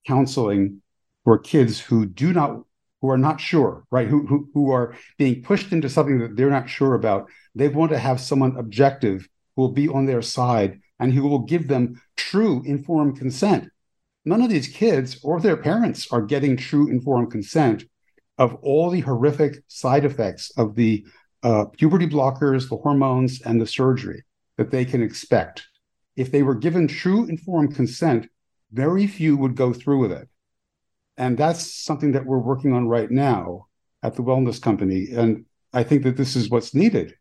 counseling 0.07 0.81
for 1.23 1.37
kids 1.37 1.79
who 1.79 2.05
do 2.05 2.33
not 2.33 2.61
who 3.01 3.09
are 3.09 3.17
not 3.17 3.39
sure, 3.39 3.85
right? 3.91 4.07
Who 4.07 4.25
who 4.25 4.49
who 4.53 4.71
are 4.71 4.95
being 5.17 5.41
pushed 5.41 5.71
into 5.71 5.89
something 5.89 6.19
that 6.19 6.35
they're 6.35 6.49
not 6.49 6.69
sure 6.69 6.95
about. 6.95 7.29
They 7.55 7.67
want 7.69 7.91
to 7.91 7.99
have 7.99 8.19
someone 8.19 8.57
objective 8.57 9.27
who 9.55 9.61
will 9.61 9.71
be 9.71 9.87
on 9.87 10.05
their 10.05 10.21
side 10.21 10.81
and 10.99 11.13
who 11.13 11.27
will 11.27 11.39
give 11.39 11.67
them 11.67 12.01
true 12.17 12.61
informed 12.65 13.17
consent. 13.17 13.69
None 14.25 14.41
of 14.41 14.49
these 14.49 14.67
kids 14.67 15.19
or 15.23 15.39
their 15.39 15.57
parents 15.57 16.11
are 16.11 16.21
getting 16.21 16.57
true 16.57 16.89
informed 16.89 17.31
consent 17.31 17.85
of 18.37 18.55
all 18.61 18.89
the 18.89 19.01
horrific 19.01 19.63
side 19.67 20.05
effects 20.05 20.51
of 20.57 20.75
the 20.75 21.05
uh, 21.41 21.65
puberty 21.65 22.07
blockers, 22.07 22.69
the 22.69 22.75
hormones, 22.75 23.41
and 23.41 23.61
the 23.61 23.67
surgery 23.67 24.23
that 24.59 24.71
they 24.71 24.83
can 24.83 25.01
expect. 25.01 25.65
If 26.17 26.31
they 26.31 26.43
were 26.43 26.53
given 26.53 26.85
true 26.85 27.23
informed 27.23 27.75
consent, 27.75 28.27
very 28.73 29.07
few 29.07 29.37
would 29.37 29.55
go 29.55 29.71
through 29.71 29.99
with 29.99 30.11
it. 30.11 30.27
And 31.15 31.37
that's 31.37 31.73
something 31.85 32.11
that 32.11 32.25
we're 32.25 32.39
working 32.39 32.73
on 32.73 32.89
right 32.89 33.09
now 33.09 33.67
at 34.03 34.15
the 34.15 34.21
Wellness 34.21 34.61
Company. 34.61 35.07
And 35.15 35.45
I 35.71 35.83
think 35.83 36.03
that 36.03 36.17
this 36.17 36.35
is 36.35 36.49
what's 36.49 36.75
needed. 36.75 37.15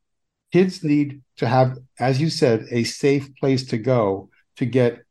Kids 0.52 0.82
need 0.82 1.22
to 1.36 1.46
have, 1.46 1.78
as 2.00 2.20
you 2.20 2.28
said, 2.28 2.66
a 2.72 2.82
safe 2.82 3.32
place 3.36 3.64
to 3.66 3.78
go 3.78 4.30
to 4.56 4.66
get 4.66 5.04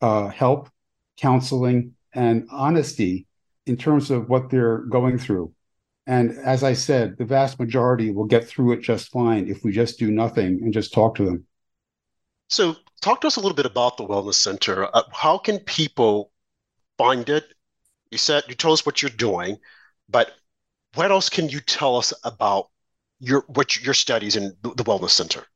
uh, 0.00 0.28
help, 0.28 0.68
counseling, 1.16 1.94
and 2.14 2.46
honesty 2.52 3.26
in 3.66 3.76
terms 3.76 4.12
of 4.12 4.28
what 4.28 4.50
they're 4.50 4.78
going 4.78 5.18
through. 5.18 5.52
And 6.06 6.30
as 6.38 6.62
I 6.62 6.74
said, 6.74 7.16
the 7.18 7.24
vast 7.24 7.58
majority 7.58 8.12
will 8.12 8.26
get 8.26 8.46
through 8.46 8.72
it 8.72 8.82
just 8.82 9.10
fine 9.10 9.48
if 9.48 9.64
we 9.64 9.72
just 9.72 9.98
do 9.98 10.12
nothing 10.12 10.60
and 10.62 10.72
just 10.72 10.92
talk 10.92 11.16
to 11.16 11.24
them. 11.24 11.44
So, 12.52 12.76
talk 13.00 13.22
to 13.22 13.26
us 13.28 13.36
a 13.36 13.40
little 13.40 13.56
bit 13.56 13.64
about 13.64 13.96
the 13.96 14.04
Wellness 14.04 14.34
Center. 14.34 14.86
Uh, 14.94 15.04
how 15.10 15.38
can 15.38 15.58
people 15.60 16.32
find 16.98 17.26
it? 17.30 17.46
You 18.10 18.18
said 18.18 18.44
you 18.46 18.54
told 18.54 18.74
us 18.74 18.84
what 18.84 19.00
you're 19.00 19.10
doing, 19.10 19.56
but 20.06 20.32
what 20.92 21.10
else 21.10 21.30
can 21.30 21.48
you 21.48 21.60
tell 21.60 21.96
us 21.96 22.12
about 22.24 22.68
your 23.20 23.44
what 23.46 23.82
your 23.82 23.94
studies 23.94 24.36
in 24.36 24.54
the 24.60 24.84
Wellness 24.84 25.12
Center? 25.12 25.46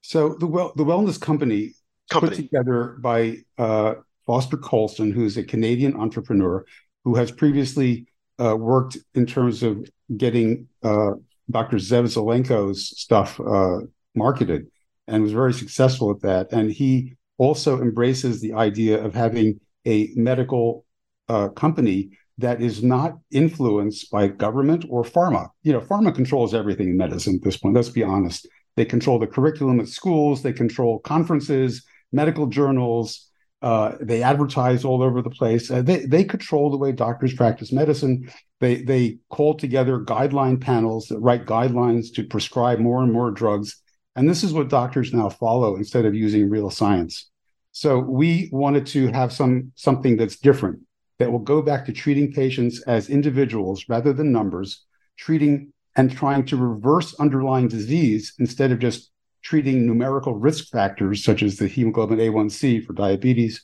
So 0.00 0.36
the 0.40 0.46
well 0.46 0.72
the 0.74 0.84
Wellness 0.84 1.20
Company, 1.20 1.74
company. 2.08 2.36
put 2.36 2.42
together 2.42 2.96
by 3.00 3.40
uh, 3.58 3.96
Foster 4.26 4.56
Coulson, 4.56 5.12
who's 5.12 5.36
a 5.36 5.44
Canadian 5.44 6.00
entrepreneur 6.00 6.64
who 7.04 7.14
has 7.14 7.30
previously 7.30 8.06
uh, 8.42 8.56
worked 8.56 8.96
in 9.14 9.26
terms 9.26 9.62
of 9.62 9.86
getting 10.16 10.66
uh, 10.82 11.10
Dr. 11.50 11.76
Zev 11.76 12.04
Zelenko's 12.04 12.98
stuff 12.98 13.38
uh, 13.38 13.80
marketed 14.14 14.68
and 15.08 15.22
was 15.22 15.32
very 15.32 15.52
successful 15.52 16.10
at 16.10 16.20
that. 16.22 16.52
And 16.52 16.70
he 16.70 17.14
also 17.38 17.80
embraces 17.80 18.40
the 18.40 18.52
idea 18.54 19.02
of 19.02 19.14
having 19.14 19.60
a 19.86 20.10
medical 20.14 20.84
uh, 21.28 21.48
company 21.48 22.10
that 22.38 22.60
is 22.62 22.82
not 22.82 23.18
influenced 23.30 24.10
by 24.10 24.28
government 24.28 24.84
or 24.88 25.02
pharma. 25.02 25.48
You 25.62 25.72
know, 25.72 25.80
pharma 25.80 26.14
controls 26.14 26.54
everything 26.54 26.90
in 26.90 26.96
medicine 26.96 27.36
at 27.36 27.42
this 27.42 27.56
point. 27.56 27.74
Let's 27.74 27.88
be 27.88 28.02
honest. 28.02 28.46
They 28.76 28.84
control 28.84 29.18
the 29.18 29.26
curriculum 29.26 29.80
at 29.80 29.88
schools. 29.88 30.42
They 30.42 30.52
control 30.52 31.00
conferences, 31.00 31.84
medical 32.12 32.46
journals, 32.46 33.28
uh, 33.60 33.92
they 34.00 34.22
advertise 34.22 34.84
all 34.84 35.02
over 35.02 35.20
the 35.20 35.30
place. 35.30 35.70
Uh, 35.70 35.82
they 35.82 36.06
they 36.06 36.22
control 36.22 36.70
the 36.70 36.76
way 36.76 36.92
doctors 36.92 37.34
practice 37.34 37.72
medicine. 37.72 38.30
They 38.60 38.82
they 38.82 39.18
call 39.30 39.54
together 39.54 39.98
guideline 39.98 40.60
panels 40.60 41.08
that 41.08 41.18
write 41.18 41.44
guidelines 41.44 42.12
to 42.14 42.24
prescribe 42.24 42.78
more 42.78 43.02
and 43.02 43.12
more 43.12 43.32
drugs. 43.32 43.82
And 44.18 44.28
this 44.28 44.42
is 44.42 44.52
what 44.52 44.68
doctors 44.68 45.14
now 45.14 45.28
follow 45.28 45.76
instead 45.76 46.04
of 46.04 46.12
using 46.12 46.50
real 46.50 46.70
science. 46.70 47.30
So 47.70 48.00
we 48.00 48.48
wanted 48.50 48.84
to 48.88 49.06
have 49.12 49.32
some 49.32 49.70
something 49.76 50.16
that's 50.16 50.40
different 50.40 50.80
that 51.20 51.30
will 51.30 51.38
go 51.38 51.62
back 51.62 51.86
to 51.86 51.92
treating 51.92 52.32
patients 52.32 52.82
as 52.82 53.10
individuals 53.10 53.84
rather 53.88 54.12
than 54.12 54.32
numbers, 54.32 54.84
treating 55.16 55.72
and 55.94 56.10
trying 56.10 56.44
to 56.46 56.56
reverse 56.56 57.14
underlying 57.20 57.68
disease 57.68 58.34
instead 58.40 58.72
of 58.72 58.80
just 58.80 59.12
treating 59.42 59.86
numerical 59.86 60.34
risk 60.34 60.66
factors 60.66 61.22
such 61.22 61.44
as 61.44 61.56
the 61.56 61.68
hemoglobin 61.68 62.18
A1C 62.18 62.84
for 62.84 62.94
diabetes 62.94 63.62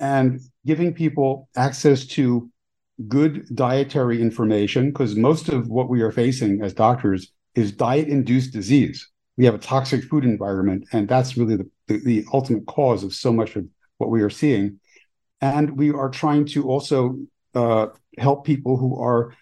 and 0.00 0.40
giving 0.64 0.94
people 0.94 1.50
access 1.54 2.06
to 2.06 2.50
good 3.08 3.44
dietary 3.54 4.22
information 4.22 4.88
because 4.88 5.16
most 5.16 5.50
of 5.50 5.68
what 5.68 5.90
we 5.90 6.00
are 6.00 6.12
facing 6.12 6.62
as 6.62 6.72
doctors 6.72 7.30
is 7.54 7.72
diet 7.72 8.08
induced 8.08 8.54
disease. 8.54 9.06
We 9.36 9.44
have 9.46 9.54
a 9.54 9.58
toxic 9.58 10.04
food 10.04 10.24
environment, 10.24 10.84
and 10.92 11.08
that's 11.08 11.36
really 11.36 11.56
the, 11.56 11.70
the, 11.86 11.98
the, 12.04 12.24
ultimate 12.32 12.66
cause 12.66 13.02
of 13.02 13.14
so 13.14 13.32
much 13.32 13.56
of 13.56 13.66
what 13.98 14.10
we 14.10 14.22
are 14.22 14.30
seeing. 14.30 14.78
And 15.40 15.76
we 15.78 15.90
are 15.90 16.10
trying 16.10 16.44
to 16.46 16.68
also 16.68 17.18
uh, 17.54 17.86
help 18.18 18.44
people 18.44 18.76
who 18.76 19.00
are 19.00 19.34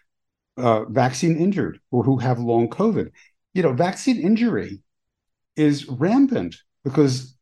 uh, 0.57 0.85
vaccine 0.85 1.37
injured 1.37 1.81
or 1.91 2.05
who 2.05 2.19
have 2.19 2.39
long 2.39 2.69
COVID. 2.69 3.11
You 3.55 3.63
know, 3.63 3.73
vaccine 3.73 4.21
injury 4.21 4.81
is 5.57 5.89
rampant 5.89 6.57
because 6.85 7.37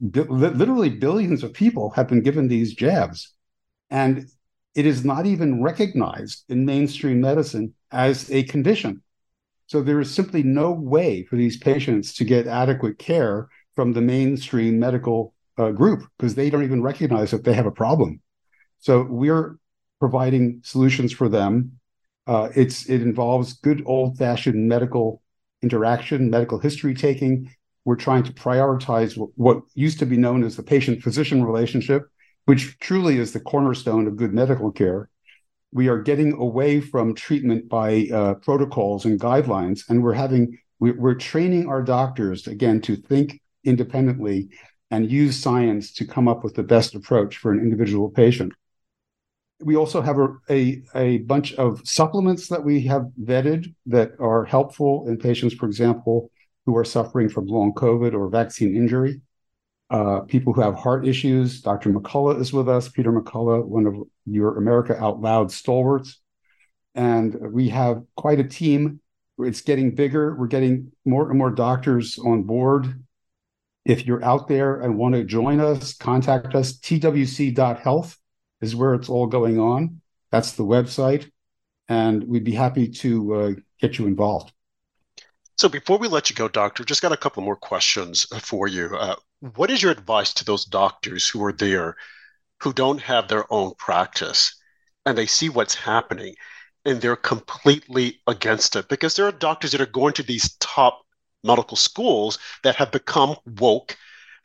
bi- 0.00 0.22
literally 0.22 0.90
billions 0.90 1.42
of 1.42 1.52
people 1.52 1.90
have 1.90 2.08
been 2.08 2.22
given 2.22 2.48
these 2.48 2.74
jabs. 2.74 3.34
And 3.90 4.26
it 4.74 4.86
is 4.86 5.04
not 5.04 5.26
even 5.26 5.62
recognized 5.62 6.44
in 6.48 6.64
mainstream 6.64 7.20
medicine 7.20 7.74
as 7.90 8.30
a 8.30 8.44
condition. 8.44 9.02
So 9.70 9.82
there 9.82 10.00
is 10.00 10.12
simply 10.12 10.42
no 10.42 10.72
way 10.72 11.22
for 11.22 11.36
these 11.36 11.56
patients 11.56 12.12
to 12.14 12.24
get 12.24 12.48
adequate 12.48 12.98
care 12.98 13.48
from 13.76 13.92
the 13.92 14.00
mainstream 14.00 14.80
medical 14.80 15.32
uh, 15.58 15.70
group 15.70 16.02
because 16.18 16.34
they 16.34 16.50
don't 16.50 16.64
even 16.64 16.82
recognize 16.82 17.30
that 17.30 17.44
they 17.44 17.52
have 17.52 17.66
a 17.66 17.70
problem. 17.70 18.20
So 18.80 19.06
we're 19.08 19.58
providing 20.00 20.62
solutions 20.64 21.12
for 21.12 21.28
them. 21.28 21.78
Uh, 22.26 22.48
it's 22.56 22.86
it 22.86 23.00
involves 23.00 23.52
good 23.52 23.84
old 23.86 24.18
fashioned 24.18 24.68
medical 24.68 25.22
interaction, 25.62 26.30
medical 26.30 26.58
history 26.58 26.92
taking. 26.92 27.54
We're 27.84 27.94
trying 27.94 28.24
to 28.24 28.32
prioritize 28.32 29.16
what, 29.16 29.30
what 29.36 29.62
used 29.74 30.00
to 30.00 30.06
be 30.06 30.16
known 30.16 30.42
as 30.42 30.56
the 30.56 30.64
patient 30.64 31.00
physician 31.00 31.44
relationship, 31.44 32.08
which 32.46 32.76
truly 32.80 33.18
is 33.18 33.32
the 33.32 33.38
cornerstone 33.38 34.08
of 34.08 34.16
good 34.16 34.34
medical 34.34 34.72
care. 34.72 35.08
We 35.72 35.88
are 35.88 36.02
getting 36.02 36.32
away 36.32 36.80
from 36.80 37.14
treatment 37.14 37.68
by 37.68 38.08
uh, 38.12 38.34
protocols 38.34 39.04
and 39.04 39.20
guidelines, 39.20 39.88
and 39.88 40.02
we're 40.02 40.14
having 40.14 40.58
we, 40.80 40.92
we're 40.92 41.14
training 41.14 41.68
our 41.68 41.82
doctors 41.82 42.46
again 42.46 42.80
to 42.82 42.96
think 42.96 43.40
independently 43.64 44.48
and 44.90 45.10
use 45.10 45.40
science 45.40 45.92
to 45.94 46.06
come 46.06 46.26
up 46.26 46.42
with 46.42 46.54
the 46.54 46.62
best 46.62 46.94
approach 46.94 47.36
for 47.36 47.52
an 47.52 47.60
individual 47.60 48.10
patient. 48.10 48.52
We 49.60 49.76
also 49.76 50.00
have 50.00 50.18
a, 50.18 50.28
a, 50.48 50.82
a, 50.94 51.18
bunch 51.18 51.52
of 51.54 51.82
supplements 51.84 52.48
that 52.48 52.64
we 52.64 52.80
have 52.86 53.06
vetted 53.22 53.74
that 53.86 54.12
are 54.18 54.44
helpful 54.46 55.06
in 55.06 55.18
patients, 55.18 55.54
for 55.54 55.66
example, 55.66 56.30
who 56.64 56.76
are 56.76 56.84
suffering 56.84 57.28
from 57.28 57.46
long 57.46 57.74
COVID 57.74 58.14
or 58.14 58.28
vaccine 58.30 58.74
injury. 58.74 59.20
Uh, 59.90 60.20
people 60.20 60.52
who 60.52 60.60
have 60.60 60.74
heart 60.74 61.06
issues. 61.06 61.62
Dr. 61.62 61.90
McCullough 61.90 62.40
is 62.40 62.52
with 62.52 62.68
us, 62.68 62.88
Peter 62.88 63.12
McCullough, 63.12 63.64
one 63.64 63.86
of 63.86 63.96
your 64.24 64.56
America 64.56 64.96
Out 64.96 65.20
Loud 65.20 65.50
stalwarts. 65.50 66.20
And 66.94 67.34
we 67.52 67.68
have 67.70 68.02
quite 68.16 68.38
a 68.38 68.44
team. 68.44 69.00
It's 69.38 69.62
getting 69.62 69.94
bigger. 69.94 70.36
We're 70.36 70.46
getting 70.46 70.92
more 71.04 71.28
and 71.28 71.38
more 71.38 71.50
doctors 71.50 72.18
on 72.18 72.44
board 72.44 73.02
if 73.84 74.06
you're 74.06 74.24
out 74.24 74.48
there 74.48 74.80
and 74.80 74.96
want 74.96 75.14
to 75.14 75.24
join 75.24 75.60
us, 75.60 75.94
contact 75.94 76.54
us. 76.54 76.78
twc.health 76.78 78.16
is 78.60 78.76
where 78.76 78.94
it's 78.94 79.08
all 79.08 79.26
going 79.26 79.58
on. 79.58 80.00
That's 80.30 80.52
the 80.52 80.64
website. 80.64 81.30
And 81.88 82.24
we'd 82.24 82.44
be 82.44 82.52
happy 82.52 82.88
to 82.88 83.34
uh, 83.34 83.52
get 83.80 83.98
you 83.98 84.06
involved. 84.06 84.52
So 85.56 85.68
before 85.68 85.98
we 85.98 86.08
let 86.08 86.30
you 86.30 86.36
go, 86.36 86.48
doctor, 86.48 86.84
just 86.84 87.02
got 87.02 87.12
a 87.12 87.16
couple 87.16 87.42
more 87.42 87.56
questions 87.56 88.26
for 88.40 88.68
you. 88.68 88.96
Uh, 88.96 89.16
what 89.40 89.70
is 89.70 89.82
your 89.82 89.92
advice 89.92 90.34
to 90.34 90.44
those 90.44 90.64
doctors 90.64 91.28
who 91.28 91.42
are 91.44 91.52
there 91.52 91.96
who 92.62 92.72
don't 92.72 93.00
have 93.00 93.28
their 93.28 93.50
own 93.52 93.72
practice 93.78 94.54
and 95.06 95.16
they 95.16 95.26
see 95.26 95.48
what's 95.48 95.74
happening 95.74 96.34
and 96.84 97.00
they're 97.00 97.16
completely 97.16 98.20
against 98.26 98.76
it? 98.76 98.88
Because 98.88 99.16
there 99.16 99.26
are 99.26 99.32
doctors 99.32 99.72
that 99.72 99.80
are 99.80 99.86
going 99.86 100.12
to 100.14 100.22
these 100.22 100.56
top 100.56 101.02
medical 101.42 101.76
schools 101.76 102.38
that 102.62 102.76
have 102.76 102.92
become 102.92 103.34
woke 103.58 103.96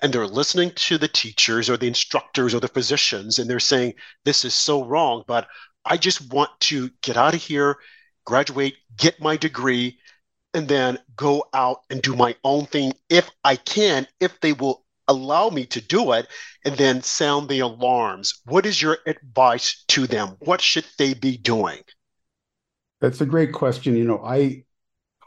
and 0.01 0.13
they're 0.13 0.27
listening 0.27 0.71
to 0.75 0.97
the 0.97 1.07
teachers 1.07 1.69
or 1.69 1.77
the 1.77 1.87
instructors 1.87 2.53
or 2.53 2.59
the 2.59 2.67
physicians 2.67 3.39
and 3.39 3.49
they're 3.49 3.59
saying 3.59 3.93
this 4.23 4.45
is 4.45 4.53
so 4.53 4.83
wrong 4.83 5.23
but 5.27 5.47
i 5.85 5.97
just 5.97 6.31
want 6.33 6.49
to 6.59 6.89
get 7.01 7.17
out 7.17 7.33
of 7.33 7.41
here 7.41 7.77
graduate 8.25 8.75
get 8.97 9.19
my 9.19 9.35
degree 9.35 9.97
and 10.53 10.67
then 10.67 10.97
go 11.17 11.45
out 11.53 11.79
and 11.89 12.01
do 12.01 12.15
my 12.15 12.35
own 12.43 12.65
thing 12.65 12.93
if 13.09 13.29
i 13.43 13.55
can 13.55 14.07
if 14.19 14.39
they 14.39 14.53
will 14.53 14.84
allow 15.07 15.49
me 15.49 15.65
to 15.65 15.81
do 15.81 16.11
it 16.11 16.27
and 16.63 16.75
then 16.77 17.01
sound 17.01 17.47
the 17.49 17.59
alarms 17.59 18.41
what 18.45 18.65
is 18.65 18.81
your 18.81 18.97
advice 19.05 19.83
to 19.87 20.07
them 20.07 20.35
what 20.39 20.61
should 20.61 20.85
they 20.97 21.13
be 21.13 21.37
doing 21.37 21.79
that's 23.01 23.21
a 23.21 23.25
great 23.25 23.53
question 23.53 23.95
you 23.95 24.03
know 24.03 24.23
i 24.23 24.63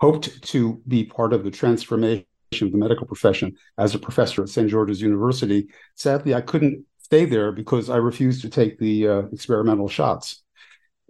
hoped 0.00 0.42
to 0.42 0.80
be 0.86 1.04
part 1.04 1.32
of 1.32 1.44
the 1.44 1.50
transformation 1.50 2.24
of 2.62 2.72
the 2.72 2.78
medical 2.78 3.06
profession 3.06 3.56
as 3.76 3.94
a 3.94 3.98
professor 3.98 4.42
at 4.42 4.48
St. 4.48 4.70
George's 4.70 5.02
University. 5.02 5.68
Sadly, 5.94 6.34
I 6.34 6.40
couldn't 6.40 6.84
stay 6.98 7.24
there 7.24 7.52
because 7.52 7.90
I 7.90 7.96
refused 7.96 8.42
to 8.42 8.48
take 8.48 8.78
the 8.78 9.08
uh, 9.08 9.18
experimental 9.32 9.88
shots. 9.88 10.42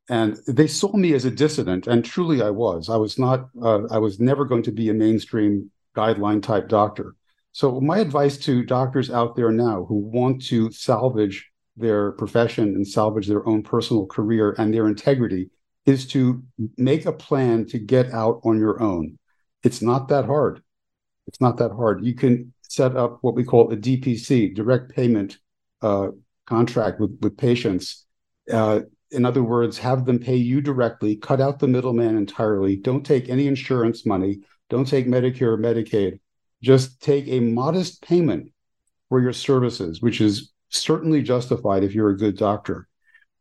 And 0.09 0.39
they 0.47 0.67
saw 0.67 0.97
me 0.97 1.13
as 1.13 1.27
a 1.27 1.31
dissident, 1.31 1.87
and 1.87 2.03
truly 2.03 2.41
I 2.41 2.51
was. 2.51 2.89
I 2.89 2.97
was 2.97 3.19
not, 3.19 3.49
uh, 3.63 3.85
I 3.91 3.99
was 3.99 4.19
never 4.19 4.47
going 4.47 4.63
to 4.63 4.73
be 4.73 4.89
a 4.89 4.95
mainstream 4.95 5.71
guideline 5.95 6.43
type 6.43 6.69
doctor. 6.69 7.15
So, 7.53 7.81
my 7.81 7.99
advice 7.99 8.39
to 8.39 8.65
doctors 8.65 9.11
out 9.11 9.37
there 9.37 9.51
now 9.51 9.85
who 9.85 9.97
want 9.97 10.45
to 10.47 10.71
salvage 10.71 11.51
their 11.77 12.13
profession 12.13 12.75
and 12.75 12.87
salvage 12.87 13.27
their 13.27 13.47
own 13.49 13.63
personal 13.63 14.07
career 14.07 14.55
and 14.59 14.73
their 14.73 14.89
integrity 14.89 15.51
is 15.87 16.07
to 16.09 16.43
make 16.77 17.07
a 17.07 17.13
plan 17.13 17.65
to 17.67 17.79
get 17.79 18.13
out 18.13 18.41
on 18.45 18.59
your 18.59 18.83
own. 18.83 19.19
It's 19.63 19.81
not 19.81 20.09
that 20.09 20.27
hard. 20.27 20.63
It's 21.27 21.41
not 21.41 21.57
that 21.59 21.73
hard. 21.73 22.05
You 22.05 22.15
can 22.15 22.53
set 22.63 22.97
up 22.97 23.19
what 23.23 23.35
we 23.35 23.45
call 23.45 23.73
a 23.73 23.77
DPC, 23.77 24.55
direct 24.55 24.95
payment 24.95 25.39
uh, 25.81 26.09
contract 26.47 27.01
with, 27.01 27.19
with 27.23 27.37
patients. 27.37 28.05
Uh, 28.53 28.81
in 29.11 29.25
other 29.25 29.43
words, 29.43 29.79
have 29.79 30.05
them 30.05 30.19
pay 30.19 30.37
you 30.37 30.61
directly, 30.61 31.17
cut 31.17 31.41
out 31.41 31.59
the 31.59 31.69
middleman 31.69 32.17
entirely. 32.17 32.77
Don't 32.77 33.05
take 33.05 33.29
any 33.29 33.47
insurance 33.47 34.05
money. 34.05 34.41
Don't 34.69 34.87
take 34.87 35.07
Medicare 35.07 35.55
or 35.55 35.59
Medicaid. 35.59 36.21
Just 36.63 37.01
take 37.01 37.29
a 37.29 37.41
modest 37.41 38.03
payment 38.03 38.53
for 39.09 39.21
your 39.21 39.33
services, 39.33 40.03
which 40.03 40.21
is 40.21 40.53
certainly 40.69 41.23
justified 41.23 41.85
if 41.85 41.95
you're 41.95 42.11
a 42.11 42.17
good 42.17 42.37
doctor, 42.37 42.89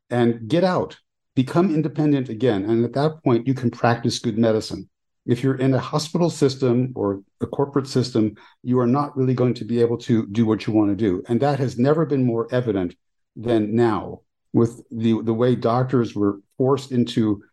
and 0.10 0.48
get 0.48 0.64
out 0.64 0.98
become 1.38 1.72
independent 1.72 2.30
again. 2.30 2.66
And 2.66 2.84
at 2.84 2.94
that 2.94 3.24
point, 3.24 3.46
you 3.46 3.54
can 3.54 3.70
practice 3.70 4.18
good 4.18 4.40
medicine. 4.40 4.90
If 5.28 5.44
you're 5.44 5.60
in 5.60 5.72
a 5.76 5.80
hospital 5.80 6.32
system 6.32 6.94
or 6.96 7.22
a 7.42 7.46
corporate 7.46 7.86
system, 7.86 8.36
you 8.64 8.80
are 8.80 8.88
not 8.88 9.16
really 9.16 9.36
going 9.36 9.54
to 9.54 9.64
be 9.64 9.80
able 9.80 10.00
to 10.00 10.26
do 10.26 10.48
what 10.48 10.66
you 10.66 10.74
want 10.74 10.90
to 10.90 10.96
do. 10.96 11.22
And 11.28 11.40
that 11.42 11.60
has 11.60 11.78
never 11.78 12.08
been 12.08 12.26
more 12.26 12.48
evident 12.52 12.96
than 13.36 13.76
now 13.76 14.22
with 14.52 14.82
the, 14.90 15.22
the 15.22 15.34
way 15.34 15.56
doctors 15.56 16.16
were 16.16 16.40
forced 16.58 16.92
into 16.92 17.44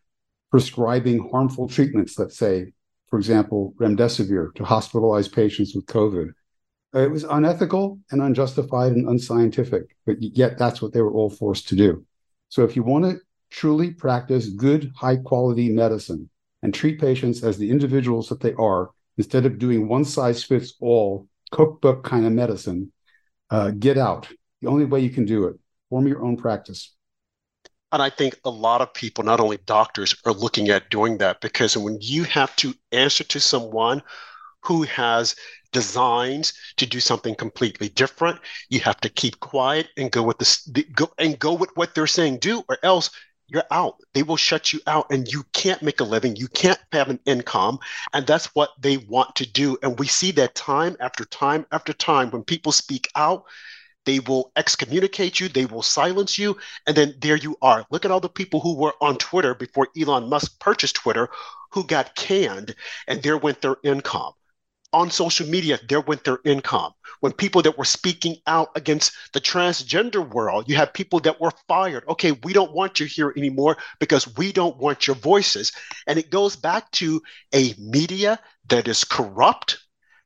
prescribing 0.49 1.29
harmful 1.29 1.67
treatments, 1.67 2.17
let's 2.17 2.39
say, 2.39 2.73
for 3.15 3.19
example, 3.19 3.73
remdesivir 3.79 4.53
to 4.55 4.63
hospitalize 4.63 5.31
patients 5.31 5.73
with 5.73 5.85
COVID. 5.85 6.33
It 6.95 7.09
was 7.09 7.23
unethical 7.23 7.97
and 8.11 8.21
unjustified 8.21 8.91
and 8.91 9.07
unscientific, 9.07 9.95
but 10.05 10.17
yet 10.19 10.57
that's 10.57 10.81
what 10.81 10.91
they 10.91 10.99
were 10.99 11.13
all 11.13 11.29
forced 11.29 11.69
to 11.69 11.77
do. 11.77 12.05
So 12.49 12.65
if 12.65 12.75
you 12.75 12.83
want 12.83 13.05
to 13.05 13.19
truly 13.49 13.91
practice 13.91 14.49
good, 14.49 14.91
high 14.97 15.15
quality 15.15 15.69
medicine 15.69 16.29
and 16.61 16.73
treat 16.73 16.99
patients 16.99 17.41
as 17.41 17.57
the 17.57 17.71
individuals 17.71 18.27
that 18.27 18.41
they 18.41 18.53
are 18.55 18.89
instead 19.17 19.45
of 19.45 19.59
doing 19.59 19.87
one 19.87 20.03
size 20.03 20.43
fits 20.43 20.73
all 20.81 21.29
cookbook 21.51 22.03
kind 22.03 22.25
of 22.25 22.33
medicine. 22.33 22.91
Uh, 23.49 23.71
get 23.71 23.97
out. 23.97 24.27
The 24.61 24.67
only 24.67 24.83
way 24.83 24.99
you 24.99 25.09
can 25.09 25.23
do 25.23 25.45
it, 25.45 25.55
form 25.89 26.05
your 26.05 26.21
own 26.21 26.35
practice. 26.35 26.93
And 27.95 28.03
I 28.03 28.09
think 28.09 28.37
a 28.43 28.49
lot 28.49 28.81
of 28.81 28.93
people, 28.93 29.23
not 29.23 29.39
only 29.39 29.55
doctors, 29.65 30.13
are 30.25 30.33
looking 30.33 30.67
at 30.67 30.89
doing 30.89 31.17
that 31.19 31.39
because 31.39 31.77
when 31.77 31.97
you 32.01 32.25
have 32.25 32.53
to 32.57 32.73
answer 32.91 33.23
to 33.23 33.39
someone 33.39 34.03
who 34.63 34.83
has 34.83 35.33
designs 35.71 36.51
to 36.75 36.85
do 36.85 36.99
something 36.99 37.35
completely 37.35 37.87
different, 37.87 38.41
you 38.67 38.81
have 38.81 38.99
to 38.99 39.07
keep 39.07 39.39
quiet 39.39 39.87
and 39.95 40.11
go 40.11 40.23
with 40.23 40.39
this, 40.39 40.67
go 40.93 41.09
and 41.19 41.39
go 41.39 41.53
with 41.53 41.69
what 41.75 41.95
they're 41.95 42.05
saying 42.05 42.39
do, 42.39 42.65
or 42.67 42.77
else 42.83 43.11
you're 43.47 43.63
out. 43.71 43.95
They 44.13 44.23
will 44.23 44.35
shut 44.35 44.73
you 44.73 44.81
out 44.87 45.05
and 45.09 45.25
you 45.31 45.45
can't 45.53 45.81
make 45.81 46.01
a 46.01 46.03
living. 46.03 46.35
You 46.35 46.49
can't 46.49 46.79
have 46.91 47.07
an 47.07 47.21
income. 47.25 47.79
And 48.11 48.27
that's 48.27 48.47
what 48.47 48.71
they 48.77 48.97
want 48.97 49.37
to 49.37 49.49
do. 49.49 49.77
And 49.81 49.97
we 49.97 50.07
see 50.07 50.31
that 50.31 50.53
time 50.53 50.97
after 50.99 51.23
time 51.23 51.65
after 51.71 51.93
time 51.93 52.29
when 52.31 52.43
people 52.43 52.73
speak 52.73 53.07
out, 53.15 53.45
they 54.05 54.19
will 54.19 54.51
excommunicate 54.55 55.39
you, 55.39 55.49
they 55.49 55.65
will 55.65 55.81
silence 55.81 56.37
you. 56.37 56.57
And 56.87 56.95
then 56.95 57.15
there 57.19 57.35
you 57.35 57.57
are. 57.61 57.85
Look 57.91 58.05
at 58.05 58.11
all 58.11 58.19
the 58.19 58.29
people 58.29 58.59
who 58.59 58.75
were 58.75 58.93
on 59.01 59.17
Twitter 59.17 59.53
before 59.53 59.89
Elon 59.99 60.29
Musk 60.29 60.59
purchased 60.59 60.95
Twitter 60.95 61.29
who 61.71 61.83
got 61.83 62.15
canned, 62.15 62.75
and 63.07 63.21
there 63.21 63.37
went 63.37 63.61
their 63.61 63.77
income 63.83 64.33
on 64.95 65.11
social 65.11 65.45
media, 65.45 65.77
there 65.89 65.99
went 65.99 66.23
their 66.23 66.39
income. 66.45 66.93
When 67.19 67.33
people 67.33 67.61
that 67.63 67.77
were 67.77 67.85
speaking 67.85 68.37
out 68.47 68.69
against 68.75 69.11
the 69.33 69.41
transgender 69.41 70.27
world, 70.27 70.69
you 70.69 70.77
have 70.77 70.93
people 70.93 71.19
that 71.21 71.41
were 71.41 71.51
fired. 71.67 72.05
Okay, 72.07 72.31
we 72.31 72.53
don't 72.53 72.71
want 72.71 73.01
you 73.01 73.05
here 73.05 73.33
anymore 73.35 73.75
because 73.99 74.37
we 74.37 74.53
don't 74.53 74.77
want 74.77 75.05
your 75.05 75.17
voices. 75.17 75.73
And 76.07 76.17
it 76.17 76.29
goes 76.29 76.55
back 76.55 76.89
to 76.91 77.21
a 77.53 77.75
media 77.77 78.39
that 78.69 78.87
is 78.87 79.03
corrupt. 79.03 79.79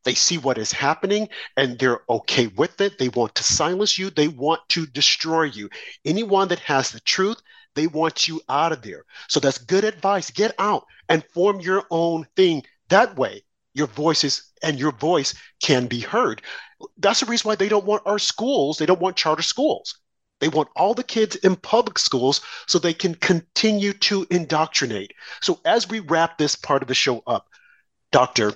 They 0.03 0.13
see 0.13 0.37
what 0.37 0.57
is 0.57 0.71
happening 0.71 1.29
and 1.57 1.77
they're 1.77 2.01
okay 2.09 2.47
with 2.47 2.79
it. 2.81 2.97
They 2.97 3.09
want 3.09 3.35
to 3.35 3.43
silence 3.43 3.97
you, 3.97 4.09
they 4.09 4.27
want 4.27 4.61
to 4.69 4.85
destroy 4.85 5.43
you. 5.43 5.69
Anyone 6.05 6.47
that 6.49 6.59
has 6.59 6.91
the 6.91 6.99
truth, 7.01 7.41
they 7.75 7.87
want 7.87 8.27
you 8.27 8.41
out 8.49 8.71
of 8.71 8.81
there. 8.81 9.05
So 9.27 9.39
that's 9.39 9.57
good 9.57 9.83
advice. 9.83 10.31
Get 10.31 10.55
out 10.57 10.85
and 11.07 11.23
form 11.33 11.59
your 11.59 11.85
own 11.91 12.27
thing 12.35 12.63
that 12.89 13.17
way 13.17 13.43
your 13.73 13.87
voices 13.87 14.51
and 14.63 14.79
your 14.79 14.91
voice 14.91 15.33
can 15.61 15.87
be 15.87 15.99
heard. 15.99 16.41
That's 16.97 17.19
the 17.21 17.25
reason 17.25 17.47
why 17.47 17.55
they 17.55 17.69
don't 17.69 17.85
want 17.85 18.03
our 18.05 18.19
schools, 18.19 18.77
they 18.77 18.85
don't 18.85 19.01
want 19.01 19.15
charter 19.15 19.43
schools. 19.43 19.97
They 20.39 20.47
want 20.47 20.69
all 20.75 20.93
the 20.93 21.03
kids 21.03 21.35
in 21.35 21.57
public 21.57 21.99
schools 21.99 22.41
so 22.65 22.79
they 22.79 22.93
can 22.93 23.15
continue 23.15 23.91
to 23.93 24.25
indoctrinate. 24.29 25.11
So, 25.41 25.59
as 25.65 25.89
we 25.89 25.99
wrap 25.99 26.37
this 26.37 26.55
part 26.55 26.81
of 26.81 26.87
the 26.87 26.95
show 26.95 27.21
up, 27.27 27.47
Doctor, 28.11 28.53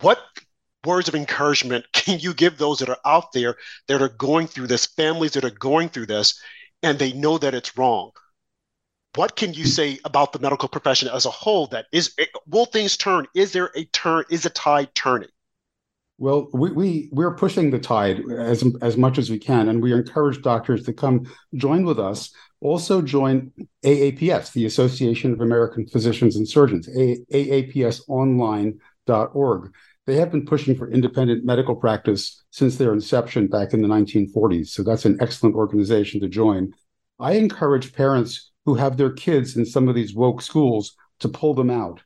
what 0.00 0.20
words 0.84 1.08
of 1.08 1.14
encouragement 1.14 1.84
can 1.92 2.18
you 2.20 2.34
give 2.34 2.58
those 2.58 2.78
that 2.78 2.88
are 2.88 3.00
out 3.04 3.32
there 3.32 3.56
that 3.88 4.02
are 4.02 4.08
going 4.08 4.46
through 4.46 4.66
this, 4.66 4.86
families 4.86 5.32
that 5.32 5.44
are 5.44 5.50
going 5.50 5.88
through 5.88 6.06
this, 6.06 6.40
and 6.82 6.98
they 6.98 7.12
know 7.12 7.38
that 7.38 7.54
it's 7.54 7.76
wrong? 7.76 8.10
What 9.14 9.36
can 9.36 9.54
you 9.54 9.66
say 9.66 9.98
about 10.04 10.32
the 10.32 10.38
medical 10.38 10.68
profession 10.68 11.08
as 11.08 11.24
a 11.24 11.30
whole? 11.30 11.66
That 11.68 11.86
is, 11.92 12.14
will 12.46 12.66
things 12.66 12.96
turn? 12.96 13.26
Is 13.34 13.52
there 13.52 13.70
a 13.74 13.84
turn? 13.86 14.24
Is 14.30 14.46
a 14.46 14.50
tide 14.50 14.94
turning? 14.94 15.30
Well, 16.18 16.48
we, 16.52 16.72
we 16.72 17.08
we're 17.12 17.34
pushing 17.34 17.70
the 17.70 17.78
tide 17.78 18.20
as 18.30 18.64
as 18.82 18.96
much 18.96 19.18
as 19.18 19.30
we 19.30 19.38
can, 19.38 19.68
and 19.68 19.82
we 19.82 19.92
encourage 19.92 20.42
doctors 20.42 20.84
to 20.84 20.92
come 20.92 21.32
join 21.54 21.84
with 21.84 21.98
us. 21.98 22.30
Also, 22.60 23.00
join 23.00 23.52
AAPS, 23.84 24.52
the 24.52 24.66
Association 24.66 25.32
of 25.32 25.40
American 25.40 25.86
Physicians 25.86 26.36
and 26.36 26.48
Surgeons, 26.48 26.88
AAPSonline.org. 29.08 29.74
They 30.06 30.16
have 30.16 30.30
been 30.30 30.46
pushing 30.46 30.74
for 30.74 30.90
independent 30.90 31.44
medical 31.44 31.76
practice 31.76 32.42
since 32.50 32.76
their 32.76 32.92
inception 32.92 33.46
back 33.46 33.74
in 33.74 33.82
the 33.82 33.88
1940s. 33.88 34.68
So 34.68 34.82
that's 34.82 35.04
an 35.04 35.18
excellent 35.20 35.54
organization 35.54 36.20
to 36.20 36.28
join. 36.28 36.72
I 37.18 37.32
encourage 37.32 37.92
parents 37.92 38.50
who 38.64 38.74
have 38.76 38.96
their 38.96 39.12
kids 39.12 39.56
in 39.56 39.66
some 39.66 39.88
of 39.88 39.94
these 39.94 40.14
woke 40.14 40.40
schools 40.40 40.94
to 41.20 41.28
pull 41.28 41.52
them 41.52 41.70
out 41.70 42.02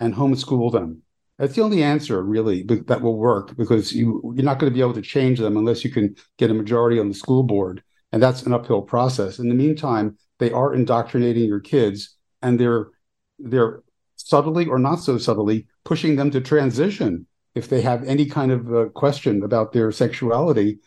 and 0.00 0.14
homeschool 0.14 0.72
them 0.72 1.02
that's 1.38 1.54
the 1.54 1.62
only 1.62 1.82
answer, 1.82 2.22
really, 2.22 2.62
that 2.62 3.02
will 3.02 3.18
work 3.18 3.56
because 3.56 3.92
you 3.92 4.32
you're 4.34 4.44
not 4.44 4.58
going 4.58 4.72
to 4.72 4.74
be 4.74 4.80
able 4.80 4.94
to 4.94 5.02
change 5.02 5.38
them 5.38 5.56
unless 5.56 5.84
you 5.84 5.90
can 5.90 6.16
get 6.38 6.50
a 6.50 6.54
majority 6.54 6.98
on 6.98 7.08
the 7.08 7.14
school 7.14 7.42
board, 7.42 7.82
and 8.12 8.22
that's 8.22 8.42
an 8.44 8.54
uphill 8.54 8.82
process. 8.82 9.38
In 9.38 9.48
the 9.48 9.54
meantime, 9.54 10.16
they 10.38 10.50
are 10.50 10.72
indoctrinating 10.72 11.44
your 11.44 11.60
kids, 11.60 12.16
and 12.40 12.58
they're 12.58 12.88
they're 13.38 13.82
subtly 14.26 14.66
or 14.66 14.78
not 14.78 14.96
so 14.96 15.18
subtly 15.18 15.66
pushing 15.84 16.16
them 16.16 16.30
to 16.30 16.40
transition 16.40 17.26
if 17.54 17.68
they 17.68 17.80
have 17.80 18.02
any 18.04 18.26
kind 18.26 18.50
of 18.50 18.74
uh, 18.74 18.86
question 18.90 19.42
about 19.42 19.72
their 19.72 19.92
sexuality. 19.92 20.78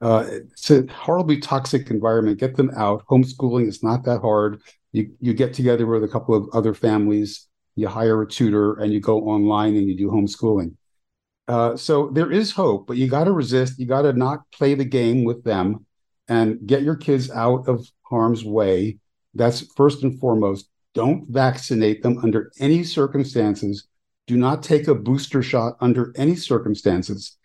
Uh, 0.00 0.24
it's 0.28 0.70
a 0.70 0.84
horribly 0.92 1.38
toxic 1.38 1.90
environment. 1.90 2.40
Get 2.40 2.56
them 2.56 2.70
out. 2.76 3.04
Homeschooling 3.06 3.68
is 3.68 3.82
not 3.82 4.04
that 4.04 4.20
hard. 4.20 4.60
You 4.92 5.12
you 5.20 5.32
get 5.34 5.54
together 5.54 5.86
with 5.86 6.04
a 6.04 6.08
couple 6.08 6.34
of 6.34 6.48
other 6.52 6.74
families 6.74 7.48
you 7.78 7.86
hire 7.86 8.20
a 8.22 8.26
tutor, 8.26 8.74
and 8.80 8.92
you 8.92 9.00
go 9.00 9.20
online 9.28 9.76
and 9.76 9.86
you 9.88 9.96
do 9.96 10.10
homeschooling. 10.10 10.74
Uh, 11.46 11.76
so 11.76 12.08
there 12.08 12.32
is 12.32 12.50
hope, 12.50 12.88
but 12.88 12.96
you 12.96 13.06
got 13.06 13.24
to 13.24 13.32
resist. 13.32 13.78
You 13.78 13.86
got 13.86 14.02
to 14.02 14.12
not 14.12 14.40
play 14.50 14.74
the 14.74 14.84
game 14.84 15.22
with 15.22 15.44
them 15.44 15.86
and 16.26 16.58
get 16.66 16.82
your 16.82 16.96
kids 16.96 17.30
out 17.30 17.68
of 17.68 17.86
harm's 18.02 18.44
way. 18.44 18.98
That's 19.32 19.60
first 19.76 20.02
and 20.02 20.18
foremost. 20.18 20.68
Don't 20.94 21.28
vaccinate 21.28 22.02
them 22.02 22.18
under 22.18 22.50
any 22.58 22.84
circumstances. 22.84 23.86
Do 24.26 24.36
not 24.36 24.62
take 24.62 24.88
a 24.88 24.94
booster 24.94 25.42
shot 25.42 25.76
under 25.80 26.12
any 26.16 26.36
circumstances. 26.36 27.36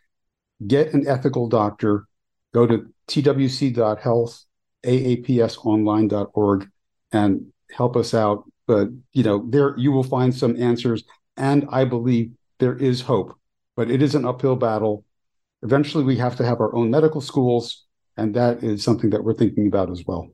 Get 0.66 0.94
an 0.94 1.08
ethical 1.08 1.48
doctor. 1.48 2.08
Go 2.54 2.68
to 2.68 2.88
twc.health, 3.08 4.46
aapsonline.org, 4.86 6.70
and 7.12 7.46
help 7.72 7.96
us 7.96 8.14
out 8.14 8.44
but 8.68 8.89
you 9.12 9.24
know 9.24 9.46
there 9.50 9.78
you 9.78 9.91
will 9.91 10.04
find 10.04 10.34
some 10.34 10.62
answers 10.62 11.04
and 11.38 11.66
i 11.72 11.84
believe 11.84 12.32
there 12.60 12.78
is 12.78 13.02
hope 13.02 13.38
but 13.76 13.89
it 13.89 14.02
is 14.02 14.16
an 14.16 14.26
uphill 14.26 14.56
battle 14.56 15.04
eventually 15.64 16.04
we 16.04 16.18
have 16.18 16.36
to 16.36 16.46
have 16.46 16.60
our 16.60 16.74
own 16.76 16.89
medical 16.89 17.22
schools 17.22 17.86
and 18.18 18.36
that 18.36 18.64
is 18.64 18.84
something 18.84 19.10
that 19.10 19.24
we're 19.24 19.34
thinking 19.34 19.68
about 19.68 19.89
as 19.89 20.04
well 20.06 20.30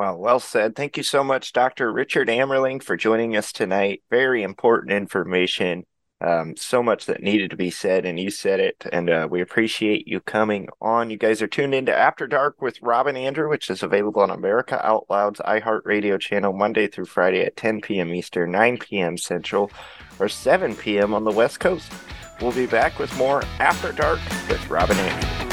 Well, 0.00 0.16
well 0.16 0.40
said. 0.40 0.76
Thank 0.76 0.96
you 0.96 1.02
so 1.02 1.22
much, 1.22 1.52
Dr. 1.52 1.92
Richard 1.92 2.28
Amerling, 2.28 2.82
for 2.82 2.96
joining 2.96 3.36
us 3.36 3.52
tonight. 3.52 4.02
Very 4.08 4.42
important 4.42 4.92
information 4.92 5.84
um, 6.22 6.56
so 6.56 6.82
much 6.82 7.04
that 7.04 7.22
needed 7.22 7.50
to 7.50 7.56
be 7.58 7.68
said, 7.68 8.06
and 8.06 8.18
you 8.18 8.30
said 8.30 8.60
it, 8.60 8.82
and 8.90 9.10
uh, 9.10 9.28
we 9.30 9.42
appreciate 9.42 10.08
you 10.08 10.20
coming 10.20 10.70
on. 10.80 11.10
You 11.10 11.18
guys 11.18 11.42
are 11.42 11.46
tuned 11.46 11.74
into 11.74 11.94
After 11.94 12.26
Dark 12.26 12.62
with 12.62 12.80
Rob 12.80 13.08
and 13.08 13.18
Andrew, 13.18 13.50
which 13.50 13.68
is 13.68 13.82
available 13.82 14.22
on 14.22 14.30
America 14.30 14.80
Out 14.82 15.04
Loud's 15.10 15.40
iHeartRadio 15.40 16.18
channel 16.18 16.54
Monday 16.54 16.86
through 16.86 17.04
Friday 17.04 17.42
at 17.42 17.56
10 17.56 17.82
p.m. 17.82 18.14
Eastern, 18.14 18.52
9 18.52 18.78
p.m. 18.78 19.18
Central, 19.18 19.70
or 20.18 20.30
7 20.30 20.76
p.m. 20.76 21.12
on 21.12 21.24
the 21.24 21.30
West 21.30 21.60
Coast. 21.60 21.92
We'll 22.40 22.52
be 22.52 22.64
back 22.64 22.98
with 22.98 23.14
more 23.18 23.42
After 23.58 23.92
Dark 23.92 24.20
with 24.48 24.66
Rob 24.70 24.88
and 24.88 24.98
Andrew. 24.98 25.49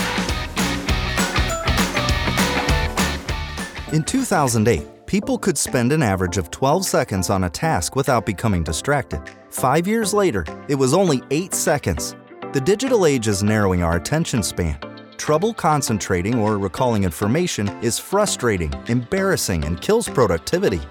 In 3.94 4.04
2008, 4.04 5.06
people 5.06 5.38
could 5.38 5.58
spend 5.58 5.94
an 5.94 6.04
average 6.04 6.38
of 6.38 6.52
12 6.52 6.86
seconds 6.86 7.30
on 7.30 7.46
a 7.46 7.50
task 7.50 7.96
without 7.96 8.26
becoming 8.26 8.62
distracted. 8.62 9.22
Five 9.50 9.88
years 9.88 10.14
later, 10.14 10.44
it 10.68 10.76
was 10.76 10.94
only 10.94 11.24
8 11.32 11.54
seconds. 11.54 12.14
The 12.52 12.60
digital 12.60 13.06
age 13.06 13.30
is 13.30 13.44
narrowing 13.44 13.84
our 13.84 13.96
attention 13.96 14.44
span. 14.44 14.78
Trouble 15.16 15.54
concentrating 15.54 16.38
or 16.38 16.58
recalling 16.58 17.06
information 17.06 17.70
is 17.82 17.98
frustrating, 17.98 18.74
embarrassing, 18.90 19.64
and 19.64 19.80
kills 19.80 20.10
productivity. 20.10 20.82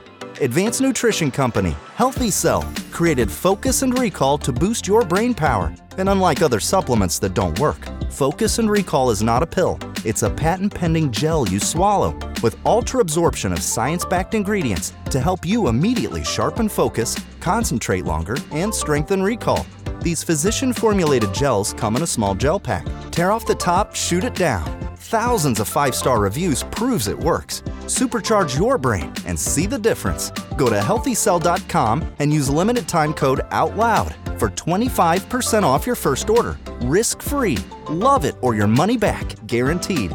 Advanced 0.40 0.80
Nutrition 0.80 1.30
Company, 1.30 1.76
Healthy 1.96 2.30
Cell, 2.30 2.62
created 2.90 3.30
Focus 3.30 3.82
and 3.82 3.98
Recall 3.98 4.38
to 4.38 4.54
boost 4.54 4.86
your 4.86 5.04
brain 5.04 5.34
power. 5.34 5.74
And 5.98 6.08
unlike 6.08 6.40
other 6.40 6.60
supplements 6.60 7.18
that 7.18 7.34
don't 7.34 7.58
work, 7.58 7.76
Focus 8.10 8.58
and 8.58 8.70
Recall 8.70 9.10
is 9.10 9.22
not 9.22 9.42
a 9.42 9.46
pill, 9.46 9.78
it's 10.02 10.22
a 10.22 10.30
patent 10.30 10.74
pending 10.74 11.12
gel 11.12 11.46
you 11.46 11.60
swallow 11.60 12.18
with 12.42 12.58
ultra 12.66 13.00
absorption 13.00 13.52
of 13.52 13.62
science 13.62 14.04
backed 14.04 14.34
ingredients 14.34 14.92
to 15.10 15.20
help 15.20 15.44
you 15.44 15.68
immediately 15.68 16.24
sharpen 16.24 16.68
focus, 16.68 17.16
concentrate 17.40 18.04
longer, 18.04 18.36
and 18.52 18.74
strengthen 18.74 19.22
recall. 19.22 19.66
These 20.00 20.22
physician 20.22 20.72
formulated 20.72 21.34
gels 21.34 21.72
come 21.72 21.96
in 21.96 22.02
a 22.02 22.06
small 22.06 22.34
gel 22.34 22.60
pack. 22.60 22.86
Tear 23.10 23.32
off 23.32 23.46
the 23.46 23.54
top, 23.54 23.94
shoot 23.94 24.24
it 24.24 24.34
down. 24.34 24.64
Thousands 24.96 25.60
of 25.60 25.68
five 25.68 25.94
star 25.94 26.20
reviews 26.20 26.62
proves 26.64 27.08
it 27.08 27.18
works. 27.18 27.62
Supercharge 27.86 28.58
your 28.58 28.76
brain 28.78 29.12
and 29.24 29.38
see 29.38 29.66
the 29.66 29.78
difference. 29.78 30.30
Go 30.56 30.68
to 30.68 30.78
healthycell.com 30.78 32.14
and 32.18 32.32
use 32.32 32.50
limited 32.50 32.88
time 32.88 33.14
code 33.14 33.40
OUTLOUD 33.50 34.14
for 34.38 34.50
25% 34.50 35.62
off 35.62 35.86
your 35.86 35.96
first 35.96 36.28
order. 36.28 36.58
Risk 36.82 37.22
free. 37.22 37.58
Love 37.88 38.24
it 38.24 38.34
or 38.42 38.54
your 38.54 38.66
money 38.66 38.96
back, 38.96 39.24
guaranteed. 39.46 40.14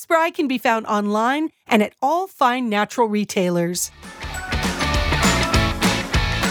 Spry 0.00 0.30
can 0.30 0.46
be 0.46 0.58
found 0.58 0.86
online 0.86 1.48
and 1.66 1.82
at 1.82 1.92
all 2.00 2.28
fine 2.28 2.68
natural 2.68 3.08
retailers. 3.08 3.90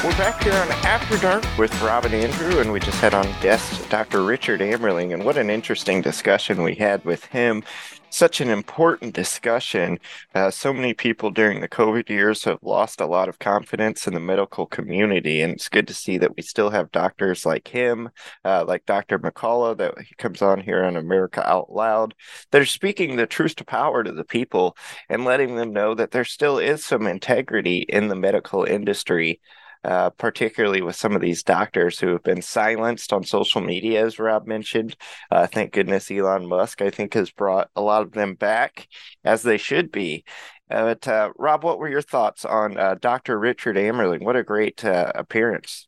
We're 0.04 0.18
back 0.18 0.44
here 0.44 0.52
on 0.52 0.70
After 0.86 1.18
Dark 1.18 1.46
with 1.58 1.82
Rob 1.82 2.04
and 2.04 2.14
Andrew, 2.14 2.60
and 2.60 2.74
we 2.74 2.82
just 2.82 3.00
had 3.00 3.14
on 3.14 3.26
guest 3.42 3.90
Dr. 3.90 4.24
Richard 4.24 4.60
Amerling, 4.60 5.14
and 5.14 5.24
what 5.24 5.38
an 5.38 5.50
interesting 5.50 6.02
discussion 6.02 6.62
we 6.62 6.76
had 6.76 7.06
with 7.06 7.24
him. 7.28 7.64
Such 8.10 8.42
an 8.42 8.50
important 8.50 9.14
discussion. 9.14 10.00
Uh, 10.34 10.50
so 10.50 10.74
many 10.74 10.94
people 10.94 11.30
during 11.30 11.60
the 11.60 11.68
COVID 11.68 12.10
years 12.10 12.46
have 12.46 12.58
lost 12.64 13.02
a 13.02 13.06
lot 13.06 13.30
of 13.30 13.38
confidence 13.38 14.08
in 14.08 14.14
the 14.14 14.20
medical 14.20 14.66
community, 14.66 15.42
and 15.42 15.54
it's 15.54 15.70
good 15.70 15.88
to 15.88 15.94
see 15.94 16.18
that 16.18 16.36
we 16.36 16.42
still 16.42 16.70
have 16.70 16.92
doctors 16.92 17.46
like 17.46 17.68
him, 17.68 18.10
uh, 18.44 18.64
like 18.66 18.86
Dr. 18.86 19.20
McCullough, 19.20 19.78
that 19.78 19.96
comes 20.18 20.42
on 20.42 20.62
here 20.62 20.84
on 20.84 20.96
America 20.96 21.48
Out 21.48 21.72
Loud, 21.72 22.16
that 22.52 22.62
are 22.62 22.66
speaking 22.66 23.18
the 23.18 23.28
truth 23.28 23.56
to 23.58 23.66
power 23.66 24.04
to 24.04 24.12
the 24.12 24.24
people 24.24 24.78
and 25.10 25.26
letting 25.26 25.56
them 25.56 25.74
know 25.74 25.94
that 25.94 26.12
there 26.12 26.26
still 26.26 26.58
is 26.58 26.84
some 26.84 27.06
integrity 27.06 27.80
in 27.90 28.08
the 28.08 28.16
medical 28.16 28.64
industry 28.64 29.42
uh, 29.84 30.10
particularly 30.12 30.82
with 30.82 30.96
some 30.96 31.16
of 31.16 31.22
these 31.22 31.44
doctors 31.44 32.00
who 32.00 32.08
have 32.10 32.24
been 32.24 32.42
silenced 32.42 33.14
on 33.14 33.24
social 33.24 33.62
media, 33.62 34.06
as 34.06 34.20
Rob 34.20 34.48
mentioned. 34.48 34.96
Uh, 35.32 35.48
thank 35.48 35.74
goodness 35.74 36.12
Elon 36.12 36.48
Musk, 36.48 36.82
I 36.82 36.90
think, 36.90 37.14
has 37.14 37.32
brought 37.32 37.70
a 37.76 37.82
lot 37.82 38.02
of 38.02 38.12
them 38.12 38.36
back 38.36 38.88
as 39.24 39.44
they 39.44 39.58
should 39.58 39.92
be. 39.92 40.24
Uh, 40.70 40.84
but 40.84 41.08
uh, 41.08 41.32
Rob, 41.38 41.64
what 41.64 41.80
were 41.80 41.90
your 41.90 42.02
thoughts 42.02 42.46
on 42.46 42.78
uh, 42.78 42.96
Dr. 43.00 43.40
Richard 43.40 43.78
Amerling? 43.78 44.24
What 44.24 44.36
a 44.36 44.44
great 44.44 44.84
uh, 44.84 45.12
appearance! 45.16 45.88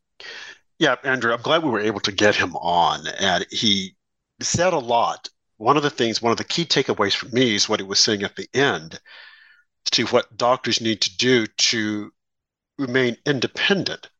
Yeah, 0.78 0.96
Andrew, 1.04 1.32
I'm 1.32 1.42
glad 1.42 1.62
we 1.62 1.70
were 1.70 1.80
able 1.80 2.00
to 2.00 2.12
get 2.12 2.34
him 2.34 2.56
on, 2.56 3.06
and 3.18 3.46
he 3.50 3.94
said 4.40 4.72
a 4.72 4.78
lot 4.78 5.28
one 5.60 5.76
of 5.76 5.82
the 5.82 5.90
things, 5.90 6.22
one 6.22 6.32
of 6.32 6.38
the 6.38 6.44
key 6.44 6.64
takeaways 6.64 7.14
for 7.14 7.28
me 7.28 7.54
is 7.54 7.68
what 7.68 7.80
he 7.80 7.86
was 7.86 8.00
saying 8.00 8.22
at 8.22 8.34
the 8.34 8.48
end 8.54 8.98
to 9.90 10.06
what 10.06 10.34
doctors 10.38 10.80
need 10.80 11.02
to 11.02 11.14
do 11.18 11.46
to 11.46 12.10
remain 12.80 13.16
independent. 13.26 14.10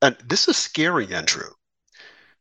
And 0.00 0.16
this 0.24 0.48
is 0.48 0.56
scary, 0.56 1.12
Andrew, 1.14 1.50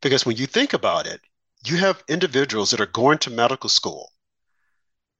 because 0.01 0.25
when 0.25 0.37
you 0.37 0.45
think 0.45 0.73
about 0.73 1.07
it, 1.07 1.21
you 1.65 1.77
have 1.77 2.03
individuals 2.07 2.71
that 2.71 2.81
are 2.81 2.87
going 2.87 3.17
to 3.19 3.29
medical 3.29 3.69
school 3.69 4.11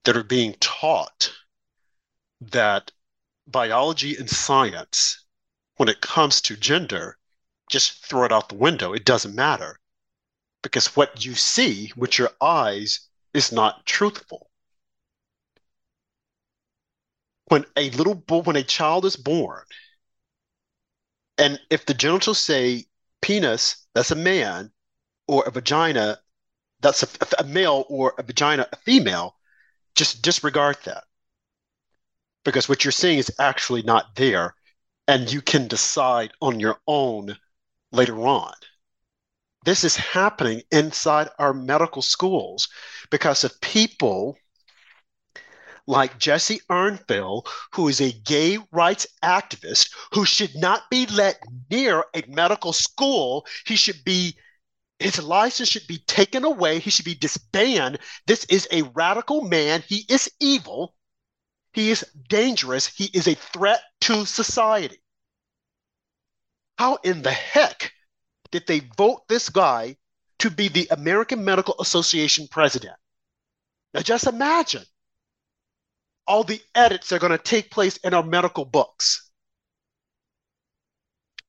that 0.03 0.17
are 0.17 0.23
being 0.23 0.55
taught 0.59 1.31
that 2.41 2.91
biology 3.47 4.15
and 4.15 4.29
science, 4.29 5.25
when 5.75 5.89
it 5.89 6.01
comes 6.01 6.41
to 6.41 6.55
gender, 6.55 7.17
just 7.69 8.05
throw 8.05 8.23
it 8.23 8.31
out 8.31 8.49
the 8.49 8.55
window. 8.55 8.93
It 8.93 9.05
doesn't 9.05 9.35
matter 9.35 9.79
because 10.61 10.95
what 10.95 11.25
you 11.25 11.35
see 11.35 11.91
with 11.95 12.17
your 12.17 12.31
eyes 12.41 13.07
is 13.33 13.51
not 13.51 13.85
truthful. 13.85 14.49
When 17.45 17.65
a 17.75 17.89
little 17.91 18.15
boy, 18.15 18.41
when 18.41 18.55
a 18.55 18.63
child 18.63 19.05
is 19.05 19.15
born, 19.15 19.63
and 21.37 21.59
if 21.69 21.85
the 21.85 21.93
genitals 21.93 22.39
say 22.39 22.85
penis, 23.21 23.87
that's 23.93 24.11
a 24.11 24.15
man, 24.15 24.71
or 25.27 25.43
a 25.45 25.51
vagina, 25.51 26.19
that's 26.81 27.03
a, 27.03 27.07
a 27.39 27.43
male, 27.43 27.85
or 27.89 28.13
a 28.17 28.23
vagina, 28.23 28.67
a 28.71 28.75
female, 28.77 29.35
just 29.95 30.21
disregard 30.21 30.77
that. 30.85 31.03
Because 32.43 32.67
what 32.67 32.83
you're 32.83 32.91
seeing 32.91 33.19
is 33.19 33.31
actually 33.39 33.83
not 33.83 34.15
there, 34.15 34.55
and 35.07 35.31
you 35.31 35.41
can 35.41 35.67
decide 35.67 36.31
on 36.41 36.59
your 36.59 36.79
own 36.87 37.37
later 37.91 38.19
on. 38.27 38.53
This 39.63 39.83
is 39.83 39.95
happening 39.95 40.63
inside 40.71 41.29
our 41.37 41.53
medical 41.53 42.01
schools 42.01 42.67
because 43.11 43.43
of 43.43 43.61
people 43.61 44.37
like 45.91 46.17
Jesse 46.17 46.61
Ehrenfeld, 46.69 47.47
who 47.73 47.89
is 47.89 47.99
a 47.99 48.13
gay 48.13 48.57
rights 48.71 49.05
activist 49.21 49.93
who 50.13 50.25
should 50.25 50.55
not 50.55 50.89
be 50.89 51.05
let 51.07 51.39
near 51.69 52.05
a 52.15 52.23
medical 52.27 52.71
school. 52.71 53.45
He 53.65 53.75
should 53.75 54.03
be 54.05 54.37
his 54.99 55.21
license 55.21 55.67
should 55.67 55.87
be 55.87 55.97
taken 56.07 56.45
away. 56.45 56.79
He 56.79 56.91
should 56.91 57.05
be 57.05 57.15
disbanded. 57.15 58.01
This 58.25 58.45
is 58.45 58.67
a 58.71 58.83
radical 58.83 59.41
man. 59.41 59.83
He 59.85 60.05
is 60.07 60.31
evil. 60.39 60.95
He 61.73 61.89
is 61.89 62.05
dangerous. 62.29 62.87
He 62.87 63.05
is 63.13 63.27
a 63.27 63.35
threat 63.35 63.81
to 64.01 64.25
society. 64.25 65.01
How 66.77 66.97
in 67.03 67.21
the 67.21 67.31
heck 67.31 67.91
did 68.51 68.65
they 68.67 68.79
vote 68.95 69.27
this 69.27 69.49
guy 69.49 69.97
to 70.39 70.49
be 70.49 70.67
the 70.67 70.87
American 70.91 71.43
Medical 71.43 71.75
Association 71.79 72.47
president? 72.47 72.95
Now 73.93 74.01
just 74.01 74.27
imagine 74.27 74.83
all 76.31 76.45
the 76.45 76.61
edits 76.73 77.11
are 77.11 77.19
going 77.19 77.33
to 77.33 77.37
take 77.37 77.69
place 77.69 77.97
in 77.97 78.13
our 78.13 78.23
medical 78.23 78.63
books. 78.63 79.29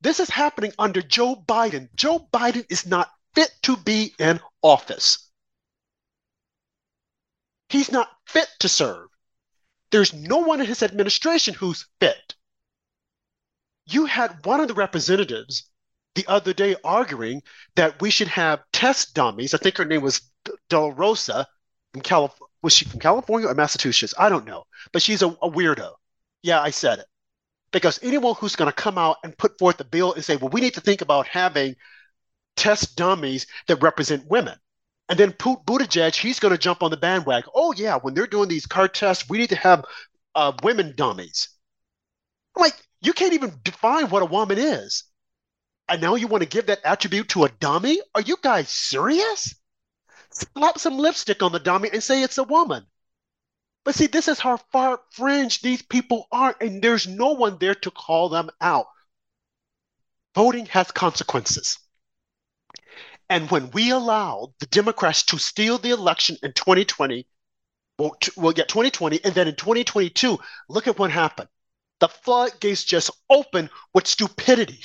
This 0.00 0.18
is 0.18 0.28
happening 0.28 0.72
under 0.76 1.00
Joe 1.00 1.36
Biden. 1.36 1.88
Joe 1.94 2.28
Biden 2.32 2.66
is 2.68 2.84
not 2.84 3.08
fit 3.32 3.52
to 3.62 3.76
be 3.76 4.12
in 4.18 4.40
office. 4.60 5.30
He's 7.68 7.92
not 7.92 8.08
fit 8.26 8.48
to 8.58 8.68
serve. 8.68 9.06
There's 9.92 10.12
no 10.12 10.38
one 10.38 10.60
in 10.60 10.66
his 10.66 10.82
administration 10.82 11.54
who's 11.54 11.86
fit. 12.00 12.34
You 13.86 14.06
had 14.06 14.44
one 14.44 14.58
of 14.58 14.66
the 14.66 14.74
representatives 14.74 15.70
the 16.16 16.26
other 16.26 16.52
day 16.52 16.74
arguing 16.82 17.42
that 17.76 18.02
we 18.02 18.10
should 18.10 18.28
have 18.28 18.64
test 18.72 19.14
dummies. 19.14 19.54
I 19.54 19.58
think 19.58 19.76
her 19.76 19.84
name 19.84 20.02
was 20.02 20.22
Del 20.68 20.90
Rosa 20.90 21.46
from 21.92 22.02
California. 22.02 22.51
Was 22.62 22.72
she 22.72 22.84
from 22.84 23.00
California 23.00 23.48
or 23.48 23.54
Massachusetts? 23.54 24.14
I 24.18 24.28
don't 24.28 24.46
know. 24.46 24.64
But 24.92 25.02
she's 25.02 25.22
a, 25.22 25.28
a 25.28 25.50
weirdo. 25.50 25.92
Yeah, 26.42 26.60
I 26.60 26.70
said 26.70 27.00
it. 27.00 27.06
Because 27.72 27.98
anyone 28.02 28.34
who's 28.34 28.56
going 28.56 28.70
to 28.70 28.76
come 28.76 28.98
out 28.98 29.16
and 29.24 29.36
put 29.36 29.58
forth 29.58 29.80
a 29.80 29.84
bill 29.84 30.12
and 30.12 30.24
say, 30.24 30.36
well, 30.36 30.50
we 30.50 30.60
need 30.60 30.74
to 30.74 30.80
think 30.80 31.00
about 31.00 31.26
having 31.26 31.76
test 32.56 32.96
dummies 32.96 33.46
that 33.66 33.82
represent 33.82 34.28
women. 34.28 34.58
And 35.08 35.18
then 35.18 35.32
Pete 35.32 35.58
Buttigieg, 35.66 36.14
he's 36.14 36.40
going 36.40 36.52
to 36.52 36.58
jump 36.58 36.82
on 36.82 36.90
the 36.90 36.96
bandwagon. 36.96 37.50
Oh, 37.54 37.72
yeah, 37.76 37.98
when 37.98 38.14
they're 38.14 38.26
doing 38.26 38.48
these 38.48 38.66
car 38.66 38.88
tests, 38.88 39.28
we 39.28 39.38
need 39.38 39.50
to 39.50 39.56
have 39.56 39.84
uh, 40.34 40.52
women 40.62 40.94
dummies. 40.96 41.48
I'm 42.56 42.62
like, 42.62 42.76
you 43.00 43.12
can't 43.12 43.34
even 43.34 43.54
define 43.64 44.08
what 44.10 44.22
a 44.22 44.26
woman 44.26 44.58
is 44.58 45.04
and 45.88 46.00
now 46.00 46.14
you 46.14 46.26
want 46.26 46.42
to 46.42 46.48
give 46.48 46.66
that 46.66 46.80
attribute 46.84 47.28
to 47.30 47.44
a 47.44 47.48
dummy? 47.48 48.00
Are 48.14 48.22
you 48.22 48.36
guys 48.40 48.70
serious? 48.70 49.54
Slap 50.32 50.78
some 50.78 50.98
lipstick 50.98 51.42
on 51.42 51.52
the 51.52 51.60
dummy 51.60 51.90
and 51.92 52.02
say 52.02 52.22
it's 52.22 52.38
a 52.38 52.44
woman. 52.44 52.86
But 53.84 53.94
see, 53.94 54.06
this 54.06 54.28
is 54.28 54.38
how 54.38 54.56
far 54.56 55.00
fringe 55.10 55.60
these 55.60 55.82
people 55.82 56.28
are, 56.30 56.56
and 56.60 56.80
there's 56.80 57.06
no 57.06 57.32
one 57.32 57.58
there 57.58 57.74
to 57.74 57.90
call 57.90 58.28
them 58.28 58.50
out. 58.60 58.86
Voting 60.34 60.66
has 60.66 60.90
consequences. 60.90 61.78
And 63.28 63.50
when 63.50 63.70
we 63.70 63.90
allowed 63.90 64.54
the 64.60 64.66
Democrats 64.66 65.24
to 65.24 65.38
steal 65.38 65.78
the 65.78 65.90
election 65.90 66.36
in 66.42 66.52
2020, 66.52 67.26
well, 67.98 68.16
well, 68.36 68.52
yeah, 68.56 68.64
2020, 68.64 69.24
and 69.24 69.34
then 69.34 69.48
in 69.48 69.56
2022, 69.56 70.38
look 70.68 70.86
at 70.86 70.98
what 70.98 71.10
happened. 71.10 71.48
The 72.00 72.08
floodgates 72.08 72.84
just 72.84 73.10
opened 73.28 73.70
with 73.94 74.06
stupidity. 74.06 74.82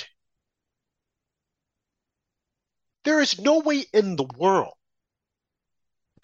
There 3.04 3.22
is 3.22 3.40
no 3.40 3.60
way 3.60 3.86
in 3.94 4.16
the 4.16 4.28
world 4.38 4.77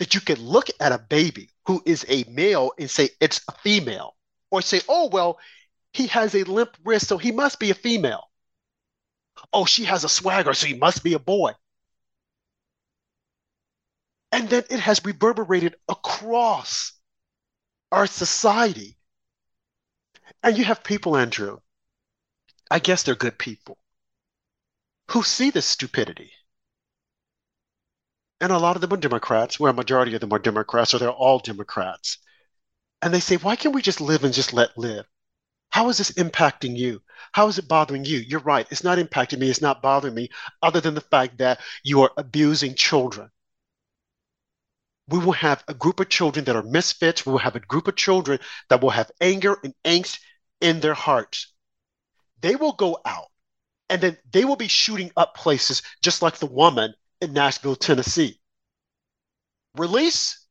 that 0.03 0.13
you 0.13 0.19
can 0.19 0.45
look 0.45 0.67
at 0.81 0.91
a 0.91 0.97
baby 0.97 1.49
who 1.65 1.81
is 1.85 2.05
a 2.09 2.25
male 2.29 2.73
and 2.77 2.89
say 2.89 3.07
it's 3.21 3.39
a 3.47 3.53
female, 3.59 4.17
or 4.51 4.61
say, 4.61 4.81
oh, 4.89 5.07
well, 5.07 5.39
he 5.93 6.07
has 6.07 6.35
a 6.35 6.43
limp 6.43 6.75
wrist, 6.83 7.07
so 7.07 7.17
he 7.17 7.31
must 7.31 7.57
be 7.57 7.71
a 7.71 7.73
female. 7.73 8.29
Oh, 9.53 9.63
she 9.63 9.85
has 9.85 10.03
a 10.03 10.09
swagger, 10.09 10.53
so 10.53 10.67
he 10.67 10.73
must 10.73 11.05
be 11.05 11.13
a 11.13 11.19
boy. 11.19 11.53
And 14.33 14.49
then 14.49 14.63
it 14.69 14.81
has 14.81 15.05
reverberated 15.05 15.77
across 15.87 16.91
our 17.89 18.05
society. 18.05 18.97
And 20.43 20.57
you 20.57 20.65
have 20.65 20.83
people, 20.83 21.15
Andrew, 21.15 21.59
I 22.69 22.79
guess 22.79 23.03
they're 23.03 23.15
good 23.15 23.39
people, 23.39 23.77
who 25.11 25.23
see 25.23 25.49
this 25.49 25.65
stupidity 25.65 26.33
and 28.43 28.51
a 28.51 28.57
lot 28.57 28.75
of 28.75 28.81
them 28.81 28.91
are 28.91 28.97
Democrats, 28.97 29.57
where 29.57 29.71
a 29.71 29.73
majority 29.73 30.13
of 30.15 30.19
them 30.19 30.33
are 30.33 30.39
Democrats, 30.39 30.93
or 30.93 30.99
they're 30.99 31.09
all 31.09 31.39
Democrats. 31.39 32.17
And 33.01 33.13
they 33.13 33.21
say, 33.21 33.37
why 33.37 33.55
can't 33.55 33.73
we 33.73 33.81
just 33.81 34.01
live 34.01 34.25
and 34.25 34.33
just 34.33 34.51
let 34.51 34.77
live? 34.77 35.05
How 35.69 35.87
is 35.87 35.97
this 35.97 36.11
impacting 36.11 36.75
you? 36.75 37.01
How 37.31 37.47
is 37.47 37.57
it 37.57 37.69
bothering 37.69 38.03
you? 38.03 38.17
You're 38.17 38.41
right. 38.41 38.67
It's 38.69 38.83
not 38.83 38.97
impacting 38.97 39.39
me. 39.39 39.49
It's 39.49 39.61
not 39.61 39.81
bothering 39.81 40.13
me, 40.13 40.29
other 40.61 40.81
than 40.81 40.93
the 40.93 40.99
fact 40.99 41.37
that 41.37 41.61
you 41.85 42.01
are 42.01 42.11
abusing 42.17 42.75
children. 42.75 43.31
We 45.07 45.19
will 45.19 45.31
have 45.31 45.63
a 45.69 45.73
group 45.73 46.01
of 46.01 46.09
children 46.09 46.43
that 46.43 46.57
are 46.57 46.63
misfits. 46.63 47.25
We 47.25 47.31
will 47.31 47.39
have 47.39 47.55
a 47.55 47.61
group 47.61 47.87
of 47.87 47.95
children 47.95 48.39
that 48.67 48.81
will 48.81 48.89
have 48.89 49.09
anger 49.21 49.57
and 49.63 49.73
angst 49.85 50.19
in 50.59 50.81
their 50.81 50.93
hearts. 50.93 51.53
They 52.41 52.57
will 52.57 52.73
go 52.73 52.99
out 53.05 53.27
and 53.89 54.01
then 54.01 54.17
they 54.29 54.43
will 54.43 54.57
be 54.57 54.67
shooting 54.67 55.11
up 55.15 55.33
places 55.33 55.81
just 56.01 56.21
like 56.21 56.39
the 56.39 56.45
woman 56.45 56.93
in 57.23 57.33
Nashville, 57.33 57.75
Tennessee. 57.75 58.39
Release 59.75 60.45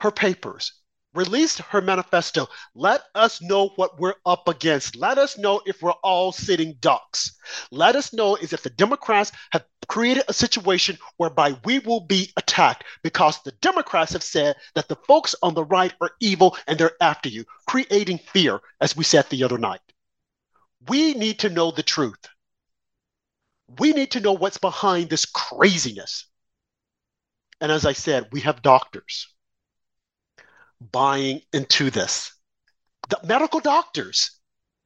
her 0.00 0.10
papers, 0.10 0.72
release 1.14 1.58
her 1.58 1.80
manifesto. 1.80 2.48
Let 2.74 3.02
us 3.14 3.40
know 3.40 3.68
what 3.76 3.98
we're 3.98 4.16
up 4.26 4.48
against. 4.48 4.96
Let 4.96 5.16
us 5.16 5.38
know 5.38 5.62
if 5.64 5.80
we're 5.80 5.92
all 6.02 6.32
sitting 6.32 6.74
ducks. 6.80 7.36
Let 7.70 7.96
us 7.96 8.12
know 8.12 8.36
is 8.36 8.52
if 8.52 8.62
the 8.62 8.70
Democrats 8.70 9.32
have 9.52 9.64
created 9.88 10.24
a 10.28 10.32
situation 10.32 10.98
whereby 11.16 11.56
we 11.64 11.78
will 11.78 12.00
be 12.00 12.32
attacked 12.36 12.84
because 13.02 13.42
the 13.42 13.52
Democrats 13.62 14.12
have 14.12 14.22
said 14.22 14.56
that 14.74 14.88
the 14.88 14.96
folks 14.96 15.34
on 15.42 15.54
the 15.54 15.64
right 15.64 15.94
are 16.00 16.10
evil 16.20 16.56
and 16.66 16.78
they're 16.78 17.00
after 17.00 17.28
you, 17.28 17.44
creating 17.66 18.18
fear, 18.18 18.60
as 18.80 18.96
we 18.96 19.04
said 19.04 19.24
the 19.30 19.44
other 19.44 19.58
night. 19.58 19.80
We 20.88 21.14
need 21.14 21.38
to 21.40 21.50
know 21.50 21.70
the 21.70 21.82
truth. 21.82 22.28
We 23.78 23.92
need 23.92 24.12
to 24.12 24.20
know 24.20 24.32
what's 24.32 24.58
behind 24.58 25.10
this 25.10 25.26
craziness. 25.26 26.26
And 27.60 27.70
as 27.70 27.86
I 27.86 27.92
said, 27.92 28.28
we 28.32 28.40
have 28.40 28.62
doctors 28.62 29.28
buying 30.80 31.42
into 31.52 31.90
this. 31.90 32.32
The 33.08 33.20
medical 33.24 33.60
doctors. 33.60 34.32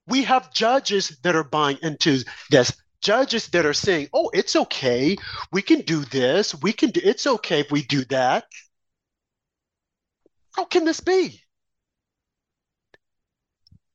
We 0.06 0.24
have 0.24 0.52
judges 0.52 1.16
that 1.22 1.36
are 1.36 1.44
buying 1.44 1.78
into 1.82 2.24
this. 2.50 2.72
Judges 3.00 3.48
that 3.48 3.66
are 3.66 3.74
saying, 3.74 4.08
"Oh, 4.12 4.30
it's 4.32 4.56
okay. 4.56 5.16
We 5.52 5.62
can 5.62 5.82
do 5.82 6.04
this. 6.04 6.54
We 6.54 6.72
can 6.72 6.90
do. 6.90 7.00
It's 7.04 7.26
okay 7.26 7.60
if 7.60 7.70
we 7.70 7.82
do 7.82 8.04
that." 8.06 8.46
How 10.52 10.64
can 10.64 10.84
this 10.84 11.00
be? 11.00 11.42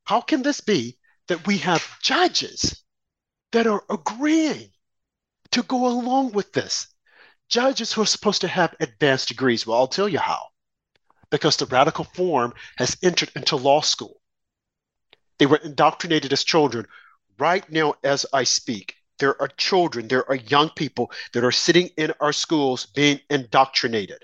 How 0.03 0.21
can 0.21 0.41
this 0.41 0.61
be 0.61 0.97
that 1.27 1.45
we 1.47 1.59
have 1.59 1.99
judges 2.01 2.83
that 3.51 3.67
are 3.67 3.83
agreeing 3.89 4.71
to 5.51 5.63
go 5.63 5.87
along 5.87 6.31
with 6.31 6.53
this. 6.53 6.87
judges 7.49 7.91
who 7.91 8.01
are 8.01 8.05
supposed 8.05 8.41
to 8.41 8.47
have 8.47 8.75
advanced 8.79 9.27
degrees. 9.27 9.65
Well, 9.65 9.77
I'll 9.77 9.87
tell 9.87 10.07
you 10.07 10.19
how. 10.19 10.47
Because 11.31 11.57
the 11.57 11.65
radical 11.65 12.05
form 12.05 12.53
has 12.77 12.97
entered 13.03 13.31
into 13.35 13.55
law 13.55 13.81
school. 13.81 14.21
They 15.37 15.45
were 15.45 15.57
indoctrinated 15.57 16.31
as 16.33 16.43
children. 16.43 16.85
Right 17.37 17.69
now, 17.71 17.95
as 18.03 18.25
I 18.33 18.43
speak, 18.43 18.95
there 19.19 19.39
are 19.41 19.49
children, 19.49 20.07
there 20.07 20.27
are 20.29 20.35
young 20.35 20.69
people 20.69 21.11
that 21.33 21.43
are 21.43 21.51
sitting 21.51 21.89
in 21.97 22.13
our 22.19 22.33
schools 22.33 22.85
being 22.87 23.19
indoctrinated. 23.29 24.23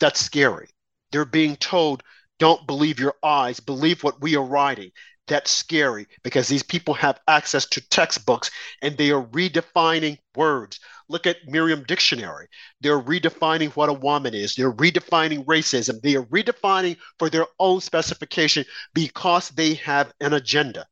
That's 0.00 0.20
scary. 0.20 0.68
They're 1.12 1.24
being 1.24 1.56
told, 1.56 2.02
don't 2.38 2.66
believe 2.66 2.98
your 2.98 3.14
eyes, 3.22 3.60
believe 3.60 4.02
what 4.02 4.20
we 4.20 4.36
are 4.36 4.44
writing. 4.44 4.92
That's 5.26 5.50
scary 5.50 6.06
because 6.22 6.46
these 6.46 6.62
people 6.62 6.94
have 6.94 7.20
access 7.26 7.66
to 7.70 7.88
textbooks 7.88 8.50
and 8.80 8.96
they 8.96 9.10
are 9.10 9.24
redefining 9.24 10.18
words. 10.36 10.78
Look 11.08 11.26
at 11.26 11.48
Merriam 11.48 11.82
Dictionary. 11.82 12.48
They're 12.80 13.00
redefining 13.00 13.70
what 13.70 13.88
a 13.88 13.94
woman 13.94 14.34
is. 14.34 14.54
They're 14.54 14.72
redefining 14.72 15.44
racism. 15.44 16.00
They 16.00 16.14
are 16.14 16.24
redefining 16.24 16.96
for 17.18 17.28
their 17.28 17.46
own 17.58 17.80
specification 17.80 18.64
because 18.94 19.48
they 19.50 19.74
have 19.74 20.12
an 20.20 20.32
agenda. 20.32 20.86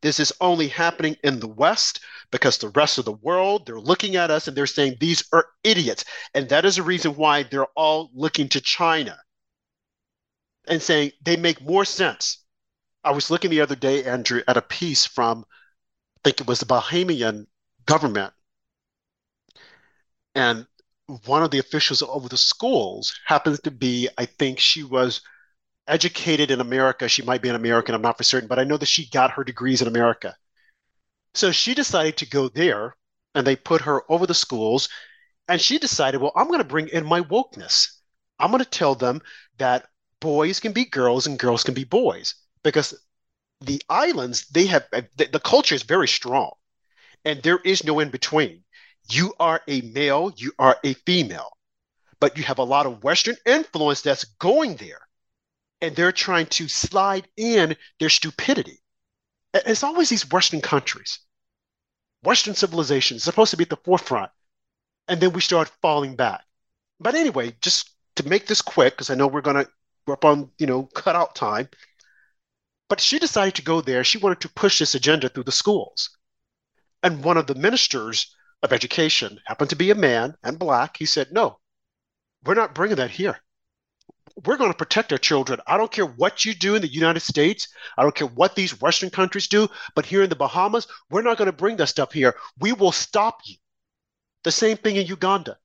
This 0.00 0.20
is 0.20 0.32
only 0.40 0.68
happening 0.68 1.16
in 1.24 1.40
the 1.40 1.48
West 1.48 2.00
because 2.30 2.58
the 2.58 2.68
rest 2.68 2.98
of 2.98 3.04
the 3.04 3.12
world, 3.12 3.66
they're 3.66 3.80
looking 3.80 4.16
at 4.16 4.30
us 4.30 4.46
and 4.46 4.56
they're 4.56 4.66
saying 4.66 4.96
these 5.00 5.24
are 5.32 5.46
idiots. 5.64 6.04
And 6.34 6.48
that 6.48 6.64
is 6.64 6.76
the 6.76 6.82
reason 6.82 7.16
why 7.16 7.42
they're 7.42 7.66
all 7.74 8.10
looking 8.14 8.48
to 8.50 8.60
China 8.60 9.18
and 10.66 10.82
saying 10.82 11.12
they 11.22 11.36
make 11.36 11.60
more 11.62 11.84
sense. 11.84 12.44
I 13.04 13.12
was 13.12 13.30
looking 13.30 13.50
the 13.50 13.60
other 13.60 13.76
day, 13.76 14.04
Andrew, 14.04 14.42
at 14.48 14.56
a 14.56 14.62
piece 14.62 15.06
from, 15.06 15.44
I 16.16 16.20
think 16.24 16.40
it 16.40 16.46
was 16.46 16.60
the 16.60 16.66
Bahamian 16.66 17.46
government. 17.84 18.32
And 20.34 20.66
one 21.26 21.42
of 21.42 21.50
the 21.50 21.60
officials 21.60 22.02
over 22.02 22.28
the 22.28 22.36
schools 22.36 23.18
happens 23.24 23.60
to 23.60 23.70
be, 23.70 24.08
I 24.18 24.26
think 24.26 24.58
she 24.58 24.82
was 24.82 25.20
educated 25.86 26.50
in 26.50 26.60
America. 26.60 27.08
She 27.08 27.22
might 27.22 27.42
be 27.42 27.48
an 27.48 27.54
American, 27.54 27.94
I'm 27.94 28.02
not 28.02 28.18
for 28.18 28.24
certain, 28.24 28.48
but 28.48 28.58
I 28.58 28.64
know 28.64 28.76
that 28.76 28.86
she 28.86 29.08
got 29.08 29.30
her 29.32 29.44
degrees 29.44 29.82
in 29.82 29.88
America. 29.88 30.36
So 31.34 31.52
she 31.52 31.74
decided 31.74 32.16
to 32.16 32.28
go 32.28 32.48
there 32.48 32.96
and 33.34 33.46
they 33.46 33.56
put 33.56 33.82
her 33.82 34.02
over 34.10 34.26
the 34.26 34.34
schools. 34.34 34.88
And 35.48 35.60
she 35.60 35.78
decided, 35.78 36.20
well, 36.20 36.32
I'm 36.34 36.48
going 36.48 36.58
to 36.58 36.64
bring 36.64 36.88
in 36.88 37.06
my 37.06 37.20
wokeness. 37.20 37.88
I'm 38.38 38.50
going 38.50 38.64
to 38.64 38.68
tell 38.68 38.96
them 38.96 39.22
that 39.58 39.86
boys 40.26 40.58
can 40.58 40.72
be 40.72 40.84
girls 40.84 41.26
and 41.28 41.38
girls 41.38 41.62
can 41.62 41.74
be 41.74 41.84
boys 41.84 42.34
because 42.64 43.00
the 43.60 43.80
islands, 43.88 44.48
they 44.48 44.66
have 44.66 44.84
the, 44.90 45.26
the 45.32 45.38
culture 45.38 45.76
is 45.76 45.84
very 45.84 46.08
strong 46.08 46.50
and 47.24 47.42
there 47.42 47.60
is 47.64 47.84
no 47.84 48.00
in 48.00 48.10
between. 48.10 48.64
You 49.08 49.34
are 49.38 49.62
a 49.68 49.82
male, 49.82 50.32
you 50.36 50.52
are 50.58 50.76
a 50.82 50.94
female, 50.94 51.56
but 52.18 52.36
you 52.36 52.42
have 52.42 52.58
a 52.58 52.64
lot 52.64 52.86
of 52.86 53.04
Western 53.04 53.36
influence 53.46 54.00
that's 54.00 54.24
going 54.40 54.74
there 54.76 55.06
and 55.80 55.94
they're 55.94 56.10
trying 56.10 56.46
to 56.46 56.66
slide 56.66 57.28
in 57.36 57.76
their 58.00 58.10
stupidity. 58.10 58.80
It's 59.54 59.84
always 59.84 60.08
these 60.08 60.28
Western 60.28 60.60
countries, 60.60 61.20
Western 62.24 62.56
civilization 62.56 63.16
is 63.16 63.22
supposed 63.22 63.52
to 63.52 63.56
be 63.56 63.62
at 63.62 63.70
the 63.70 63.76
forefront, 63.76 64.32
and 65.06 65.20
then 65.20 65.32
we 65.32 65.40
start 65.40 65.70
falling 65.80 66.16
back. 66.16 66.42
But 66.98 67.14
anyway, 67.14 67.54
just 67.60 67.90
to 68.16 68.26
make 68.26 68.46
this 68.48 68.60
quick, 68.60 68.94
because 68.94 69.08
I 69.10 69.14
know 69.14 69.28
we're 69.28 69.40
gonna 69.40 69.66
we're 69.66 69.85
up 70.12 70.24
on 70.24 70.50
you 70.58 70.66
know 70.66 70.84
cutout 70.84 71.34
time. 71.34 71.68
But 72.88 73.00
she 73.00 73.18
decided 73.18 73.54
to 73.56 73.62
go 73.62 73.80
there. 73.80 74.04
She 74.04 74.18
wanted 74.18 74.40
to 74.40 74.48
push 74.48 74.78
this 74.78 74.94
agenda 74.94 75.28
through 75.28 75.44
the 75.44 75.52
schools, 75.52 76.10
and 77.02 77.24
one 77.24 77.36
of 77.36 77.46
the 77.46 77.54
ministers 77.54 78.34
of 78.62 78.72
education 78.72 79.40
happened 79.46 79.70
to 79.70 79.76
be 79.76 79.90
a 79.90 79.94
man 79.94 80.36
and 80.42 80.58
black. 80.58 80.96
He 80.96 81.06
said, 81.06 81.32
"No, 81.32 81.58
we're 82.44 82.54
not 82.54 82.74
bringing 82.74 82.96
that 82.96 83.10
here 83.10 83.40
we're 84.44 84.56
going 84.56 84.70
to 84.70 84.76
protect 84.76 85.12
our 85.12 85.18
children. 85.18 85.60
I 85.66 85.76
don't 85.76 85.90
care 85.90 86.04
what 86.04 86.44
you 86.44 86.54
do 86.54 86.74
in 86.74 86.82
the 86.82 86.88
United 86.92 87.20
States. 87.20 87.68
I 87.96 88.02
don't 88.02 88.14
care 88.14 88.26
what 88.26 88.54
these 88.54 88.80
Western 88.80 89.10
countries 89.10 89.48
do. 89.48 89.68
But 89.94 90.04
here 90.04 90.22
in 90.22 90.28
the 90.28 90.36
Bahamas, 90.36 90.86
we're 91.10 91.22
not 91.22 91.38
going 91.38 91.46
to 91.46 91.56
bring 91.56 91.76
that 91.76 91.88
stuff 91.88 92.12
here. 92.12 92.36
We 92.58 92.72
will 92.72 92.92
stop 92.92 93.40
you. 93.44 93.56
The 94.44 94.52
same 94.52 94.76
thing 94.76 94.96
in 94.96 95.06
Uganda, 95.06 95.56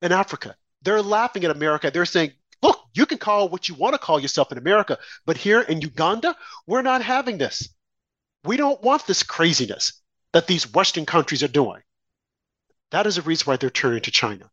in 0.00 0.12
Africa. 0.12 0.56
They're 0.82 1.02
laughing 1.02 1.44
at 1.44 1.50
America. 1.50 1.90
They're 1.90 2.06
saying, 2.06 2.32
look, 2.62 2.80
you 2.94 3.06
can 3.06 3.18
call 3.18 3.48
what 3.48 3.68
you 3.68 3.74
want 3.74 3.94
to 3.94 3.98
call 3.98 4.20
yourself 4.20 4.52
in 4.52 4.58
America. 4.58 4.98
But 5.26 5.36
here 5.36 5.60
in 5.60 5.80
Uganda, 5.80 6.36
we're 6.66 6.82
not 6.82 7.02
having 7.02 7.38
this. 7.38 7.68
We 8.44 8.56
don't 8.56 8.82
want 8.82 9.06
this 9.06 9.22
craziness 9.22 10.00
that 10.32 10.46
these 10.46 10.72
Western 10.72 11.06
countries 11.06 11.42
are 11.42 11.48
doing. 11.48 11.82
That 12.90 13.06
is 13.06 13.16
the 13.16 13.22
reason 13.22 13.44
why 13.46 13.56
they're 13.56 13.70
turning 13.70 14.02
to 14.02 14.10
China. 14.10 14.50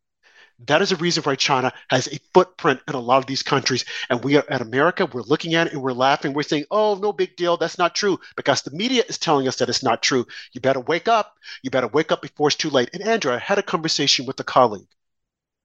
That 0.67 0.81
is 0.81 0.89
the 0.89 0.95
reason 0.95 1.23
why 1.23 1.35
China 1.35 1.73
has 1.89 2.07
a 2.07 2.19
footprint 2.33 2.79
in 2.87 2.95
a 2.95 2.99
lot 2.99 3.17
of 3.17 3.25
these 3.25 3.43
countries. 3.43 3.83
And 4.09 4.23
we 4.23 4.37
are 4.37 4.45
at 4.49 4.61
America, 4.61 5.05
we're 5.05 5.21
looking 5.21 5.53
at 5.53 5.67
it 5.67 5.73
and 5.73 5.81
we're 5.81 5.91
laughing. 5.91 6.33
We're 6.33 6.43
saying, 6.43 6.65
oh, 6.71 6.95
no 6.95 7.11
big 7.11 7.35
deal. 7.35 7.57
That's 7.57 7.77
not 7.77 7.93
true 7.93 8.19
because 8.37 8.61
the 8.61 8.71
media 8.71 9.03
is 9.07 9.17
telling 9.17 9.47
us 9.47 9.57
that 9.57 9.69
it's 9.69 9.83
not 9.83 10.01
true. 10.01 10.25
You 10.53 10.61
better 10.61 10.79
wake 10.79 11.09
up. 11.09 11.35
You 11.61 11.71
better 11.71 11.87
wake 11.87 12.11
up 12.11 12.21
before 12.21 12.47
it's 12.47 12.55
too 12.55 12.69
late. 12.69 12.89
And 12.93 13.03
Andrew, 13.03 13.33
I 13.33 13.39
had 13.39 13.59
a 13.59 13.63
conversation 13.63 14.25
with 14.25 14.39
a 14.39 14.45
colleague. 14.45 14.87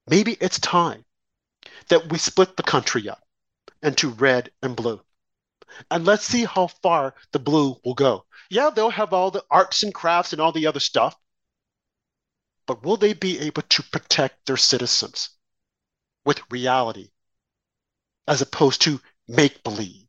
Maybe 0.08 0.36
it's 0.40 0.58
time 0.58 1.04
that 1.88 2.10
we 2.10 2.18
split 2.18 2.56
the 2.56 2.62
country 2.62 3.08
up 3.08 3.22
into 3.82 4.10
red 4.10 4.50
and 4.62 4.76
blue. 4.76 5.00
And 5.90 6.04
let's 6.04 6.24
see 6.24 6.44
how 6.44 6.66
far 6.66 7.14
the 7.32 7.38
blue 7.38 7.76
will 7.84 7.94
go. 7.94 8.24
Yeah, 8.50 8.70
they'll 8.70 8.90
have 8.90 9.12
all 9.12 9.30
the 9.30 9.44
arts 9.50 9.82
and 9.82 9.94
crafts 9.94 10.32
and 10.32 10.40
all 10.40 10.52
the 10.52 10.66
other 10.66 10.80
stuff 10.80 11.16
but 12.70 12.84
will 12.84 12.96
they 12.96 13.14
be 13.14 13.40
able 13.40 13.62
to 13.62 13.82
protect 13.82 14.46
their 14.46 14.56
citizens 14.56 15.30
with 16.24 16.40
reality 16.50 17.10
as 18.28 18.40
opposed 18.40 18.82
to 18.82 19.00
make 19.26 19.64
believe, 19.64 20.06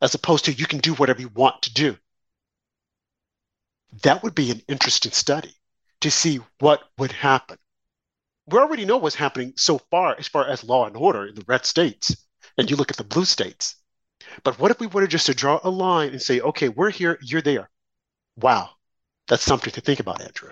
as 0.00 0.14
opposed 0.14 0.46
to 0.46 0.54
you 0.54 0.64
can 0.64 0.78
do 0.78 0.94
whatever 0.94 1.20
you 1.20 1.28
want 1.28 1.60
to 1.60 1.74
do? 1.74 1.98
That 4.04 4.22
would 4.22 4.34
be 4.34 4.50
an 4.50 4.62
interesting 4.68 5.12
study 5.12 5.54
to 6.00 6.10
see 6.10 6.40
what 6.60 6.82
would 6.96 7.12
happen. 7.12 7.58
We 8.46 8.58
already 8.58 8.84
know 8.84 8.96
what's 8.96 9.14
happening 9.14 9.52
so 9.56 9.78
far 9.90 10.16
as 10.18 10.28
far 10.28 10.48
as 10.48 10.64
law 10.64 10.86
and 10.86 10.96
order 10.96 11.26
in 11.26 11.34
the 11.34 11.44
red 11.46 11.64
states, 11.64 12.16
and 12.58 12.68
you 12.70 12.76
look 12.76 12.90
at 12.90 12.96
the 12.96 13.04
blue 13.04 13.24
states. 13.24 13.76
But 14.42 14.58
what 14.58 14.70
if 14.70 14.80
we 14.80 14.86
were 14.86 15.06
just 15.06 15.26
to 15.26 15.34
draw 15.34 15.60
a 15.62 15.70
line 15.70 16.10
and 16.10 16.22
say, 16.22 16.40
okay, 16.40 16.68
we're 16.68 16.90
here, 16.90 17.18
you're 17.22 17.42
there? 17.42 17.70
Wow, 18.36 18.70
that's 19.28 19.42
something 19.42 19.72
to 19.72 19.80
think 19.80 20.00
about, 20.00 20.22
Andrew. 20.22 20.50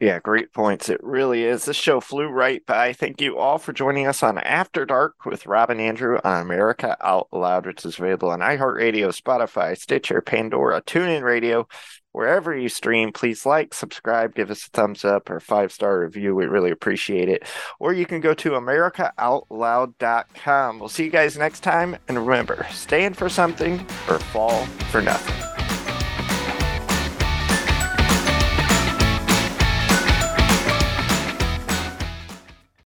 Yeah, 0.00 0.18
great 0.18 0.52
points. 0.52 0.88
It 0.88 0.98
really 1.00 1.44
is. 1.44 1.64
This 1.64 1.76
show 1.76 2.00
flew 2.00 2.26
right 2.26 2.66
by. 2.66 2.92
Thank 2.92 3.20
you 3.20 3.38
all 3.38 3.58
for 3.58 3.72
joining 3.72 4.08
us 4.08 4.24
on 4.24 4.36
After 4.38 4.84
Dark 4.84 5.24
with 5.24 5.46
Rob 5.46 5.70
and 5.70 5.80
Andrew 5.80 6.18
on 6.24 6.42
America 6.42 6.96
Out 7.00 7.28
Loud, 7.30 7.66
which 7.66 7.84
is 7.84 8.00
available 8.00 8.30
on 8.30 8.40
iHeartRadio, 8.40 9.16
Spotify, 9.16 9.78
Stitcher, 9.78 10.20
Pandora, 10.20 10.82
TuneIn 10.82 11.22
Radio, 11.22 11.68
wherever 12.12 12.56
you 12.56 12.68
stream. 12.68 13.12
Please 13.12 13.44
like, 13.44 13.74
subscribe, 13.74 14.34
give 14.34 14.50
us 14.50 14.66
a 14.66 14.70
thumbs 14.70 15.04
up 15.04 15.28
or 15.28 15.40
five 15.40 15.72
star 15.72 16.00
review. 16.00 16.34
We 16.34 16.46
really 16.46 16.70
appreciate 16.70 17.28
it. 17.28 17.46
Or 17.78 17.92
you 17.92 18.06
can 18.06 18.20
go 18.20 18.32
to 18.34 18.50
AmericaOutloud.com. 18.50 20.78
We'll 20.78 20.88
see 20.88 21.04
you 21.04 21.10
guys 21.10 21.36
next 21.36 21.60
time. 21.60 21.96
And 22.08 22.18
remember, 22.18 22.66
stand 22.70 23.16
for 23.16 23.28
something 23.28 23.80
or 24.08 24.18
fall 24.18 24.64
for 24.90 25.02
nothing. 25.02 25.41